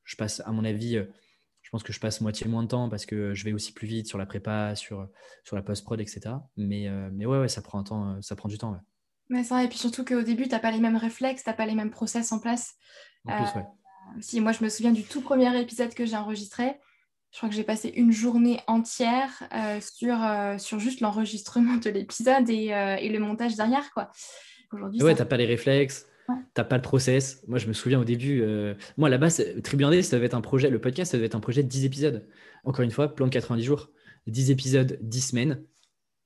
je, 0.04 0.16
passe, 0.16 0.40
à 0.44 0.52
mon 0.52 0.64
avis, 0.64 0.94
je 1.62 1.70
pense 1.70 1.82
que 1.82 1.92
je 1.92 2.00
passe 2.00 2.20
moitié 2.20 2.46
moins 2.48 2.62
de 2.62 2.68
temps 2.68 2.88
parce 2.88 3.06
que 3.06 3.34
je 3.34 3.44
vais 3.44 3.52
aussi 3.52 3.72
plus 3.72 3.86
vite 3.86 4.06
sur 4.06 4.18
la 4.18 4.26
prépa, 4.26 4.74
sur, 4.74 5.08
sur 5.44 5.56
la 5.56 5.62
post-prod, 5.62 6.00
etc. 6.00 6.20
Mais, 6.56 6.88
mais 7.12 7.26
ouais, 7.26 7.38
ouais, 7.38 7.48
ça 7.48 7.62
prend, 7.62 7.78
un 7.78 7.84
temps, 7.84 8.22
ça 8.22 8.36
prend 8.36 8.48
du 8.48 8.58
temps. 8.58 8.72
Ouais. 8.72 8.78
Mais 9.30 9.44
ça, 9.44 9.62
et 9.62 9.68
puis 9.68 9.78
surtout 9.78 10.04
qu'au 10.04 10.22
début, 10.22 10.42
tu 10.44 10.50
n'as 10.50 10.58
pas 10.58 10.72
les 10.72 10.80
mêmes 10.80 10.96
réflexes, 10.96 11.44
tu 11.44 11.48
n'as 11.48 11.54
pas 11.54 11.64
les 11.64 11.76
mêmes 11.76 11.92
process 11.92 12.32
en 12.32 12.40
place. 12.40 12.74
En 13.24 13.36
plus, 13.36 13.60
ouais. 13.60 13.64
Euh, 13.64 14.18
si, 14.20 14.40
moi, 14.40 14.50
je 14.50 14.64
me 14.64 14.68
souviens 14.68 14.90
du 14.90 15.04
tout 15.04 15.20
premier 15.20 15.56
épisode 15.58 15.94
que 15.94 16.04
j'ai 16.04 16.16
enregistré. 16.16 16.76
Je 17.30 17.36
crois 17.36 17.48
que 17.48 17.54
j'ai 17.54 17.62
passé 17.62 17.92
une 17.94 18.10
journée 18.10 18.58
entière 18.66 19.30
euh, 19.54 19.80
sur, 19.80 20.20
euh, 20.20 20.58
sur 20.58 20.80
juste 20.80 21.00
l'enregistrement 21.00 21.76
de 21.76 21.88
l'épisode 21.88 22.50
et, 22.50 22.66
et, 23.00 23.08
le 23.08 23.18
montage 23.20 23.54
derrière. 23.54 23.92
Quoi. 23.92 24.10
Aujourd'hui, 24.72 25.00
ouais, 25.00 25.14
tu 25.14 25.20
n'as 25.20 25.26
pas 25.26 25.36
les 25.36 25.46
réflexes, 25.46 26.06
tu 26.36 26.60
n'as 26.60 26.64
pas 26.64 26.76
le 26.76 26.82
process. 26.82 27.42
Moi, 27.48 27.58
je 27.58 27.66
me 27.66 27.72
souviens 27.72 28.00
au 28.00 28.04
début, 28.04 28.44
moi, 28.96 29.08
là-bas, 29.08 29.28
Tribune 29.62 30.02
ça 30.02 30.16
devait 30.16 30.26
être 30.26 30.34
un 30.34 30.40
projet, 30.40 30.70
le 30.70 30.80
podcast, 30.80 31.12
ça 31.12 31.16
devait 31.16 31.26
être 31.26 31.34
un 31.34 31.40
projet 31.40 31.62
de 31.62 31.68
10 31.68 31.84
épisodes. 31.84 32.28
Encore 32.64 32.82
une 32.82 32.90
fois, 32.90 33.14
plan 33.14 33.26
de 33.26 33.32
90 33.32 33.62
jours. 33.64 33.90
10 34.26 34.50
épisodes, 34.50 34.98
10 35.02 35.20
semaines 35.20 35.64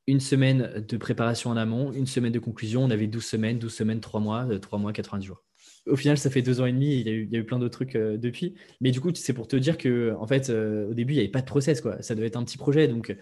une 0.07 0.21
semaine 0.21 0.85
de 0.87 0.97
préparation 0.97 1.51
en 1.51 1.57
amont, 1.57 1.93
une 1.93 2.07
semaine 2.07 2.33
de 2.33 2.38
conclusion. 2.38 2.85
On 2.85 2.90
avait 2.90 3.07
12 3.07 3.25
semaines, 3.25 3.59
12 3.59 3.73
semaines, 3.73 4.01
3 4.01 4.21
mois, 4.21 4.47
3 4.59 4.79
euh, 4.79 4.83
mois, 4.83 4.93
90 4.93 5.27
jours. 5.27 5.43
Au 5.87 5.97
final, 5.97 6.19
ça 6.19 6.31
fait 6.31 6.43
deux 6.43 6.61
ans 6.61 6.67
et 6.67 6.73
demi. 6.73 7.01
Il 7.01 7.07
y 7.07 7.11
a 7.11 7.12
eu, 7.12 7.25
il 7.25 7.33
y 7.33 7.37
a 7.37 7.38
eu 7.38 7.45
plein 7.45 7.59
d'autres 7.59 7.75
trucs 7.75 7.97
euh, 7.97 8.17
depuis. 8.19 8.55
Mais 8.81 8.90
du 8.90 9.01
coup, 9.01 9.11
c'est 9.14 9.33
pour 9.33 9.49
te 9.49 9.57
dire 9.57 9.79
que, 9.79 10.14
en 10.19 10.27
fait, 10.27 10.51
euh, 10.51 10.90
au 10.90 10.95
début, 10.95 11.14
il 11.14 11.17
n'y 11.17 11.23
avait 11.23 11.31
pas 11.31 11.40
de 11.40 11.47
process. 11.47 11.81
Quoi. 11.81 12.01
Ça 12.03 12.14
devait 12.14 12.27
être 12.27 12.37
un 12.37 12.45
petit 12.45 12.59
projet. 12.59 12.88
Donc, 12.88 13.17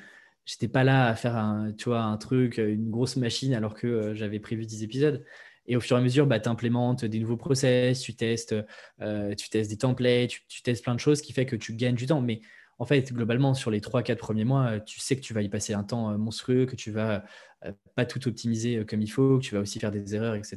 j'étais 0.45 0.68
pas 0.68 0.83
là 0.85 1.07
à 1.07 1.14
faire 1.14 1.37
un, 1.37 1.73
tu 1.73 1.88
vois, 1.88 2.03
un 2.03 2.16
truc, 2.16 2.59
une 2.59 2.90
grosse 2.90 3.16
machine, 3.16 3.55
alors 3.55 3.75
que 3.75 4.14
j'avais 4.14 4.40
prévu 4.40 4.66
10 4.66 4.83
épisodes. 4.83 5.25
Et 5.66 5.77
au 5.77 5.81
fur 5.81 5.96
et 5.96 6.01
à 6.01 6.03
mesure, 6.03 6.27
bah, 6.27 6.40
tu 6.40 6.48
implémentes 6.48 7.05
des 7.05 7.18
nouveaux 7.20 7.37
process, 7.37 8.01
tu 8.01 8.14
testes, 8.14 8.55
tu 9.01 9.51
testes 9.51 9.70
des 9.70 9.79
templates, 9.79 10.31
tu, 10.48 10.62
testes 10.62 10.83
plein 10.83 10.94
de 10.94 11.01
choses 11.01 11.22
qui 11.22 11.33
fait 11.33 11.46
que 11.46 11.57
tu 11.57 11.75
gagnes 11.75 11.94
du 11.94 12.07
temps. 12.07 12.20
Mais 12.20 12.40
en 12.83 12.85
fait, 12.85 13.12
globalement, 13.12 13.55
sur 13.55 13.70
les 13.70 13.81
3-4 13.81 14.16
premiers 14.16 14.44
mois, 14.44 14.66
euh, 14.66 14.81
tu 14.81 14.98
sais 14.98 15.14
que 15.14 15.20
tu 15.20 15.33
vas 15.33 15.42
y 15.42 15.48
passer 15.48 15.72
un 15.72 15.85
temps 15.85 16.11
euh, 16.11 16.16
monstrueux, 16.16 16.66
que 16.66 16.75
tu 16.75 16.90
vas 16.90 17.25
euh, 17.64 17.70
pas 17.94 18.05
tout 18.05 18.27
optimiser 18.27 18.85
comme 18.85 19.01
il 19.01 19.07
faut, 19.07 19.38
que 19.38 19.44
tu 19.44 19.55
vas 19.55 19.61
aussi 19.61 19.79
faire 19.79 19.92
des 19.92 20.16
erreurs, 20.16 20.35
etc. 20.35 20.57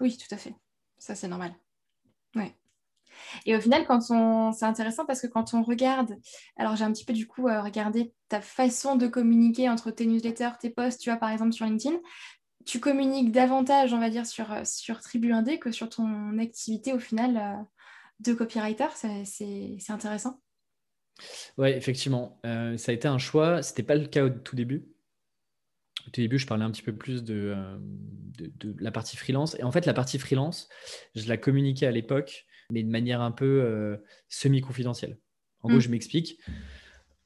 Oui, 0.00 0.18
tout 0.18 0.34
à 0.34 0.36
fait. 0.36 0.54
Ça, 0.98 1.14
c'est 1.14 1.28
normal. 1.28 1.54
Ouais. 2.34 2.54
Et 3.46 3.56
au 3.56 3.60
final, 3.62 3.86
quand 3.86 4.10
on... 4.10 4.52
c'est 4.52 4.66
intéressant 4.66 5.06
parce 5.06 5.22
que 5.22 5.26
quand 5.26 5.54
on 5.54 5.62
regarde, 5.62 6.18
alors 6.58 6.76
j'ai 6.76 6.84
un 6.84 6.92
petit 6.92 7.06
peu 7.06 7.14
du 7.14 7.26
coup 7.26 7.44
regardé 7.44 8.12
ta 8.28 8.42
façon 8.42 8.96
de 8.96 9.06
communiquer 9.06 9.70
entre 9.70 9.90
tes 9.90 10.04
newsletters, 10.04 10.58
tes 10.60 10.68
posts, 10.68 11.00
tu 11.00 11.08
vois, 11.08 11.18
par 11.18 11.30
exemple 11.30 11.52
sur 11.52 11.64
LinkedIn, 11.64 11.96
tu 12.64 12.80
communiques 12.80 13.32
davantage, 13.32 13.92
on 13.92 13.98
va 13.98 14.10
dire, 14.10 14.26
sur, 14.26 14.54
sur 14.64 15.00
Tribu 15.00 15.32
Indé 15.32 15.58
que 15.58 15.72
sur 15.72 15.88
ton 15.88 16.38
activité 16.38 16.92
au 16.92 16.98
final 16.98 17.66
de 18.20 18.34
copywriter. 18.34 18.88
C'est 19.24 19.78
intéressant. 19.88 20.40
Oui, 21.58 21.68
effectivement. 21.68 22.40
Euh, 22.46 22.76
ça 22.76 22.92
a 22.92 22.94
été 22.94 23.08
un 23.08 23.18
choix. 23.18 23.62
Ce 23.62 23.70
n'était 23.70 23.82
pas 23.82 23.94
le 23.94 24.06
cas 24.06 24.24
au 24.24 24.30
tout 24.30 24.56
début. 24.56 24.88
Au 26.06 26.10
tout 26.10 26.20
début, 26.20 26.38
je 26.38 26.46
parlais 26.46 26.64
un 26.64 26.70
petit 26.70 26.82
peu 26.82 26.94
plus 26.94 27.22
de, 27.22 27.54
euh, 27.56 27.78
de, 28.38 28.74
la 28.78 28.90
partie 28.90 29.16
freelance. 29.16 29.56
Et 29.58 29.62
en 29.62 29.70
fait, 29.70 29.86
la 29.86 29.94
partie 29.94 30.18
freelance, 30.18 30.68
je 31.14 31.28
la 31.28 31.36
communiquais 31.36 31.86
à 31.86 31.92
l'époque, 31.92 32.46
mais 32.70 32.82
de 32.82 32.90
manière 32.90 33.20
un 33.20 33.30
peu 33.30 33.62
euh, 33.62 33.96
semi-confidentielle. 34.28 35.18
En 35.60 35.68
gros, 35.68 35.78
mm. 35.78 35.82
je 35.82 35.88
m'explique. 35.90 36.40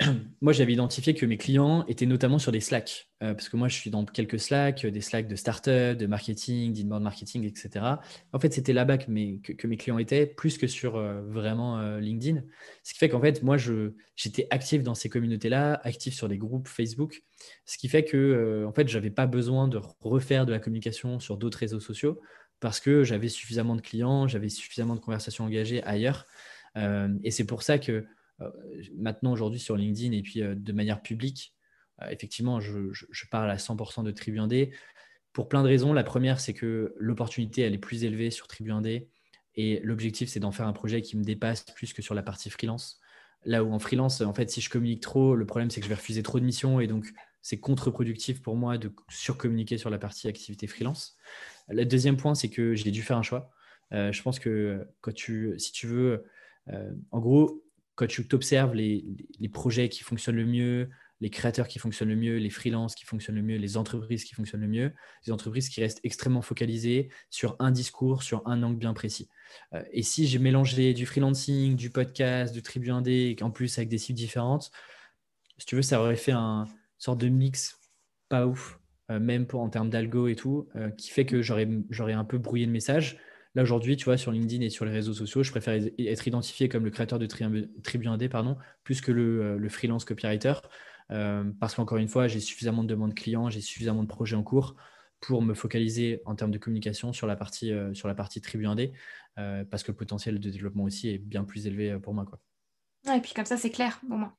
moi, 0.43 0.53
j'avais 0.53 0.75
identifié 0.75 1.15
que 1.15 1.25
mes 1.25 1.39
clients 1.39 1.87
étaient 1.87 2.05
notamment 2.05 2.39
sur 2.39 2.53
des 2.53 2.61
Slack, 2.61 3.09
euh, 3.23 3.33
parce 3.33 3.49
que 3.49 3.57
moi, 3.57 3.69
je 3.69 3.77
suis 3.77 3.89
dans 3.89 4.05
quelques 4.05 4.39
Slack, 4.39 4.85
des 4.85 5.01
Slack 5.01 5.27
de 5.27 5.37
startup, 5.37 5.97
de 5.97 6.07
marketing, 6.07 6.75
d'inbound 6.75 7.03
marketing, 7.03 7.45
etc. 7.45 7.85
En 8.33 8.39
fait, 8.39 8.53
c'était 8.53 8.75
là-bas 8.75 8.99
que 8.99 9.11
mes, 9.11 9.41
que, 9.41 9.67
mes 9.67 9.79
clients 9.79 9.97
étaient, 9.99 10.27
plus 10.27 10.59
que 10.59 10.67
sur 10.67 10.97
euh, 10.97 11.23
vraiment 11.23 11.79
euh, 11.79 11.99
LinkedIn. 11.99 12.43
Ce 12.83 12.93
qui 12.93 12.99
fait 12.99 13.09
qu'en 13.09 13.23
fait, 13.23 13.43
moi, 13.43 13.57
j'étais 14.17 14.47
actif 14.51 14.83
dans 14.83 14.95
ces 14.95 15.09
communautés-là, 15.09 15.81
actif 15.83 16.15
sur 16.15 16.29
des 16.29 16.37
groupes 16.37 16.69
Facebook, 16.69 17.23
ce 17.65 17.79
qui 17.79 17.89
fait 17.89 18.05
que, 18.05 18.65
en 18.67 18.73
fait, 18.73 18.89
j'avais 18.89 19.11
pas 19.11 19.27
besoin 19.27 19.67
de 19.67 19.81
refaire 20.01 20.45
de 20.45 20.53
la 20.53 20.59
communication 20.59 21.21
sur 21.21 21.39
d'autres 21.39 21.59
réseaux 21.59 21.81
sociaux, 21.81 22.21
parce 22.61 22.81
que 22.81 23.03
j'avais 23.03 23.29
suffisamment 23.29 23.77
de 23.77 23.81
clients, 23.81 24.29
j'avais 24.29 24.51
suffisamment 24.51 24.95
de 24.95 25.01
conversations 25.01 25.45
engagées 25.45 25.83
ailleurs. 25.85 26.27
et 26.77 27.31
c'est 27.31 27.47
pour 27.47 27.63
ça 27.63 27.79
que 27.79 27.93
euh, 27.93 28.05
maintenant 28.95 29.33
aujourd'hui 29.33 29.61
sur 29.61 29.77
LinkedIn 29.77 30.13
et 30.13 30.23
puis 30.23 30.43
euh, 30.43 30.55
de 30.55 30.73
manière 30.73 31.03
publique, 31.03 31.55
euh, 32.03 32.09
effectivement, 32.11 32.61
je, 32.61 32.93
parle 33.31 33.51
à 33.51 33.57
100% 33.57 34.05
de 34.05 34.11
Tribu 34.11 34.39
1D 34.39 34.73
pour 35.33 35.49
plein 35.49 35.63
de 35.63 35.69
raisons. 35.69 35.93
La 35.93 36.05
première, 36.05 36.41
c'est 36.41 36.55
que 36.55 36.95
l'opportunité, 36.99 37.63
elle 37.63 37.75
est 37.75 37.79
plus 37.79 38.05
élevée 38.05 38.31
sur 38.31 38.47
Tribu 38.47 38.71
1D 38.71 39.09
et 39.55 39.81
l'objectif, 39.83 40.29
c'est 40.29 40.41
d'en 40.41 40.53
faire 40.53 40.67
un 40.67 40.73
projet 40.73 41.01
qui 41.01 41.17
me 41.17 41.25
dépasse 41.25 41.65
plus 41.65 41.93
que 41.93 42.03
sur 42.03 42.15
la 42.15 42.23
partie 42.23 42.51
freelance. 42.51 43.01
Là 43.45 43.65
où 43.65 43.73
en 43.73 43.79
freelance, 43.79 44.21
en 44.21 44.35
fait, 44.35 44.51
si 44.51 44.61
je 44.61 44.69
communique 44.69 45.03
trop, 45.03 45.35
le 45.35 45.47
problème, 45.47 45.71
c'est 45.71 45.81
que 45.81 45.85
je 45.85 45.89
vais 45.89 45.95
refuser 45.95 46.23
trop 46.23 46.41
de 46.41 46.45
missions 46.45 46.81
et 46.81 46.87
donc 46.87 47.07
c'est 47.43 47.61
contre-productif 47.61 48.43
pour 48.43 48.57
moi 48.57 48.77
de 48.77 48.93
surcommuniquer 49.09 49.79
sur 49.79 49.89
la 49.89 49.99
partie 49.99 50.27
activité 50.27 50.67
freelance. 50.67 51.17
Le 51.69 51.85
deuxième 51.85 52.17
point, 52.17 52.35
c'est 52.35 52.51
que 52.51 52.75
j'ai 52.75 52.91
dû 52.91 53.03
faire 53.03 53.17
un 53.17 53.23
choix. 53.23 53.51
je 53.93 54.23
pense 54.23 54.41
que 54.41 54.87
quand 55.01 55.15
tu, 55.15 55.55
si 55.59 55.71
tu 55.71 55.87
veux, 55.87 56.25
en 57.13 57.21
gros, 57.21 57.66
quand 57.97 58.07
tu 58.07 58.27
observes 58.33 58.75
les, 58.75 59.05
projets 59.53 59.89
qui 59.89 60.03
fonctionnent 60.03 60.37
le 60.37 60.47
mieux, 60.47 60.91
les 61.21 61.31
créateurs 61.31 61.67
qui 61.67 61.79
fonctionnent 61.79 62.11
le 62.11 62.17
mieux, 62.17 62.37
les 62.37 62.51
freelances 62.51 62.95
qui 62.95 63.07
fonctionnent 63.07 63.37
le 63.37 63.43
mieux, 63.43 63.57
les 63.57 63.79
entreprises 63.79 64.25
qui 64.25 64.35
fonctionnent 64.35 64.61
le 64.61 64.69
mieux, 64.69 64.93
les 65.27 65.33
entreprises 65.33 65.71
qui 65.71 65.81
restent 65.81 66.01
extrêmement 66.05 66.43
focalisées 66.43 67.09
sur 67.31 67.57
un 67.59 67.71
discours, 67.71 68.23
sur 68.23 68.47
un 68.47 68.63
angle 68.63 68.79
bien 68.79 68.93
précis. 68.93 69.29
Euh, 69.73 69.83
et 69.93 70.03
si 70.03 70.27
j'ai 70.27 70.39
mélangé 70.39 70.93
du 70.93 71.07
freelancing, 71.07 71.75
du 71.75 71.91
podcast, 71.91 72.53
du 72.53 72.63
tribu 72.63 72.91
indé, 72.91 73.35
en 73.41 73.51
plus 73.51 73.79
avec 73.79 73.89
des 73.89 73.99
cibles 73.99 74.19
différentes, 74.19 74.71
si 75.57 75.65
tu 75.65 75.75
veux, 75.75 75.83
ça 75.83 76.01
aurait 76.01 76.17
fait 76.17 76.33
un 76.33 76.67
sorte 76.99 77.19
de 77.19 77.29
mix 77.29 77.81
pas 78.29 78.47
ouf, 78.47 78.79
euh, 79.11 79.19
même 79.19 79.47
en 79.53 79.71
termes 79.71 79.89
d'algo 79.89 80.29
et 80.29 80.35
tout, 80.37 80.69
euh, 80.77 80.91
qui 80.91 81.11
fait 81.11 81.25
que 81.25 81.41
j'aurais 81.41 82.13
un 82.13 82.25
peu 82.25 82.39
brouillé 82.39 82.67
le 82.67 82.73
message. 82.73 83.19
Là, 83.57 83.63
aujourd'hui, 83.63 83.97
tu 83.97 84.05
vois, 84.05 84.19
sur 84.19 84.33
LinkedIn 84.33 84.63
et 84.63 84.69
sur 84.69 84.85
les 84.85 84.93
réseaux 84.93 85.15
sociaux, 85.15 85.43
je 85.43 85.51
préfère 85.51 85.83
être 85.99 86.29
identifié 86.29 86.69
comme 86.69 86.85
le 86.85 86.91
créateur 86.91 87.19
de 87.19 87.25
Tribu 87.25 88.07
Indé, 88.07 88.29
pardon, 88.29 88.59
plus 88.85 89.01
que 89.01 89.11
le, 89.11 89.43
euh, 89.43 89.69
freelance 89.71 90.05
copywriter. 90.05 90.53
Euh, 91.11 91.43
parce 91.59 91.75
qu'encore 91.75 91.97
une 91.97 92.09
fois, 92.09 92.29
j'ai 92.29 92.41
suffisamment 92.41 92.83
de 92.83 92.89
demandes 92.89 93.15
clients, 93.15 93.49
j'ai 93.49 93.63
suffisamment 93.63 94.03
de 94.03 94.09
projets 94.09 94.37
en 94.37 94.43
cours 94.43 94.77
pour 95.21 95.41
me 95.41 95.55
focaliser 95.55 96.21
en 96.27 96.35
termes 96.35 96.51
de 96.51 96.59
communication 96.59 97.15
sur 97.15 97.27
la 97.27 97.35
partie, 97.35 97.73
euh, 97.73 97.95
sur 97.95 98.09
la 98.09 98.15
partie 98.15 98.43
Tribu 98.43 98.67
Indé, 98.67 98.93
parce 99.37 99.83
que 99.83 99.91
le 99.91 99.97
potentiel 99.97 100.39
de 100.39 100.51
développement 100.51 100.85
aussi 100.85 101.09
est 101.09 101.19
bien 101.19 101.45
plus 101.45 101.67
élevé 101.67 101.99
pour 101.99 102.13
moi. 102.13 102.27
Quoi. 102.27 102.39
et 103.17 103.21
puis 103.23 103.33
comme 103.33 103.47
ça, 103.47 103.57
c'est 103.57 103.71
clair, 103.71 104.03
au 104.11 104.17
moins. 104.17 104.35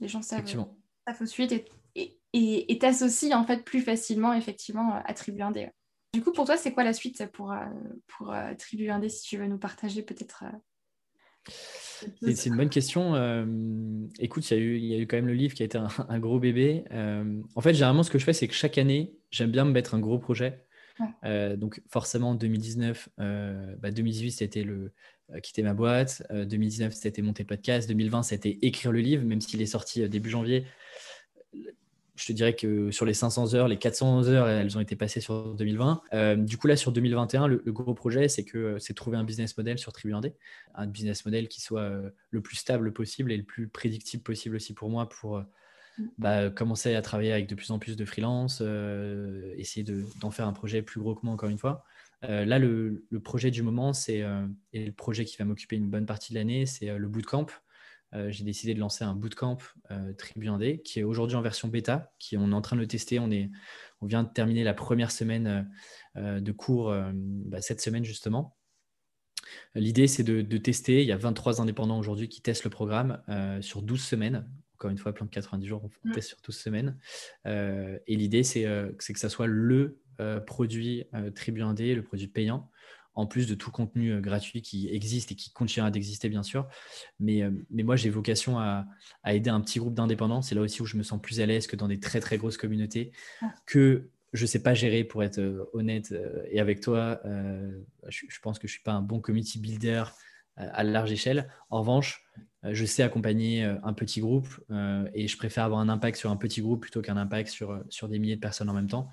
Les 0.00 0.08
gens 0.08 0.22
savent, 0.22 0.46
savent 0.46 1.26
suite 1.26 1.54
et 1.94 2.78
t'associent 2.78 3.38
en 3.38 3.44
fait 3.44 3.64
plus 3.64 3.82
facilement 3.82 4.32
effectivement 4.32 4.94
à 5.04 5.12
Tribu 5.12 5.42
Indé. 5.42 5.68
Du 6.12 6.22
coup, 6.22 6.32
pour 6.32 6.46
toi, 6.46 6.56
c'est 6.56 6.72
quoi 6.72 6.84
la 6.84 6.92
suite 6.92 7.26
pour, 7.32 7.52
euh, 7.52 7.64
pour 8.06 8.32
euh, 8.32 8.54
Tribu 8.58 8.88
Indé, 8.88 9.08
si 9.08 9.22
tu 9.22 9.36
veux 9.36 9.46
nous 9.46 9.58
partager 9.58 10.02
peut-être 10.02 10.44
euh, 10.44 11.52
c'est 12.22 12.46
une 12.46 12.56
bonne 12.56 12.70
question. 12.70 13.14
écoute, 14.18 14.50
il 14.50 14.56
y, 14.56 14.60
a 14.60 14.60
eu, 14.60 14.76
il 14.78 14.84
y, 14.84 14.94
a 14.94 14.98
eu 14.98 15.06
quand 15.06 15.16
même 15.16 15.28
le 15.28 15.34
livre 15.34 15.54
qui 15.54 15.62
a 15.62 15.66
été 15.66 15.78
un, 15.78 15.88
gros 16.18 16.40
bébé. 16.40 16.84
en 16.90 17.60
fait, 17.60 17.72
généralement, 17.72 18.02
ce 18.02 18.10
que 18.10 18.18
je 18.18 18.24
fais, 18.24 18.32
c'est 18.32 18.48
que 18.48 18.54
chaque 18.54 18.78
année, 18.78 19.14
j'aime 19.30 19.52
bien 19.52 19.64
me 19.64 19.70
mettre 19.70 19.94
un 19.94 20.00
gros 20.00 20.18
projet. 20.18 20.66
donc, 21.22 21.80
forcément, 21.88 22.34
2019, 22.34 23.10
2018, 23.18 24.32
c'était 24.32 24.64
le 24.64 24.92
quitter 25.40 25.62
ma 25.62 25.74
boîte. 25.74 26.24
2019, 26.30 26.92
c'était 26.94 27.22
monter 27.22 27.44
le 27.44 27.48
podcast. 27.48 27.88
2020, 27.88 28.24
c'était 28.24 28.58
écrire 28.62 28.90
le 28.90 29.00
livre, 29.00 29.24
même 29.24 29.40
s'il 29.40 29.62
est 29.62 29.66
sorti 29.66 30.08
début 30.08 30.30
janvier 30.30 30.66
je 32.16 32.26
te 32.26 32.32
dirais 32.32 32.54
que 32.54 32.90
sur 32.90 33.04
les 33.04 33.14
500 33.14 33.54
heures, 33.54 33.68
les 33.68 33.78
400 33.78 34.28
heures, 34.28 34.48
elles 34.48 34.76
ont 34.76 34.80
été 34.80 34.96
passées 34.96 35.20
sur 35.20 35.54
2020. 35.54 36.02
Euh, 36.14 36.36
du 36.36 36.56
coup, 36.56 36.66
là, 36.66 36.76
sur 36.76 36.90
2021, 36.90 37.46
le, 37.46 37.58
gros 37.66 37.94
projet, 37.94 38.28
c'est 38.28 38.44
que 38.44 38.58
euh, 38.58 38.78
c'est 38.78 38.94
trouver 38.94 39.18
un 39.18 39.24
business 39.24 39.56
model 39.56 39.78
sur 39.78 39.92
Tribu 39.92 40.14
un 40.74 40.86
business 40.86 41.24
model 41.26 41.48
qui 41.48 41.60
soit 41.60 41.82
euh, 41.82 42.10
le 42.30 42.40
plus 42.40 42.56
stable 42.56 42.92
possible 42.92 43.32
et 43.32 43.36
le 43.36 43.42
plus 43.42 43.68
prédictible 43.68 44.22
possible 44.22 44.56
aussi 44.56 44.72
pour 44.72 44.88
moi 44.88 45.08
pour 45.08 45.38
mm. 45.98 46.04
bah, 46.16 46.50
commencer 46.50 46.94
à 46.94 47.02
travailler 47.02 47.32
avec 47.32 47.48
de 47.48 47.54
plus 47.54 47.70
en 47.70 47.78
plus 47.78 47.96
de 47.96 48.04
freelance, 48.06 48.62
essayer 49.56 49.84
d'en 50.20 50.30
faire 50.30 50.46
un 50.46 50.54
projet 50.54 50.80
plus 50.80 51.00
gros 51.00 51.14
que 51.14 51.20
moi, 51.22 51.34
encore 51.34 51.50
une 51.50 51.58
fois. 51.58 51.84
là, 52.22 52.58
le, 52.58 53.04
le, 53.10 53.20
projet 53.20 53.50
du 53.50 53.62
moment, 53.62 53.92
c'est 53.92 54.24
et 54.72 54.86
le 54.86 54.92
projet 54.92 55.26
qui 55.26 55.36
va 55.36 55.44
m'occuper 55.44 55.76
une 55.76 55.90
bonne 55.90 56.06
partie 56.06 56.32
de 56.32 56.38
l'année, 56.38 56.64
c'est 56.64 56.96
le 56.96 57.08
bootcamp. 57.08 57.46
Euh, 58.14 58.30
j'ai 58.30 58.44
décidé 58.44 58.74
de 58.74 58.80
lancer 58.80 59.04
un 59.04 59.14
bootcamp 59.14 59.58
euh, 59.90 60.12
Tribu 60.14 60.46
1D 60.46 60.82
qui 60.82 61.00
est 61.00 61.02
aujourd'hui 61.02 61.36
en 61.36 61.42
version 61.42 61.68
bêta, 61.68 62.12
qui 62.18 62.36
on 62.36 62.50
est 62.50 62.54
en 62.54 62.60
train 62.60 62.76
de 62.76 62.80
le 62.80 62.86
tester. 62.86 63.18
On, 63.18 63.30
est, 63.30 63.50
on 64.00 64.06
vient 64.06 64.22
de 64.22 64.28
terminer 64.28 64.64
la 64.64 64.74
première 64.74 65.10
semaine 65.10 65.70
euh, 66.16 66.40
de 66.40 66.52
cours 66.52 66.94
bah, 67.14 67.60
cette 67.60 67.80
semaine 67.80 68.04
justement. 68.04 68.56
L'idée, 69.74 70.08
c'est 70.08 70.24
de, 70.24 70.56
tester. 70.58 71.02
Il 71.02 71.06
y 71.06 71.12
a 71.12 71.16
23 71.16 71.60
indépendants 71.60 71.98
aujourd'hui 71.98 72.28
qui 72.28 72.42
testent 72.42 72.64
le 72.64 72.70
programme 72.70 73.22
sur 73.60 73.82
12 73.82 74.02
semaines. 74.02 74.50
Encore 74.74 74.90
une 74.90 74.98
fois, 74.98 75.14
plan 75.14 75.24
de 75.24 75.30
90 75.30 75.66
jours, 75.66 75.88
on 76.04 76.12
teste 76.12 76.30
sur 76.30 76.38
12 76.42 76.56
semaines. 76.56 76.98
et 77.44 78.16
l'idée, 78.16 78.42
c'est 78.42 78.64
que 78.64 79.18
ça 79.18 79.28
soit 79.28 79.46
le 79.46 80.00
produit 80.46 81.04
Tribu 81.36 81.60
1D, 81.60 81.94
le 81.94 82.02
produit 82.02 82.26
payant, 82.26 82.72
en 83.16 83.26
plus 83.26 83.46
de 83.48 83.54
tout 83.54 83.70
contenu 83.70 84.12
euh, 84.12 84.20
gratuit 84.20 84.62
qui 84.62 84.88
existe 84.88 85.32
et 85.32 85.34
qui 85.34 85.50
continuera 85.50 85.90
d'exister, 85.90 86.28
bien 86.28 86.42
sûr. 86.42 86.68
Mais, 87.18 87.42
euh, 87.42 87.50
mais 87.70 87.82
moi, 87.82 87.96
j'ai 87.96 88.10
vocation 88.10 88.58
à, 88.58 88.86
aider 89.26 89.50
un 89.50 89.60
petit 89.60 89.78
groupe 89.78 89.94
d'indépendants. 89.94 90.42
C'est 90.42 90.54
là 90.54 90.60
aussi 90.60 90.82
où 90.82 90.86
je 90.86 90.96
me 90.96 91.02
sens 91.02 91.20
plus 91.20 91.40
à 91.40 91.46
l'aise 91.46 91.66
que 91.66 91.76
dans 91.76 91.88
des 91.88 91.98
très, 91.98 92.20
très 92.20 92.36
grosses 92.36 92.58
communautés 92.58 93.12
ah. 93.40 93.52
que 93.64 94.10
je 94.32 94.42
ne 94.42 94.46
sais 94.46 94.62
pas 94.62 94.74
gérer, 94.74 95.02
pour 95.02 95.24
être 95.24 95.38
euh, 95.38 95.64
honnête. 95.72 96.14
et 96.50 96.60
avec 96.60 96.80
toi, 96.80 97.20
je, 98.08 98.26
je, 98.28 98.40
pense 98.40 98.58
que 98.58 98.68
je 98.68 98.72
ne 98.72 98.76
suis 98.76 98.82
pas 98.82 98.92
un 98.92 99.00
bon 99.00 99.20
community 99.20 99.58
builder 99.58 100.04
à 100.56 100.84
large 100.84 101.12
échelle. 101.12 101.50
En 101.70 101.80
revanche, 101.80 102.22
je 102.72 102.84
sais 102.84 103.02
accompagner 103.02 103.64
euh, 103.64 103.76
un 103.82 103.92
petit 103.92 104.20
groupe 104.20 104.48
euh, 104.70 105.08
et 105.14 105.28
je 105.28 105.36
préfère 105.36 105.64
avoir 105.64 105.80
un 105.80 105.88
impact 105.88 106.16
sur 106.16 106.30
un 106.30 106.36
petit 106.36 106.60
groupe 106.60 106.80
plutôt 106.82 107.02
qu'un 107.02 107.16
impact 107.16 107.48
sur, 107.50 108.08
des 108.08 108.18
milliers 108.18 108.36
de 108.36 108.40
personnes 108.40 108.68
en 108.68 108.74
même 108.74 108.88
temps 108.88 109.10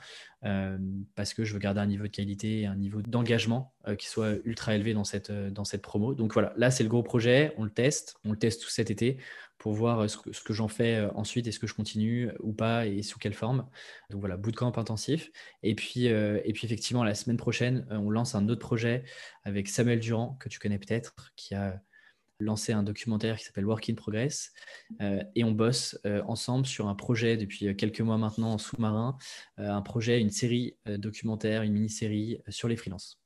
parce 1.16 1.34
que 1.34 1.46
je 1.46 1.54
veux 1.54 1.60
garder 1.60 1.80
un 1.80 1.86
niveau 1.86 2.04
de 2.04 2.10
qualité 2.10 2.62
et 2.62 2.66
un 2.66 2.76
niveau 2.76 3.02
d'engagement 3.02 3.74
qui 3.98 4.10
soit 4.10 4.34
ultra 4.44 4.76
élevé 4.76 4.94
dans 4.94 5.06
cette, 5.06 5.82
promo. 5.82 6.16
Donc 6.16 6.34
voilà, 6.34 6.52
là 6.58 6.70
c'est 6.70 6.84
le 6.84 6.90
gros 6.90 7.02
projet, 7.02 7.54
on 7.58 7.64
le 7.64 7.70
teste, 7.70 8.18
on 8.26 8.32
le 8.32 8.38
teste 8.38 8.62
tout 8.62 8.70
cet 8.70 8.92
été 8.92 9.20
pour 9.58 9.72
voir 9.72 10.10
ce 10.10 10.18
que, 10.18 10.32
que 10.32 10.54
j'en 10.54 10.68
fais 10.68 11.08
ensuite, 11.16 11.48
est-ce 11.48 11.60
que 11.60 11.68
je 11.68 11.74
continue 11.74 12.30
ou 12.42 12.52
pas 12.52 12.86
et 12.88 13.04
sous 13.04 13.20
quelle 13.20 13.34
forme. 13.34 13.66
Donc 14.10 14.20
voilà, 14.20 14.36
bootcamp 14.36 14.74
intensif. 14.76 15.32
Et 15.64 15.76
puis 15.76 16.08
effectivement, 16.08 17.06
la 17.06 17.16
semaine 17.16 17.38
prochaine, 17.38 17.88
on 17.90 18.10
lance 18.10 18.36
un 18.36 18.50
autre 18.50 18.60
projet 18.60 19.06
avec 19.46 19.70
Samuel 19.70 20.02
Durand, 20.02 20.36
que 20.42 20.50
tu 20.50 20.60
connais 20.60 20.78
peut-être, 20.78 21.32
qui 21.38 21.56
a 21.56 21.82
lancé 22.44 22.74
un 22.74 22.84
documentaire 22.84 23.38
qui 23.38 23.46
s'appelle 23.46 23.66
Work 23.66 23.90
in 23.90 23.96
Progress 23.96 24.52
euh, 25.02 25.24
et 25.36 25.44
on 25.44 25.52
bosse 25.52 25.98
euh, 26.06 26.22
ensemble 26.28 26.66
sur 26.66 26.88
un 26.88 26.96
projet 26.96 27.38
depuis 27.38 27.68
euh, 27.68 27.74
quelques 27.74 28.02
mois 28.02 28.18
maintenant 28.18 28.52
en 28.54 28.58
sous-marin, 28.58 29.18
un 29.58 29.82
projet, 29.82 30.20
une 30.20 30.30
série 30.30 30.78
documentaire, 30.86 31.64
une 31.64 31.74
mini-série 31.74 32.40
sur 32.50 32.68
les 32.68 32.76
freelances. 32.76 33.20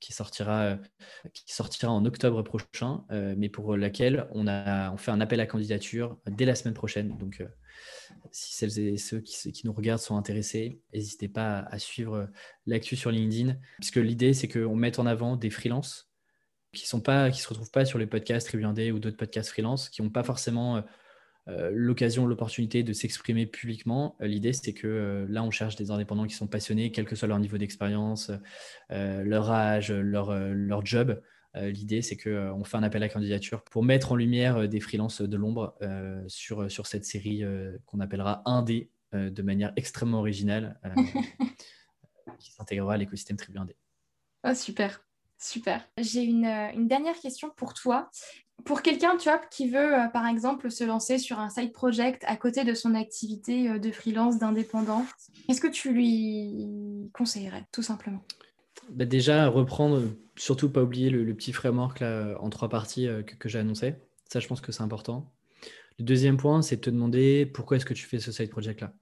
qui 0.00 0.12
sortira, 0.12 0.78
qui 1.32 1.54
sortira 1.54 1.92
en 1.92 2.04
octobre 2.04 2.42
prochain, 2.42 3.04
mais 3.36 3.48
pour 3.48 3.76
laquelle 3.76 4.26
on, 4.32 4.48
a, 4.48 4.90
on 4.92 4.96
fait 4.96 5.10
un 5.12 5.20
appel 5.20 5.40
à 5.40 5.46
candidature 5.46 6.18
dès 6.26 6.44
la 6.44 6.54
semaine 6.54 6.74
prochaine. 6.74 7.16
Donc, 7.18 7.44
si 8.30 8.54
celles 8.54 8.78
et 8.78 8.96
ceux 8.96 9.20
qui, 9.20 9.52
qui 9.52 9.66
nous 9.66 9.72
regardent 9.72 10.00
sont 10.00 10.16
intéressés, 10.16 10.80
n'hésitez 10.92 11.28
pas 11.28 11.60
à, 11.60 11.74
à 11.74 11.78
suivre 11.78 12.28
l'actu 12.66 12.96
sur 12.96 13.10
LinkedIn, 13.10 13.56
puisque 13.78 13.96
l'idée, 13.96 14.34
c'est 14.34 14.48
qu'on 14.48 14.76
mette 14.76 14.98
en 14.98 15.06
avant 15.06 15.36
des 15.36 15.50
freelances 15.50 16.11
qui 16.72 16.86
sont 16.86 17.00
pas, 17.00 17.30
qui 17.30 17.40
se 17.40 17.48
retrouvent 17.48 17.70
pas 17.70 17.84
sur 17.84 17.98
les 17.98 18.06
podcasts 18.06 18.48
Tribune 18.48 18.92
ou 18.92 18.98
d'autres 18.98 19.16
podcasts 19.16 19.50
freelance, 19.50 19.88
qui 19.88 20.02
n'ont 20.02 20.10
pas 20.10 20.22
forcément 20.22 20.76
euh, 20.76 20.80
euh, 21.48 21.70
l'occasion, 21.72 22.26
l'opportunité 22.26 22.82
de 22.82 22.92
s'exprimer 22.92 23.46
publiquement. 23.46 24.16
Euh, 24.22 24.26
l'idée, 24.26 24.52
c'est 24.52 24.72
que 24.72 25.26
là, 25.28 25.42
on 25.42 25.50
cherche 25.50 25.76
des 25.76 25.90
indépendants 25.90 26.26
qui 26.26 26.34
sont 26.34 26.46
passionnés, 26.46 26.90
quel 26.90 27.04
que 27.04 27.14
soit 27.14 27.28
leur 27.28 27.38
niveau 27.38 27.58
d'expérience, 27.58 28.30
leur 28.90 29.50
âge, 29.50 29.92
leur, 29.92 30.34
leur 30.34 30.84
job. 30.84 31.20
L'idée, 31.54 32.00
c'est 32.00 32.16
qu'on 32.16 32.64
fait 32.64 32.78
un 32.78 32.82
appel 32.82 33.02
à 33.02 33.10
candidature 33.10 33.62
pour 33.64 33.84
mettre 33.84 34.12
en 34.12 34.16
lumière 34.16 34.68
des 34.68 34.80
freelances 34.80 35.20
de 35.20 35.36
l'ombre 35.36 35.76
sur, 36.26 36.70
sur 36.70 36.86
cette 36.86 37.04
série 37.04 37.42
qu'on 37.84 38.00
appellera 38.00 38.42
1D 38.46 38.88
de 39.12 39.42
manière 39.42 39.74
extrêmement 39.76 40.20
originale, 40.20 40.80
qui 42.38 42.52
s'intégrera 42.52 42.94
à 42.94 42.96
l'écosystème 42.96 43.36
Tribu 43.36 43.58
1D. 43.58 43.74
Ah, 44.42 44.54
super. 44.54 45.04
Super. 45.42 45.86
J'ai 45.98 46.22
une, 46.22 46.44
une, 46.44 46.86
dernière 46.86 47.18
question 47.18 47.50
pour 47.56 47.74
toi 47.74 48.10
pour 48.64 48.82
quelqu'un, 48.82 49.16
qui 49.50 49.68
veut, 49.68 49.94
euh, 49.94 50.08
par 50.08 50.26
exemple, 50.26 50.70
se 50.70 50.84
lancer 50.84 51.18
sur 51.18 51.38
un 51.38 51.50
side 51.50 51.72
project 51.72 52.22
à 52.26 52.36
côté 52.36 52.64
de 52.64 52.74
son 52.74 52.94
activité 52.94 53.68
euh, 53.68 53.78
de 53.78 53.90
freelance, 53.90 54.38
d'indépendant, 54.38 55.04
qu'est-ce 55.46 55.60
que 55.60 55.68
tu 55.68 55.92
lui 55.92 57.10
conseillerais, 57.12 57.64
tout 57.72 57.82
simplement? 57.82 58.22
Bah 58.90 59.04
Déjà, 59.04 59.48
reprendre, 59.48 60.02
surtout 60.36 60.70
pas 60.70 60.82
oublier 60.82 61.10
le, 61.10 61.34
petit 61.34 61.52
framework 61.52 62.02
en 62.02 62.50
trois 62.50 62.68
parties 62.68 63.08
euh, 63.08 63.22
que, 63.22 63.48
j'ai 63.48 63.58
annoncé. 63.58 63.94
Ça, 64.28 64.40
je 64.40 64.46
pense 64.46 64.60
que 64.60 64.72
c'est 64.72 64.82
important. 64.82 65.32
Le 65.98 66.04
deuxième 66.04 66.36
point, 66.36 66.62
c'est 66.62 66.76
de 66.76 66.80
te 66.80 66.90
demander 66.90 67.46
pourquoi 67.46 67.76
est-ce 67.76 67.86
que 67.86 67.94
tu 67.94 68.06
fais 68.06 68.18
ce 68.18 68.32
side 68.32 68.50
project-là? 68.50 68.94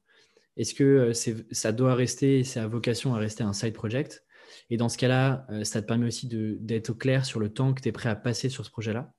Est-ce 0.56 0.74
que 0.74 1.12
ça 1.52 1.72
doit 1.72 1.94
rester, 1.94 2.44
c'est 2.44 2.60
à 2.60 2.66
vocation 2.66 3.14
à 3.14 3.18
rester 3.18 3.42
un 3.42 3.52
side 3.52 3.72
project? 3.72 4.24
Et 4.70 4.76
dans 4.76 4.88
ce 4.88 4.98
cas-là, 4.98 5.46
ça 5.64 5.82
te 5.82 5.86
permet 5.86 6.06
aussi 6.06 6.28
d'être 6.28 6.90
au 6.90 6.94
clair 6.94 7.24
sur 7.24 7.40
le 7.40 7.52
temps 7.52 7.72
que 7.74 7.80
tu 7.80 7.88
es 7.88 7.92
prêt 7.92 8.08
à 8.08 8.16
passer 8.16 8.48
sur 8.48 8.64
ce 8.64 8.70
projet-là 8.70 9.12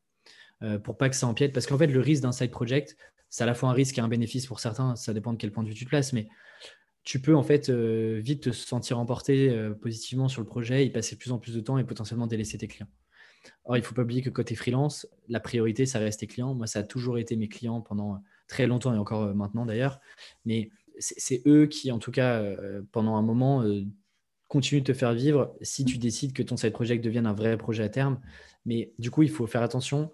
euh, 0.63 0.77
pour 0.77 0.97
pas 0.97 1.09
que 1.09 1.15
ça 1.15 1.27
empiète. 1.27 1.53
Parce 1.53 1.65
qu'en 1.65 1.77
fait, 1.77 1.87
le 1.87 1.99
risque 1.99 2.21
d'un 2.21 2.31
side 2.31 2.51
project, 2.51 2.95
c'est 3.29 3.43
à 3.43 3.47
la 3.47 3.53
fois 3.53 3.69
un 3.69 3.73
risque 3.73 3.97
et 3.97 4.01
un 4.01 4.07
bénéfice 4.07 4.45
pour 4.45 4.59
certains. 4.59 4.95
Ça 4.95 5.13
dépend 5.13 5.33
de 5.33 5.37
quel 5.37 5.51
point 5.51 5.63
de 5.63 5.69
vue 5.69 5.73
tu 5.73 5.85
te 5.85 5.89
places. 5.89 6.13
Mais 6.13 6.27
tu 7.03 7.19
peux 7.19 7.35
en 7.35 7.43
fait 7.43 7.69
euh, 7.69 8.19
vite 8.23 8.43
te 8.43 8.51
sentir 8.51 8.99
emporté 8.99 9.49
euh, 9.49 9.73
positivement 9.73 10.27
sur 10.27 10.41
le 10.41 10.47
projet, 10.47 10.85
y 10.85 10.91
passer 10.91 11.15
de 11.15 11.19
plus 11.19 11.31
en 11.31 11.39
plus 11.39 11.55
de 11.55 11.61
temps 11.61 11.77
et 11.77 11.83
potentiellement 11.83 12.27
délaisser 12.27 12.57
tes 12.57 12.67
clients. 12.67 12.89
Or, 13.65 13.75
il 13.75 13.79
ne 13.79 13.85
faut 13.85 13.95
pas 13.95 14.03
oublier 14.03 14.21
que 14.21 14.29
côté 14.29 14.53
freelance, 14.53 15.07
la 15.27 15.39
priorité, 15.39 15.87
ça 15.87 15.97
reste 15.97 16.19
tes 16.19 16.27
clients. 16.27 16.53
Moi, 16.53 16.67
ça 16.67 16.79
a 16.79 16.83
toujours 16.83 17.17
été 17.17 17.35
mes 17.35 17.47
clients 17.47 17.81
pendant 17.81 18.21
très 18.47 18.67
longtemps 18.67 18.93
et 18.93 18.99
encore 18.99 19.33
maintenant 19.33 19.65
d'ailleurs. 19.65 19.99
Mais 20.45 20.69
c'est 20.99 21.41
eux 21.47 21.65
qui, 21.65 21.91
en 21.91 21.97
tout 21.97 22.11
cas, 22.11 22.43
pendant 22.91 23.15
un 23.15 23.23
moment, 23.23 23.63
continuent 24.51 24.81
de 24.81 24.85
te 24.85 24.93
faire 24.93 25.13
vivre 25.13 25.55
si 25.61 25.85
tu 25.85 25.97
décides 25.97 26.33
que 26.33 26.43
ton 26.43 26.57
side 26.57 26.73
project 26.73 27.01
devienne 27.01 27.25
un 27.25 27.33
vrai 27.33 27.57
projet 27.57 27.83
à 27.83 27.89
terme. 27.89 28.19
Mais 28.65 28.91
du 28.99 29.09
coup, 29.09 29.23
il 29.23 29.29
faut 29.29 29.47
faire 29.47 29.61
attention 29.61 30.11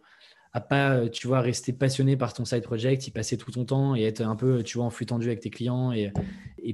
à 0.53 0.61
pas, 0.61 0.91
euh, 0.91 1.09
tu 1.09 1.25
vois, 1.25 1.41
rester 1.41 1.73
passionné 1.73 2.15
par 2.15 2.33
ton 2.35 2.45
side 2.45 2.61
project, 2.61 3.07
y 3.07 3.11
passer 3.11 3.35
tout 3.37 3.49
ton 3.49 3.65
temps 3.65 3.95
et 3.95 4.03
être 4.03 4.21
un 4.21 4.35
peu, 4.35 4.61
tu 4.61 4.77
vois, 4.77 4.85
en 4.85 4.91
flux 4.91 5.07
tendu 5.07 5.25
avec 5.25 5.39
tes 5.39 5.49
clients 5.49 5.91
et, 5.91 6.13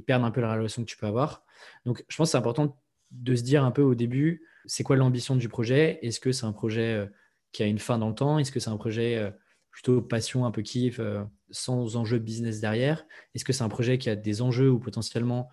perdre 0.05 0.25
un 0.25 0.31
peu 0.31 0.41
la 0.41 0.53
relation 0.53 0.83
que 0.83 0.89
tu 0.89 0.97
peux 0.97 1.07
avoir. 1.07 1.45
Donc, 1.85 2.03
je 2.09 2.17
pense 2.17 2.27
que 2.27 2.31
c'est 2.31 2.37
important 2.37 2.77
de 3.11 3.33
se 3.33 3.43
dire 3.43 3.63
un 3.63 3.71
peu 3.71 3.81
au 3.81 3.95
début, 3.95 4.45
c'est 4.65 4.83
quoi 4.83 4.97
l'ambition 4.97 5.37
du 5.37 5.47
projet? 5.47 5.99
Est-ce 6.01 6.19
que 6.19 6.33
c'est 6.33 6.45
un 6.45 6.51
projet 6.51 6.93
euh, 6.93 7.05
qui 7.53 7.63
a 7.63 7.65
une 7.65 7.79
fin 7.79 7.97
dans 7.97 8.09
le 8.09 8.15
temps? 8.15 8.39
Est-ce 8.39 8.51
que 8.51 8.59
c'est 8.59 8.71
un 8.71 8.77
projet 8.77 9.15
euh, 9.15 9.31
plutôt 9.71 10.01
passion, 10.01 10.45
un 10.45 10.51
peu 10.51 10.63
kiff, 10.63 10.99
sans 11.49 11.95
enjeu 11.95 12.19
business 12.19 12.59
derrière? 12.59 13.05
Est-ce 13.33 13.45
que 13.45 13.53
c'est 13.53 13.63
un 13.63 13.69
projet 13.69 13.97
qui 13.97 14.09
a 14.09 14.17
des 14.17 14.41
enjeux 14.41 14.69
ou 14.69 14.79
potentiellement 14.79 15.49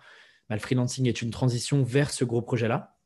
bah, 0.51 0.57
le 0.57 0.61
freelancing 0.61 1.07
est 1.07 1.21
une 1.21 1.31
transition 1.31 1.81
vers 1.81 2.11
ce 2.11 2.25
gros 2.25 2.41
projet-là 2.41 2.97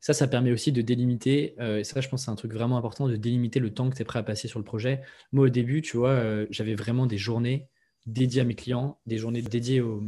ça, 0.00 0.12
ça 0.12 0.28
permet 0.28 0.52
aussi 0.52 0.70
de 0.70 0.82
délimiter, 0.82 1.54
euh, 1.60 1.78
et 1.78 1.84
ça, 1.84 2.02
je 2.02 2.10
pense 2.10 2.26
c'est 2.26 2.30
un 2.30 2.34
truc 2.34 2.52
vraiment 2.52 2.76
important, 2.76 3.08
de 3.08 3.16
délimiter 3.16 3.58
le 3.58 3.72
temps 3.72 3.88
que 3.88 3.96
tu 3.96 4.02
es 4.02 4.04
prêt 4.04 4.18
à 4.18 4.22
passer 4.22 4.48
sur 4.48 4.58
le 4.58 4.64
projet. 4.64 5.00
Moi, 5.32 5.46
au 5.46 5.48
début, 5.48 5.80
tu 5.80 5.96
vois, 5.96 6.10
euh, 6.10 6.46
j'avais 6.50 6.74
vraiment 6.74 7.06
des 7.06 7.16
journées 7.16 7.70
dédiées 8.04 8.42
à 8.42 8.44
mes 8.44 8.54
clients, 8.54 9.00
des 9.06 9.16
journées 9.16 9.40
dédiées 9.40 9.80
au, 9.80 10.02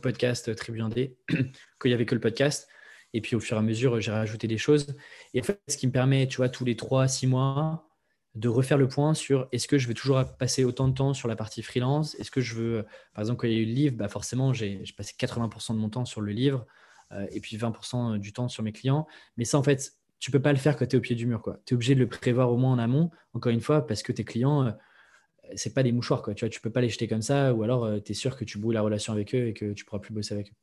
podcast 0.00 0.56
Tribu 0.56 0.78
1D, 0.78 1.16
quand 1.28 1.84
il 1.84 1.88
n'y 1.88 1.92
avait 1.92 2.06
que 2.06 2.14
le 2.14 2.20
podcast. 2.22 2.66
Et 3.12 3.20
puis, 3.20 3.36
au 3.36 3.40
fur 3.40 3.58
et 3.58 3.60
à 3.60 3.62
mesure, 3.62 4.00
j'ai 4.00 4.10
rajouté 4.10 4.48
des 4.48 4.56
choses. 4.56 4.96
Et 5.34 5.40
en 5.40 5.42
fait, 5.42 5.60
ce 5.68 5.76
qui 5.76 5.86
me 5.86 5.92
permet, 5.92 6.26
tu 6.28 6.38
vois, 6.38 6.48
tous 6.48 6.64
les 6.64 6.74
3-6 6.74 7.26
mois, 7.26 7.85
de 8.36 8.48
refaire 8.48 8.78
le 8.78 8.86
point 8.86 9.14
sur 9.14 9.48
est-ce 9.50 9.66
que 9.66 9.78
je 9.78 9.88
veux 9.88 9.94
toujours 9.94 10.24
passer 10.38 10.64
autant 10.64 10.88
de 10.88 10.94
temps 10.94 11.14
sur 11.14 11.26
la 11.26 11.36
partie 11.36 11.62
freelance? 11.62 12.14
Est-ce 12.16 12.30
que 12.30 12.40
je 12.40 12.54
veux, 12.54 12.86
par 13.14 13.22
exemple, 13.22 13.40
quand 13.40 13.48
il 13.48 13.54
y 13.54 13.56
a 13.56 13.60
eu 13.60 13.66
le 13.66 13.72
livre, 13.72 13.96
bah 13.96 14.08
forcément, 14.08 14.52
j'ai 14.52 14.84
passé 14.96 15.14
80% 15.18 15.74
de 15.74 15.78
mon 15.78 15.88
temps 15.88 16.04
sur 16.04 16.20
le 16.20 16.32
livre. 16.32 16.66
Euh, 17.12 17.26
et 17.30 17.40
puis 17.40 17.56
20% 17.56 18.18
du 18.18 18.32
temps 18.32 18.48
sur 18.48 18.62
mes 18.62 18.72
clients. 18.72 19.06
Mais 19.36 19.44
ça, 19.44 19.58
en 19.58 19.62
fait, 19.62 19.92
tu 20.18 20.30
peux 20.30 20.40
pas 20.40 20.52
le 20.52 20.58
faire 20.58 20.76
quand 20.76 20.86
tu 20.86 20.96
es 20.96 20.98
au 20.98 21.02
pied 21.02 21.14
du 21.14 21.26
mur. 21.26 21.42
Tu 21.64 21.74
es 21.74 21.76
obligé 21.76 21.94
de 21.94 22.00
le 22.00 22.08
prévoir 22.08 22.50
au 22.50 22.56
moins 22.56 22.72
en 22.72 22.78
amont, 22.78 23.10
encore 23.32 23.52
une 23.52 23.60
fois, 23.60 23.86
parce 23.86 24.02
que 24.02 24.12
tes 24.12 24.24
clients, 24.24 24.64
euh, 24.66 24.70
c'est 25.54 25.74
pas 25.74 25.82
des 25.82 25.92
mouchoirs. 25.92 26.22
Quoi. 26.22 26.34
Tu 26.34 26.44
vois, 26.44 26.50
tu 26.50 26.60
peux 26.60 26.70
pas 26.70 26.80
les 26.80 26.88
jeter 26.88 27.06
comme 27.06 27.22
ça, 27.22 27.54
ou 27.54 27.62
alors 27.62 27.84
euh, 27.84 28.00
tu 28.00 28.12
es 28.12 28.14
sûr 28.14 28.36
que 28.36 28.44
tu 28.44 28.58
bouilles 28.58 28.74
la 28.74 28.82
relation 28.82 29.12
avec 29.12 29.34
eux 29.34 29.46
et 29.46 29.54
que 29.54 29.72
tu 29.72 29.84
pourras 29.84 30.00
plus 30.00 30.12
bosser 30.12 30.34
avec 30.34 30.48
eux. 30.48 30.54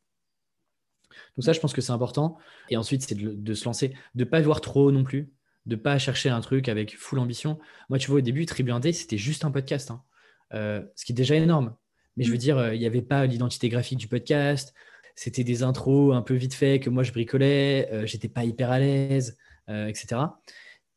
Donc 1.37 1.45
ça, 1.45 1.53
je 1.53 1.59
pense 1.59 1.73
que 1.73 1.81
c'est 1.81 1.91
important. 1.91 2.37
Et 2.69 2.77
ensuite, 2.77 3.03
c'est 3.03 3.15
de, 3.15 3.53
se 3.53 3.65
lancer, 3.65 3.95
de 4.15 4.23
pas 4.23 4.41
voir 4.41 4.61
trop 4.61 4.91
non 4.91 5.03
plus, 5.03 5.31
de 5.65 5.75
pas 5.75 5.97
chercher 5.97 6.29
un 6.29 6.41
truc 6.41 6.69
avec 6.69 6.97
full 6.97 7.19
ambition. 7.19 7.59
Moi, 7.89 7.99
tu 7.99 8.09
vois, 8.09 8.19
au 8.19 8.21
début, 8.21 8.45
Tribu 8.45 8.71
1D, 8.71 8.93
c'était 8.93 9.17
juste 9.17 9.45
un 9.45 9.51
podcast, 9.51 9.91
hein. 9.91 10.03
ce 10.51 11.05
qui 11.05 11.11
est 11.11 11.15
déjà 11.15 11.35
énorme. 11.35 11.75
Mais 12.17 12.23
je 12.23 12.31
veux 12.31 12.37
dire, 12.37 12.73
il 12.73 12.79
n'y 12.79 12.85
avait 12.85 13.01
pas 13.01 13.25
l'identité 13.25 13.69
graphique 13.69 13.97
du 13.97 14.07
podcast 14.07 14.73
c'était 15.15 15.43
des 15.43 15.63
intros 15.63 16.15
un 16.15 16.21
peu 16.21 16.33
vite 16.33 16.53
fait 16.53 16.79
que 16.79 16.89
moi 16.89 17.03
je 17.03 17.11
bricolais, 17.11 17.89
euh, 17.91 18.05
j'étais 18.05 18.29
pas 18.29 18.45
hyper 18.45 18.71
à 18.71 18.79
l'aise, 18.79 19.37
euh, 19.69 19.87
etc. 19.87 20.21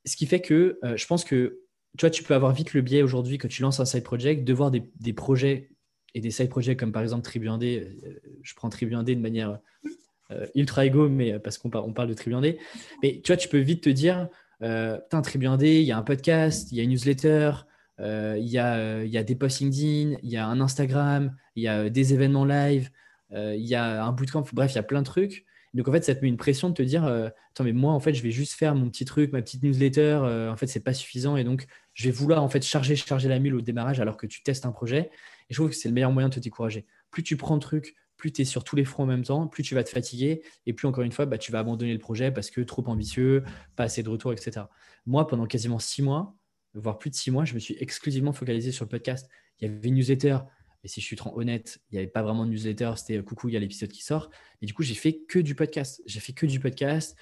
Ce 0.04 0.16
qui 0.16 0.26
fait 0.26 0.40
que 0.40 0.78
euh, 0.84 0.96
je 0.96 1.06
pense 1.06 1.24
que 1.24 1.60
tu 1.98 2.02
vois, 2.02 2.10
tu 2.10 2.22
peux 2.22 2.34
avoir 2.34 2.52
vite 2.52 2.74
le 2.74 2.82
biais 2.82 3.02
aujourd'hui 3.02 3.38
que 3.38 3.46
tu 3.46 3.62
lances 3.62 3.80
un 3.80 3.84
side 3.84 4.02
project 4.02 4.44
de 4.44 4.52
voir 4.52 4.70
des, 4.70 4.84
des 5.00 5.12
projets 5.12 5.70
et 6.14 6.20
des 6.20 6.30
side 6.30 6.50
projects 6.50 6.78
comme 6.78 6.92
par 6.92 7.02
exemple 7.02 7.22
Tribu 7.22 7.48
1D. 7.48 7.96
je 8.42 8.54
prends 8.54 8.68
Tribu 8.68 8.94
1D 8.94 9.14
de 9.14 9.20
manière 9.20 9.58
ultra 10.54 10.84
égo, 10.84 11.08
mais 11.08 11.38
parce 11.38 11.56
qu'on 11.56 11.70
on 11.72 11.92
parle 11.92 12.08
de 12.08 12.14
Tribu 12.14 12.36
1D. 12.36 12.58
Mais 13.02 13.20
tu 13.22 13.28
vois, 13.28 13.36
tu 13.36 13.48
peux 13.48 13.58
vite 13.58 13.82
te 13.84 13.90
dire, 13.90 14.28
putain, 14.60 15.22
Tribu 15.22 15.46
1D, 15.46 15.64
il 15.64 15.82
y 15.82 15.92
a 15.92 15.98
un 15.98 16.02
podcast, 16.02 16.72
il 16.72 16.78
y 16.78 16.80
a 16.80 16.84
une 16.84 16.90
newsletter, 16.90 17.52
il 17.98 18.46
y, 18.46 18.58
a, 18.58 19.02
il 19.04 19.10
y 19.10 19.18
a 19.18 19.22
des 19.22 19.34
posts 19.34 19.60
LinkedIn, 19.60 20.18
il 20.22 20.30
y 20.30 20.36
a 20.36 20.46
un 20.46 20.60
Instagram, 20.60 21.34
il 21.54 21.62
y 21.62 21.68
a 21.68 21.90
des 21.90 22.14
événements 22.14 22.44
live, 22.44 22.90
euh, 23.32 23.54
il 23.56 23.64
y 23.64 23.74
a 23.74 24.04
un 24.04 24.12
bootcamp, 24.12 24.44
bref, 24.52 24.72
il 24.72 24.76
y 24.76 24.78
a 24.78 24.82
plein 24.82 25.00
de 25.00 25.06
trucs. 25.06 25.44
Donc 25.74 25.88
en 25.88 25.92
fait, 25.92 26.04
ça 26.04 26.14
te 26.14 26.22
met 26.22 26.28
une 26.28 26.36
pression 26.36 26.70
de 26.70 26.74
te 26.74 26.82
dire, 26.82 27.04
euh, 27.04 27.28
attends, 27.50 27.64
mais 27.64 27.72
moi, 27.72 27.92
en 27.92 28.00
fait, 28.00 28.14
je 28.14 28.22
vais 28.22 28.30
juste 28.30 28.54
faire 28.54 28.74
mon 28.74 28.88
petit 28.88 29.04
truc, 29.04 29.32
ma 29.32 29.42
petite 29.42 29.62
newsletter. 29.62 30.20
Euh, 30.22 30.50
en 30.50 30.56
fait, 30.56 30.66
c'est 30.66 30.80
pas 30.80 30.94
suffisant, 30.94 31.36
et 31.36 31.44
donc 31.44 31.66
je 31.92 32.04
vais 32.04 32.10
vouloir 32.10 32.42
en 32.42 32.48
fait 32.48 32.62
charger, 32.64 32.96
charger 32.96 33.28
la 33.28 33.38
mule 33.38 33.54
au 33.54 33.60
démarrage 33.60 34.00
alors 34.00 34.16
que 34.16 34.26
tu 34.26 34.42
testes 34.42 34.64
un 34.64 34.72
projet. 34.72 35.10
Et 35.48 35.54
je 35.54 35.56
trouve 35.56 35.70
que 35.70 35.76
c'est 35.76 35.88
le 35.88 35.94
meilleur 35.94 36.12
moyen 36.12 36.28
de 36.28 36.34
te 36.34 36.40
décourager. 36.40 36.86
Plus 37.10 37.22
tu 37.22 37.36
prends 37.36 37.54
le 37.54 37.60
truc, 37.60 37.94
plus 38.16 38.32
tu 38.32 38.42
es 38.42 38.44
sur 38.44 38.64
tous 38.64 38.76
les 38.76 38.84
fronts 38.84 39.04
en 39.04 39.06
même 39.06 39.24
temps, 39.24 39.46
plus 39.46 39.62
tu 39.62 39.74
vas 39.74 39.84
te 39.84 39.90
fatiguer, 39.90 40.42
et 40.66 40.72
plus 40.72 40.86
encore 40.86 41.04
une 41.04 41.12
fois, 41.12 41.26
bah, 41.26 41.38
tu 41.38 41.52
vas 41.52 41.60
abandonner 41.60 41.92
le 41.92 41.98
projet 41.98 42.30
parce 42.30 42.50
que 42.50 42.60
trop 42.60 42.84
ambitieux, 42.88 43.44
pas 43.76 43.84
assez 43.84 44.02
de 44.02 44.08
retour, 44.08 44.32
etc. 44.32 44.66
Moi, 45.06 45.26
pendant 45.26 45.46
quasiment 45.46 45.78
six 45.78 46.02
mois, 46.02 46.34
voire 46.74 46.98
plus 46.98 47.10
de 47.10 47.14
six 47.14 47.30
mois, 47.30 47.44
je 47.44 47.54
me 47.54 47.58
suis 47.58 47.76
exclusivement 47.78 48.32
focalisé 48.32 48.72
sur 48.72 48.84
le 48.84 48.88
podcast. 48.88 49.28
Il 49.60 49.68
y 49.68 49.70
avait 49.70 49.88
une 49.88 49.94
newsletter, 49.94 50.38
et 50.86 50.88
si 50.88 51.00
je 51.00 51.06
suis 51.06 51.16
honnête, 51.34 51.80
il 51.90 51.94
n'y 51.94 51.98
avait 51.98 52.06
pas 52.06 52.22
vraiment 52.22 52.44
de 52.44 52.50
newsletter, 52.50 52.92
c'était 52.96 53.18
euh, 53.18 53.22
coucou, 53.22 53.48
il 53.48 53.54
y 53.54 53.56
a 53.56 53.60
l'épisode 53.60 53.90
qui 53.90 54.04
sort. 54.04 54.30
Et 54.62 54.66
du 54.66 54.72
coup, 54.72 54.84
j'ai 54.84 54.94
fait 54.94 55.18
que 55.28 55.40
du 55.40 55.56
podcast. 55.56 56.00
J'ai 56.06 56.20
fait 56.20 56.32
que 56.32 56.46
du 56.46 56.60
podcast. 56.60 57.16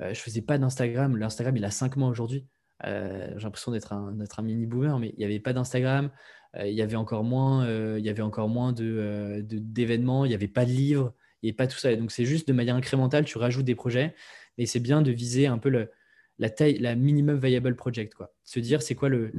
Euh, 0.00 0.14
je 0.14 0.20
faisais 0.20 0.42
pas 0.42 0.56
d'Instagram. 0.56 1.16
L'Instagram, 1.16 1.56
il 1.56 1.64
a 1.64 1.72
cinq 1.72 1.96
mois 1.96 2.08
aujourd'hui. 2.08 2.46
Euh, 2.84 3.32
j'ai 3.36 3.42
l'impression 3.42 3.72
d'être 3.72 3.92
un, 3.92 4.16
un, 4.20 4.42
mini 4.42 4.66
boomer, 4.66 4.98
mais 5.00 5.08
il 5.14 5.18
n'y 5.18 5.24
avait 5.24 5.40
pas 5.40 5.52
d'Instagram. 5.52 6.12
Il 6.56 6.72
y 6.72 6.82
avait 6.82 6.96
encore 6.96 7.24
moins, 7.24 7.68
il 7.98 8.04
y 8.04 8.08
avait 8.08 8.22
encore 8.22 8.48
moins 8.48 8.72
de, 8.72 9.44
d'événements. 9.44 10.24
il 10.24 10.28
n'y 10.28 10.34
avait 10.34 10.48
pas 10.48 10.64
de 10.64 10.70
livres. 10.70 11.14
et 11.42 11.52
pas 11.52 11.66
tout 11.66 11.78
ça. 11.78 11.94
donc, 11.94 12.10
c'est 12.10 12.24
juste 12.24 12.48
de 12.48 12.52
manière 12.52 12.74
incrémentale, 12.74 13.24
tu 13.24 13.38
rajoutes 13.38 13.66
des 13.66 13.74
projets. 13.74 14.14
Et 14.56 14.66
c'est 14.66 14.80
bien 14.80 15.02
de 15.02 15.10
viser 15.10 15.46
un 15.46 15.58
peu 15.58 15.68
le, 15.68 15.90
la 16.38 16.50
taille, 16.50 16.78
la 16.78 16.94
minimum 16.94 17.38
viable 17.38 17.76
project. 17.76 18.14
Quoi. 18.14 18.32
Se 18.44 18.60
dire, 18.60 18.82
c'est 18.82 18.94
quoi 18.94 19.08
le, 19.08 19.30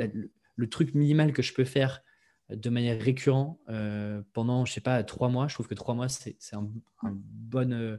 le 0.55 0.69
truc 0.69 0.93
minimal 0.93 1.33
que 1.33 1.41
je 1.41 1.53
peux 1.53 1.65
faire 1.65 2.01
de 2.49 2.69
manière 2.69 3.01
récurrente 3.01 3.59
euh, 3.69 4.21
pendant, 4.33 4.65
je 4.65 4.73
sais 4.73 4.81
pas, 4.81 5.03
trois 5.03 5.29
mois. 5.29 5.47
Je 5.47 5.53
trouve 5.53 5.67
que 5.67 5.75
trois 5.75 5.95
mois, 5.95 6.09
c'est 6.09 6.35
un, 6.53 6.69
un, 7.03 7.13
bon, 7.13 7.71
euh, 7.71 7.97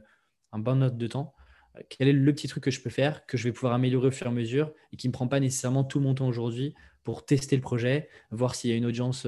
un 0.51 0.59
bon 0.59 0.77
note 0.77 0.97
de 0.97 1.07
temps. 1.07 1.33
Euh, 1.77 1.81
quel 1.89 2.07
est 2.07 2.13
le 2.13 2.33
petit 2.33 2.47
truc 2.47 2.63
que 2.63 2.71
je 2.71 2.81
peux 2.81 2.89
faire, 2.89 3.25
que 3.25 3.37
je 3.37 3.45
vais 3.45 3.51
pouvoir 3.51 3.73
améliorer 3.73 4.07
au 4.07 4.11
fur 4.11 4.27
et 4.27 4.29
à 4.29 4.33
mesure 4.33 4.73
et 4.91 4.97
qui 4.97 5.07
ne 5.07 5.11
me 5.11 5.13
prend 5.13 5.27
pas 5.27 5.39
nécessairement 5.39 5.83
tout 5.83 5.99
mon 5.99 6.13
temps 6.13 6.27
aujourd'hui 6.27 6.75
pour 7.03 7.25
tester 7.25 7.55
le 7.55 7.61
projet, 7.61 8.09
voir 8.29 8.55
s'il 8.55 8.69
y 8.69 8.73
a 8.73 8.77
une 8.77 8.85
audience 8.85 9.27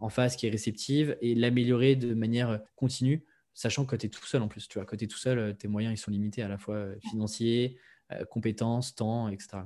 en 0.00 0.08
face 0.08 0.36
qui 0.36 0.46
est 0.46 0.50
réceptive 0.50 1.16
et 1.20 1.34
l'améliorer 1.34 1.96
de 1.96 2.14
manière 2.14 2.60
continue, 2.76 3.24
sachant 3.52 3.84
que 3.84 3.94
tu 3.96 4.06
es 4.06 4.08
tout 4.08 4.24
seul 4.24 4.42
en 4.42 4.48
plus. 4.48 4.68
Tu 4.68 4.78
vois, 4.78 4.86
quand 4.86 4.96
tu 4.96 5.04
es 5.04 5.08
tout 5.08 5.18
seul, 5.18 5.56
tes 5.56 5.68
moyens 5.68 5.94
ils 5.94 6.02
sont 6.02 6.10
limités 6.10 6.42
à 6.42 6.48
la 6.48 6.58
fois 6.58 6.86
financiers, 7.08 7.78
compétences, 8.30 8.94
temps, 8.94 9.28
etc. 9.28 9.64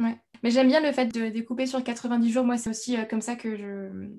Ouais. 0.00 0.16
Mais 0.42 0.50
j'aime 0.50 0.68
bien 0.68 0.80
le 0.80 0.92
fait 0.92 1.06
de 1.06 1.28
découper 1.28 1.66
sur 1.66 1.82
90 1.82 2.30
jours. 2.30 2.44
Moi, 2.44 2.58
c'est 2.58 2.70
aussi 2.70 2.96
euh, 2.96 3.04
comme 3.04 3.20
ça 3.20 3.36
que 3.36 3.56
je, 3.56 4.10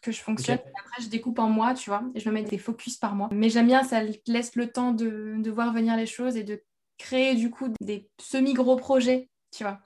que 0.00 0.12
je 0.12 0.20
fonctionne. 0.20 0.58
Après, 0.78 1.02
je 1.02 1.08
découpe 1.08 1.38
en 1.38 1.48
mois, 1.48 1.74
tu 1.74 1.90
vois, 1.90 2.04
et 2.14 2.20
je 2.20 2.28
me 2.28 2.34
mets 2.34 2.44
des 2.44 2.58
focus 2.58 2.96
par 2.96 3.14
mois. 3.14 3.28
Mais 3.32 3.50
j'aime 3.50 3.66
bien, 3.66 3.82
ça 3.82 4.02
laisse 4.26 4.54
le 4.54 4.70
temps 4.70 4.92
de, 4.92 5.34
de 5.38 5.50
voir 5.50 5.72
venir 5.72 5.96
les 5.96 6.06
choses 6.06 6.36
et 6.36 6.44
de 6.44 6.62
créer 6.98 7.34
du 7.34 7.50
coup 7.50 7.68
des 7.80 8.08
semi-gros 8.20 8.76
projets, 8.76 9.28
tu 9.50 9.64
vois. 9.64 9.80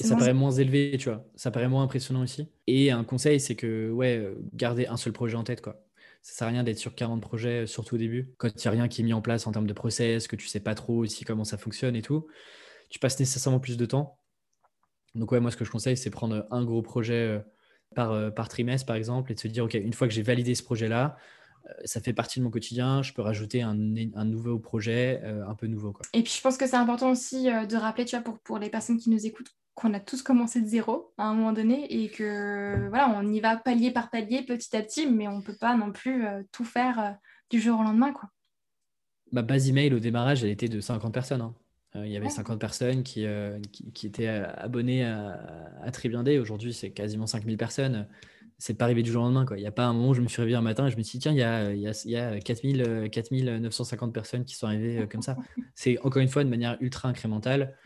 Et 0.00 0.04
ça 0.04 0.16
paraît 0.16 0.34
moins 0.34 0.52
élevé, 0.52 0.96
tu 0.98 1.08
vois. 1.08 1.24
Ça 1.34 1.50
paraît 1.50 1.68
moins 1.68 1.82
impressionnant 1.82 2.22
aussi. 2.22 2.48
Et 2.66 2.90
un 2.90 3.02
conseil, 3.02 3.40
c'est 3.40 3.56
que, 3.56 3.90
ouais, 3.90 4.32
garder 4.54 4.86
un 4.86 4.96
seul 4.96 5.12
projet 5.12 5.36
en 5.36 5.44
tête, 5.44 5.60
quoi. 5.60 5.82
Ça 6.22 6.34
sert 6.34 6.48
à 6.48 6.50
rien 6.50 6.62
d'être 6.62 6.78
sur 6.78 6.94
40 6.94 7.20
projets, 7.20 7.66
surtout 7.66 7.94
au 7.94 7.98
début. 7.98 8.34
Quand 8.38 8.48
il 8.48 8.60
n'y 8.60 8.66
a 8.66 8.70
rien 8.70 8.88
qui 8.88 9.00
est 9.00 9.04
mis 9.04 9.12
en 9.12 9.22
place 9.22 9.46
en 9.46 9.52
termes 9.52 9.66
de 9.66 9.72
process, 9.72 10.28
que 10.28 10.36
tu 10.36 10.46
sais 10.46 10.60
pas 10.60 10.74
trop 10.74 10.96
aussi 10.96 11.24
comment 11.24 11.44
ça 11.44 11.58
fonctionne 11.58 11.96
et 11.96 12.02
tout, 12.02 12.26
tu 12.90 12.98
passes 12.98 13.18
nécessairement 13.18 13.60
plus 13.60 13.76
de 13.76 13.86
temps. 13.86 14.18
Donc 15.14 15.32
ouais, 15.32 15.40
moi 15.40 15.50
ce 15.50 15.56
que 15.56 15.64
je 15.64 15.70
conseille, 15.70 15.96
c'est 15.96 16.10
prendre 16.10 16.46
un 16.50 16.64
gros 16.64 16.82
projet 16.82 17.14
euh, 17.14 17.38
par, 17.94 18.12
euh, 18.12 18.30
par 18.30 18.48
trimestre, 18.48 18.86
par 18.86 18.96
exemple, 18.96 19.32
et 19.32 19.34
de 19.34 19.40
se 19.40 19.48
dire, 19.48 19.64
OK, 19.64 19.74
une 19.74 19.94
fois 19.94 20.06
que 20.06 20.14
j'ai 20.14 20.22
validé 20.22 20.54
ce 20.54 20.62
projet-là, 20.62 21.16
ça 21.84 22.00
fait 22.00 22.14
partie 22.14 22.38
de 22.38 22.44
mon 22.44 22.50
quotidien. 22.50 23.02
Je 23.02 23.12
peux 23.12 23.20
rajouter 23.20 23.60
un, 23.60 23.74
nouveau 23.74 24.58
projet, 24.58 25.20
un 25.22 25.54
peu 25.54 25.66
nouveau. 25.66 25.92
Quoi. 25.92 26.06
Et 26.14 26.22
puis, 26.22 26.32
je 26.34 26.40
pense 26.40 26.56
que 26.56 26.66
c'est 26.66 26.76
important 26.76 27.10
aussi 27.10 27.44
de 27.44 27.76
rappeler, 27.76 28.06
tu 28.06 28.16
vois, 28.16 28.24
pour, 28.24 28.38
pour 28.38 28.58
les 28.58 28.70
personnes 28.70 28.96
qui 28.96 29.10
nous 29.10 29.26
écoutent, 29.26 29.54
qu'on 29.78 29.94
a 29.94 30.00
tous 30.00 30.22
commencé 30.22 30.60
de 30.60 30.66
zéro 30.66 31.12
à 31.18 31.24
un 31.24 31.34
moment 31.34 31.52
donné 31.52 31.86
et 31.92 32.10
que 32.10 32.88
voilà, 32.88 33.08
on 33.16 33.32
y 33.32 33.40
va 33.40 33.56
palier 33.56 33.90
par 33.90 34.10
palier, 34.10 34.42
petit 34.42 34.76
à 34.76 34.82
petit, 34.82 35.06
mais 35.06 35.28
on 35.28 35.38
ne 35.38 35.42
peut 35.42 35.56
pas 35.58 35.76
non 35.76 35.92
plus 35.92 36.24
tout 36.52 36.64
faire 36.64 37.16
du 37.50 37.60
jour 37.60 37.80
au 37.80 37.82
lendemain. 37.82 38.12
Quoi. 38.12 38.28
Ma 39.32 39.42
base 39.42 39.68
email 39.68 39.92
au 39.94 39.98
démarrage, 39.98 40.44
elle 40.44 40.50
était 40.50 40.68
de 40.68 40.80
50 40.80 41.12
personnes. 41.12 41.40
Hein. 41.40 41.54
Euh, 41.96 42.06
il 42.06 42.12
y 42.12 42.16
avait 42.16 42.28
50 42.28 42.60
personnes 42.60 43.02
qui, 43.02 43.24
euh, 43.24 43.58
qui, 43.94 44.06
étaient 44.06 44.28
euh, 44.28 44.46
abonnées 44.56 45.04
à, 45.04 45.40
à. 45.82 46.40
Aujourd'hui, 46.40 46.72
c'est 46.72 46.90
quasiment 46.90 47.26
5000 47.26 47.56
personnes. 47.56 48.06
C'est 48.58 48.74
pas 48.74 48.86
arrivé 48.86 49.02
du 49.02 49.12
jour 49.12 49.22
au 49.22 49.26
lendemain. 49.26 49.46
Quoi. 49.46 49.56
Il 49.56 49.60
n'y 49.60 49.66
a 49.66 49.72
pas 49.72 49.86
un 49.86 49.92
moment 49.92 50.10
où 50.10 50.14
je 50.14 50.20
me 50.20 50.28
suis 50.28 50.40
réveillé 50.40 50.56
un 50.56 50.62
matin 50.62 50.86
et 50.86 50.90
je 50.90 50.96
me 50.96 51.02
suis 51.02 51.18
dit, 51.18 51.22
tiens, 51.22 51.32
il 51.32 51.38
y 51.38 51.42
a, 51.42 51.72
il 51.72 51.80
y 51.80 51.86
a, 51.86 52.02
il 52.04 52.10
y 52.10 52.16
a 52.16 52.38
4000, 52.40 53.08
4950 53.10 54.12
personnes 54.12 54.44
qui 54.44 54.56
sont 54.56 54.66
arrivées 54.66 55.06
comme 55.08 55.22
ça. 55.22 55.36
C'est 55.74 55.98
encore 56.00 56.20
une 56.20 56.28
fois 56.28 56.42
de 56.42 56.48
manière 56.48 56.76
ultra 56.80 57.08
incrémentale 57.08 57.76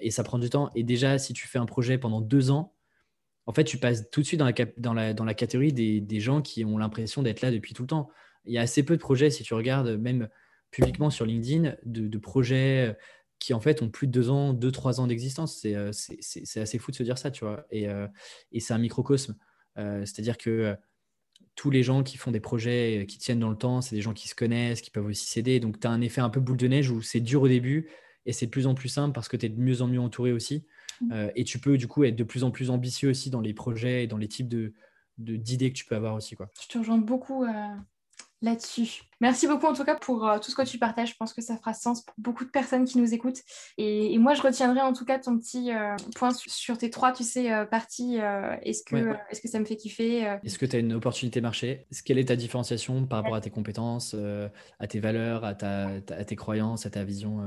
et 0.00 0.10
ça 0.10 0.24
prend 0.24 0.38
du 0.38 0.50
temps. 0.50 0.70
Et 0.74 0.82
déjà, 0.82 1.18
si 1.18 1.32
tu 1.32 1.46
fais 1.46 1.58
un 1.58 1.66
projet 1.66 1.98
pendant 1.98 2.20
deux 2.20 2.50
ans, 2.50 2.74
en 3.46 3.52
fait, 3.52 3.64
tu 3.64 3.78
passes 3.78 4.10
tout 4.10 4.20
de 4.20 4.26
suite 4.26 4.40
dans 4.40 4.94
la, 4.94 5.34
catégorie 5.34 5.72
des, 5.72 6.20
gens 6.20 6.42
qui 6.42 6.64
ont 6.64 6.78
l'impression 6.78 7.22
d'être 7.22 7.40
là 7.40 7.50
depuis 7.50 7.74
tout 7.74 7.82
le 7.82 7.88
temps. 7.88 8.08
Il 8.44 8.52
y 8.52 8.58
a 8.58 8.62
assez 8.62 8.82
peu 8.84 8.96
de 8.96 9.00
projets, 9.00 9.30
si 9.30 9.42
tu 9.42 9.54
regardes 9.54 9.90
même 9.98 10.28
publiquement 10.70 11.10
sur 11.10 11.26
LinkedIn, 11.26 11.74
de, 11.84 12.18
projets 12.18 12.96
qui 13.40 13.54
en 13.54 13.60
fait 13.60 13.82
ont 13.82 13.88
plus 13.88 14.06
de 14.06 14.12
deux 14.12 14.30
ans, 14.30 14.52
deux, 14.52 14.70
trois 14.70 15.00
ans 15.00 15.06
d'existence. 15.06 15.62
Euh, 15.64 15.90
c'est 15.92 16.60
assez 16.60 16.78
fou 16.78 16.92
de 16.92 16.96
se 16.96 17.02
dire 17.02 17.18
ça, 17.18 17.30
tu 17.30 17.44
vois. 17.44 17.66
Et, 17.70 17.88
euh, 17.88 18.06
c'est 18.58 18.74
un 18.74 18.78
microcosme. 18.78 19.36
Euh, 19.78 20.04
c'est-à-dire 20.04 20.38
que 20.38 20.76
tous 21.56 21.70
les 21.70 21.82
gens 21.82 22.02
qui 22.02 22.18
font 22.18 22.30
des 22.30 22.40
projets 22.40 23.06
qui 23.08 23.18
tiennent 23.18 23.40
dans 23.40 23.50
le 23.50 23.56
temps, 23.56 23.80
c'est 23.80 23.96
des 23.96 24.02
gens 24.02 24.12
qui 24.12 24.28
se 24.28 24.34
connaissent, 24.34 24.82
qui 24.82 24.90
peuvent 24.90 25.06
aussi 25.06 25.26
s'aider. 25.26 25.58
Donc 25.58 25.80
tu 25.80 25.86
as 25.86 25.90
un 25.90 26.02
effet 26.02 26.20
un 26.20 26.30
peu 26.30 26.38
boule 26.38 26.58
de 26.58 26.68
neige 26.68 26.90
où 26.90 27.02
c'est 27.02 27.20
dur 27.20 27.42
au 27.42 27.48
début 27.48 27.90
et 28.26 28.32
c'est 28.32 28.46
de 28.46 28.50
plus 28.50 28.66
en 28.66 28.74
plus 28.74 28.88
simple 28.88 29.12
parce 29.12 29.28
que 29.28 29.36
tu 29.36 29.46
es 29.46 29.48
de 29.48 29.60
mieux 29.60 29.82
en 29.82 29.86
mieux 29.86 30.00
entouré 30.00 30.32
aussi. 30.32 30.66
Mmh. 31.02 31.28
et 31.34 31.44
tu 31.44 31.58
peux 31.58 31.78
du 31.78 31.88
coup 31.88 32.04
être 32.04 32.16
de 32.16 32.24
plus 32.24 32.44
en 32.44 32.50
plus 32.50 32.68
ambitieux 32.68 33.08
aussi 33.08 33.30
dans 33.30 33.40
les 33.40 33.54
projets 33.54 34.04
et 34.04 34.06
dans 34.06 34.18
les 34.18 34.28
types 34.28 34.48
de 34.48 34.74
d'idées 35.16 35.70
que 35.72 35.76
tu 35.76 35.86
peux 35.86 35.94
avoir 35.94 36.14
aussi. 36.14 36.34
Quoi. 36.34 36.50
Je 36.62 36.68
te 36.68 36.78
rejoins 36.78 36.98
beaucoup 36.98 37.46
là-dessus. 38.42 39.09
Merci 39.20 39.46
beaucoup 39.46 39.66
en 39.66 39.74
tout 39.74 39.84
cas 39.84 39.96
pour 39.96 40.26
euh, 40.26 40.38
tout 40.38 40.50
ce 40.50 40.56
que 40.56 40.62
tu 40.62 40.78
partages. 40.78 41.10
Je 41.10 41.16
pense 41.16 41.34
que 41.34 41.42
ça 41.42 41.56
fera 41.56 41.74
sens 41.74 42.02
pour 42.02 42.14
beaucoup 42.16 42.44
de 42.44 42.50
personnes 42.50 42.86
qui 42.86 42.98
nous 42.98 43.12
écoutent. 43.12 43.40
Et, 43.76 44.16
moi, 44.18 44.32
je 44.34 44.40
retiendrai 44.40 44.80
en 44.80 44.94
tout 44.94 45.04
cas 45.04 45.18
ton 45.18 45.38
petit 45.38 45.72
euh, 45.72 45.94
point 46.16 46.30
sur, 46.32 46.78
tes 46.78 46.88
trois, 46.88 47.12
tu 47.12 47.22
sais, 47.22 47.52
euh, 47.52 47.66
parties. 47.66 48.16
est-ce 48.62 48.82
que, 48.82 48.96
est 48.96 49.42
que 49.42 49.48
ça 49.48 49.60
me 49.60 49.64
fait 49.66 49.76
kiffer 49.76 50.38
Est-ce 50.42 50.58
que 50.58 50.66
tu 50.66 50.76
as 50.76 50.78
une 50.78 50.94
opportunité 50.94 51.40
marché? 51.40 51.86
Quelle 52.04 52.18
est 52.18 52.26
ta 52.26 52.36
différenciation 52.36 53.06
par 53.06 53.22
rapport 53.22 53.34
à 53.34 53.40
tes 53.40 53.50
compétences, 53.50 54.16
à 54.78 54.86
tes 54.86 55.00
valeurs, 55.00 55.44
à, 55.44 55.54
ta, 55.54 55.88
à, 55.88 56.24
tes 56.24 56.36
croyances, 56.36 56.86
à 56.86 56.90
ta 56.90 57.04
vision 57.04 57.44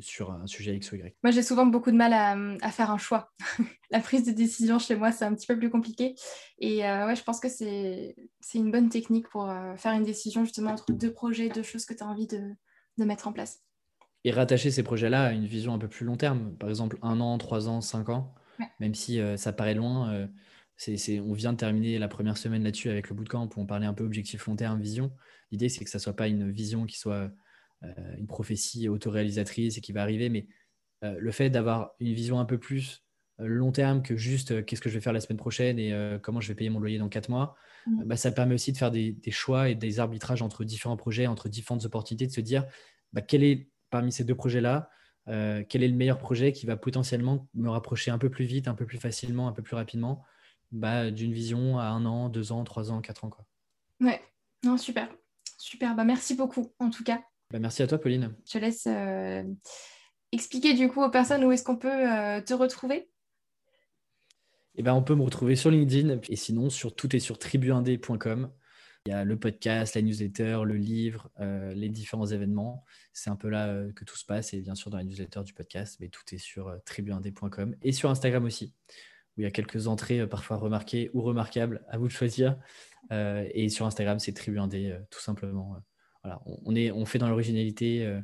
sur 0.00 0.32
un 0.32 0.46
sujet 0.46 0.74
X 0.74 0.90
ou 0.92 0.96
Y? 0.96 1.14
Moi, 1.22 1.30
j'ai 1.30 1.42
souvent 1.42 1.66
beaucoup 1.66 1.92
de 1.92 1.96
mal 1.96 2.12
à, 2.12 2.36
à 2.60 2.70
faire 2.70 2.90
un 2.90 2.98
choix. 2.98 3.32
La 3.90 4.00
prise 4.00 4.24
de 4.24 4.32
décision 4.32 4.78
chez 4.80 4.96
moi, 4.96 5.12
c'est 5.12 5.24
un 5.24 5.34
petit 5.34 5.46
peu 5.46 5.56
plus 5.56 5.70
compliqué. 5.70 6.16
Et 6.58 6.78
ouais, 6.78 7.14
je 7.14 7.22
pense 7.22 7.38
que 7.38 7.48
c'est 7.48 8.14
une 8.54 8.70
bonne 8.70 8.88
technique 8.88 9.28
pour 9.28 9.52
faire 9.76 9.92
une 9.92 10.04
décision 10.04 10.44
justement 10.44 10.72
entre 10.72 10.92
deux 10.92 11.03
projets, 11.08 11.48
deux 11.48 11.62
choses 11.62 11.84
que 11.84 11.94
tu 11.94 12.02
as 12.02 12.06
envie 12.06 12.26
de, 12.26 12.54
mettre 12.98 13.28
en 13.28 13.32
place. 13.32 13.62
Et 14.24 14.30
rattacher 14.30 14.70
ces 14.70 14.82
projets-là 14.82 15.24
à 15.24 15.32
une 15.32 15.46
vision 15.46 15.74
un 15.74 15.78
peu 15.78 15.88
plus 15.88 16.06
long 16.06 16.16
terme, 16.16 16.56
par 16.56 16.68
exemple 16.68 16.98
un 17.02 17.20
an, 17.20 17.36
trois 17.38 17.68
ans, 17.68 17.80
cinq 17.80 18.08
ans, 18.08 18.34
même 18.80 18.94
si 18.94 19.20
euh, 19.20 19.36
ça 19.36 19.52
paraît 19.52 19.74
loin. 19.74 20.12
Euh, 20.12 20.26
c'est, 20.76 21.20
on 21.20 21.32
vient 21.34 21.52
de 21.52 21.58
terminer 21.58 21.98
la 21.98 22.08
première 22.08 22.36
semaine 22.36 22.64
là-dessus 22.64 22.90
avec 22.90 23.08
le 23.08 23.14
bootcamp 23.14 23.48
où 23.56 23.60
on 23.60 23.66
parlait 23.66 23.86
un 23.86 23.94
peu 23.94 24.04
objectif 24.04 24.46
long 24.46 24.56
terme, 24.56 24.80
vision. 24.80 25.12
L'idée, 25.52 25.68
c'est 25.68 25.84
que 25.84 25.90
ça 25.90 25.98
ne 25.98 26.02
soit 26.02 26.16
pas 26.16 26.26
une 26.26 26.50
vision 26.50 26.84
qui 26.84 26.98
soit 26.98 27.30
euh, 27.84 28.16
une 28.16 28.26
prophétie 28.26 28.88
autoréalisatrice 28.88 29.78
et 29.78 29.80
qui 29.80 29.92
va 29.92 30.02
arriver, 30.02 30.28
mais 30.28 30.48
le 31.02 31.32
fait 31.32 31.50
d'avoir 31.50 31.90
une 32.00 32.14
vision 32.14 32.38
un 32.38 32.46
peu 32.46 32.56
plus 32.56 33.03
long 33.38 33.72
terme 33.72 34.02
que 34.02 34.16
juste 34.16 34.64
qu'est-ce 34.64 34.80
que 34.80 34.88
je 34.88 34.94
vais 34.94 35.00
faire 35.00 35.12
la 35.12 35.20
semaine 35.20 35.38
prochaine 35.38 35.78
et 35.78 35.92
comment 36.22 36.40
je 36.40 36.48
vais 36.48 36.54
payer 36.54 36.70
mon 36.70 36.80
loyer 36.80 36.98
dans 36.98 37.08
quatre 37.08 37.28
mois, 37.28 37.56
Mmh. 37.86 38.04
Bah, 38.04 38.16
ça 38.16 38.32
permet 38.32 38.54
aussi 38.54 38.72
de 38.72 38.78
faire 38.78 38.90
des, 38.90 39.16
choix 39.30 39.68
et 39.68 39.74
des 39.74 40.00
arbitrages 40.00 40.42
entre 40.42 40.64
différents 40.64 40.96
projets, 40.96 41.26
entre 41.26 41.48
différentes 41.48 41.84
opportunités, 41.84 42.26
de 42.26 42.32
se 42.32 42.40
dire 42.40 42.64
bah, 43.12 43.20
quel 43.20 43.44
est 43.44 43.68
parmi 43.90 44.12
ces 44.12 44.24
deux 44.24 44.34
projets-là, 44.34 44.88
euh, 45.28 45.62
quel 45.68 45.82
est 45.82 45.88
le 45.88 45.94
meilleur 45.94 46.18
projet 46.18 46.52
qui 46.52 46.66
va 46.66 46.76
potentiellement 46.76 47.48
me 47.54 47.68
rapprocher 47.70 48.10
un 48.10 48.18
peu 48.18 48.30
plus 48.30 48.44
vite, 48.44 48.68
un 48.68 48.74
peu 48.74 48.86
plus 48.86 48.98
facilement, 48.98 49.48
un 49.48 49.52
peu 49.52 49.62
plus 49.62 49.76
rapidement 49.76 50.24
bah, 50.72 51.10
d'une 51.10 51.32
vision 51.32 51.78
à 51.78 51.84
un 51.84 52.04
an, 52.06 52.28
deux 52.28 52.52
ans, 52.52 52.64
trois 52.64 52.90
ans, 52.90 53.00
quatre 53.00 53.24
ans. 53.24 53.30
Quoi. 53.30 53.46
Ouais, 54.00 54.20
non, 54.64 54.76
super. 54.76 55.08
Super, 55.58 55.94
bah, 55.94 56.04
merci 56.04 56.34
beaucoup 56.34 56.72
en 56.78 56.90
tout 56.90 57.04
cas. 57.04 57.22
Bah, 57.50 57.58
merci 57.58 57.82
à 57.82 57.86
toi, 57.86 57.98
Pauline. 57.98 58.34
Je 58.46 58.52
te 58.52 58.58
laisse 58.58 58.86
euh, 58.86 59.44
expliquer 60.32 60.74
du 60.74 60.88
coup 60.88 61.02
aux 61.02 61.10
personnes 61.10 61.44
où 61.44 61.52
est-ce 61.52 61.62
qu'on 61.62 61.76
peut 61.76 61.88
euh, 61.88 62.40
te 62.40 62.54
retrouver. 62.54 63.08
Eh 64.76 64.82
ben, 64.82 64.92
on 64.92 65.02
peut 65.02 65.14
me 65.14 65.22
retrouver 65.22 65.54
sur 65.54 65.70
LinkedIn 65.70 66.18
et 66.28 66.36
sinon 66.36 66.68
sur 66.68 66.94
tout 66.94 67.14
est 67.14 67.20
sur 67.20 67.38
tribuindé.com. 67.38 68.50
Il 69.06 69.10
y 69.10 69.12
a 69.12 69.22
le 69.22 69.38
podcast, 69.38 69.94
la 69.94 70.02
newsletter, 70.02 70.60
le 70.64 70.76
livre, 70.76 71.30
euh, 71.38 71.72
les 71.74 71.90
différents 71.90 72.26
événements. 72.26 72.84
C'est 73.12 73.28
un 73.28 73.36
peu 73.36 73.48
là 73.50 73.68
euh, 73.68 73.92
que 73.92 74.02
tout 74.04 74.16
se 74.16 74.24
passe 74.24 74.54
et 74.54 74.60
bien 74.62 74.74
sûr 74.74 74.90
dans 74.90 74.96
la 74.96 75.04
newsletter 75.04 75.42
du 75.44 75.52
podcast, 75.52 75.98
mais 76.00 76.08
tout 76.08 76.22
est 76.32 76.38
sur 76.38 76.68
euh, 76.68 76.78
tribuindé.com 76.86 77.76
et 77.82 77.92
sur 77.92 78.08
Instagram 78.10 78.44
aussi, 78.44 78.72
où 79.36 79.42
il 79.42 79.44
y 79.44 79.46
a 79.46 79.50
quelques 79.50 79.86
entrées 79.86 80.26
parfois 80.26 80.56
remarquées 80.56 81.10
ou 81.12 81.20
remarquables, 81.22 81.84
à 81.88 81.98
vous 81.98 82.08
de 82.08 82.12
choisir. 82.12 82.56
et 83.10 83.68
sur 83.68 83.84
Instagram, 83.86 84.18
c'est 84.18 84.32
tribuindé 84.32 84.98
tout 85.10 85.20
simplement. 85.20 85.76
voilà, 86.22 86.40
on, 86.46 86.74
est, 86.74 86.90
on 86.90 87.04
fait 87.04 87.18
dans 87.18 87.28
l'originalité 87.28 88.20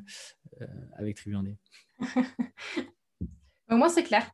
avec 0.96 1.16
tribuindé. 1.16 1.58
Au 3.70 3.76
moins, 3.76 3.88
c'est 3.90 4.04
clair. 4.04 4.32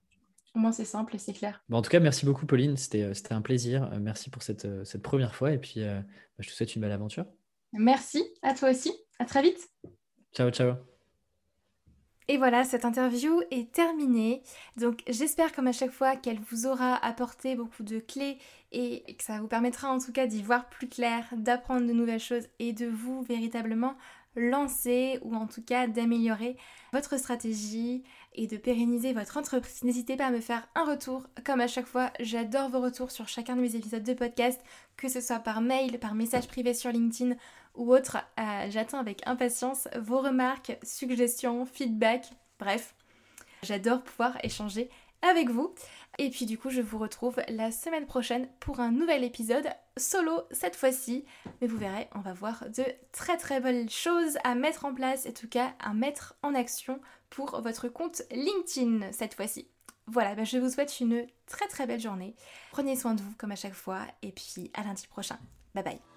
Au 0.56 0.58
moins, 0.58 0.72
c'est 0.72 0.86
simple 0.86 1.14
et 1.14 1.18
c'est 1.18 1.34
clair. 1.34 1.62
en 1.70 1.82
tout 1.82 1.90
cas, 1.90 2.00
merci 2.00 2.24
beaucoup, 2.24 2.46
Pauline. 2.46 2.78
C'était 2.78 3.02
euh, 3.02 3.12
un 3.28 3.42
plaisir. 3.42 3.90
Euh, 3.92 3.98
merci 4.00 4.30
pour 4.30 4.42
cette, 4.42 4.64
euh, 4.64 4.86
cette 4.86 5.02
première 5.02 5.34
fois. 5.34 5.52
Et 5.52 5.58
puis, 5.58 5.80
bah, 5.84 6.02
je 6.38 6.48
te 6.48 6.54
souhaite 6.54 6.74
une 6.74 6.80
belle 6.80 6.92
aventure. 6.92 7.26
Merci 7.74 8.24
à 8.42 8.54
toi 8.54 8.70
aussi. 8.70 8.90
À 9.18 9.26
très 9.26 9.42
vite. 9.42 9.68
Ciao, 10.34 10.48
ciao. 10.50 10.76
Et 12.28 12.38
voilà, 12.38 12.64
cette 12.64 12.86
interview 12.86 13.42
est 13.50 13.70
terminée. 13.70 14.42
Donc 14.78 15.02
j'espère 15.06 15.52
comme 15.52 15.66
à 15.66 15.72
chaque 15.72 15.92
fois 15.92 16.16
qu'elle 16.16 16.40
vous 16.50 16.66
aura 16.66 16.96
apporté 17.04 17.54
beaucoup 17.54 17.82
de 17.82 18.00
clés 18.00 18.38
et 18.72 19.14
que 19.14 19.22
ça 19.22 19.38
vous 19.38 19.46
permettra 19.46 19.90
en 19.90 19.98
tout 19.98 20.10
cas 20.10 20.26
d'y 20.26 20.42
voir 20.42 20.68
plus 20.68 20.88
clair, 20.88 21.24
d'apprendre 21.36 21.86
de 21.86 21.92
nouvelles 21.92 22.18
choses 22.18 22.48
et 22.58 22.72
de 22.72 22.86
vous 22.86 23.22
véritablement 23.22 23.94
lancer 24.36 25.18
ou 25.22 25.34
en 25.34 25.46
tout 25.46 25.62
cas 25.62 25.86
d'améliorer 25.86 26.56
votre 26.92 27.18
stratégie 27.18 28.04
et 28.36 28.46
de 28.46 28.56
pérenniser 28.56 29.12
votre 29.12 29.36
entreprise. 29.36 29.82
N'hésitez 29.82 30.16
pas 30.16 30.26
à 30.26 30.30
me 30.30 30.40
faire 30.40 30.68
un 30.74 30.84
retour. 30.84 31.24
Comme 31.44 31.60
à 31.60 31.66
chaque 31.66 31.86
fois, 31.86 32.12
j'adore 32.20 32.68
vos 32.68 32.80
retours 32.80 33.10
sur 33.10 33.28
chacun 33.28 33.56
de 33.56 33.60
mes 33.60 33.74
épisodes 33.74 34.02
de 34.02 34.14
podcast, 34.14 34.60
que 34.96 35.08
ce 35.08 35.20
soit 35.20 35.40
par 35.40 35.60
mail, 35.60 35.98
par 35.98 36.14
message 36.14 36.46
privé 36.46 36.74
sur 36.74 36.92
LinkedIn 36.92 37.34
ou 37.74 37.92
autre. 37.92 38.18
Euh, 38.38 38.66
j'attends 38.70 38.98
avec 38.98 39.26
impatience 39.26 39.88
vos 39.98 40.20
remarques, 40.20 40.78
suggestions, 40.82 41.66
feedback, 41.66 42.30
bref. 42.58 42.94
J'adore 43.62 44.02
pouvoir 44.02 44.36
échanger 44.44 44.90
avec 45.22 45.50
vous. 45.50 45.74
Et 46.18 46.30
puis 46.30 46.46
du 46.46 46.56
coup, 46.56 46.70
je 46.70 46.80
vous 46.80 46.98
retrouve 46.98 47.36
la 47.48 47.70
semaine 47.70 48.06
prochaine 48.06 48.48
pour 48.60 48.80
un 48.80 48.90
nouvel 48.90 49.24
épisode 49.24 49.68
solo 49.96 50.42
cette 50.50 50.76
fois-ci. 50.76 51.24
Mais 51.60 51.66
vous 51.66 51.76
verrez, 51.76 52.08
on 52.14 52.20
va 52.20 52.32
voir 52.32 52.64
de 52.70 52.84
très 53.12 53.36
très 53.36 53.60
belles 53.60 53.90
choses 53.90 54.38
à 54.44 54.54
mettre 54.54 54.84
en 54.84 54.94
place, 54.94 55.26
en 55.26 55.32
tout 55.32 55.48
cas 55.48 55.74
à 55.78 55.94
mettre 55.94 56.36
en 56.42 56.54
action 56.54 57.00
pour 57.30 57.60
votre 57.60 57.88
compte 57.88 58.22
LinkedIn 58.30 59.12
cette 59.12 59.34
fois-ci. 59.34 59.68
Voilà, 60.06 60.34
bah, 60.34 60.44
je 60.44 60.58
vous 60.58 60.70
souhaite 60.70 61.00
une 61.00 61.26
très 61.46 61.66
très 61.66 61.86
belle 61.86 62.00
journée. 62.00 62.34
Prenez 62.70 62.96
soin 62.96 63.14
de 63.14 63.22
vous 63.22 63.34
comme 63.38 63.52
à 63.52 63.56
chaque 63.56 63.74
fois 63.74 64.02
et 64.22 64.32
puis 64.32 64.70
à 64.74 64.84
lundi 64.84 65.06
prochain. 65.06 65.38
Bye 65.74 65.84
bye. 65.84 66.15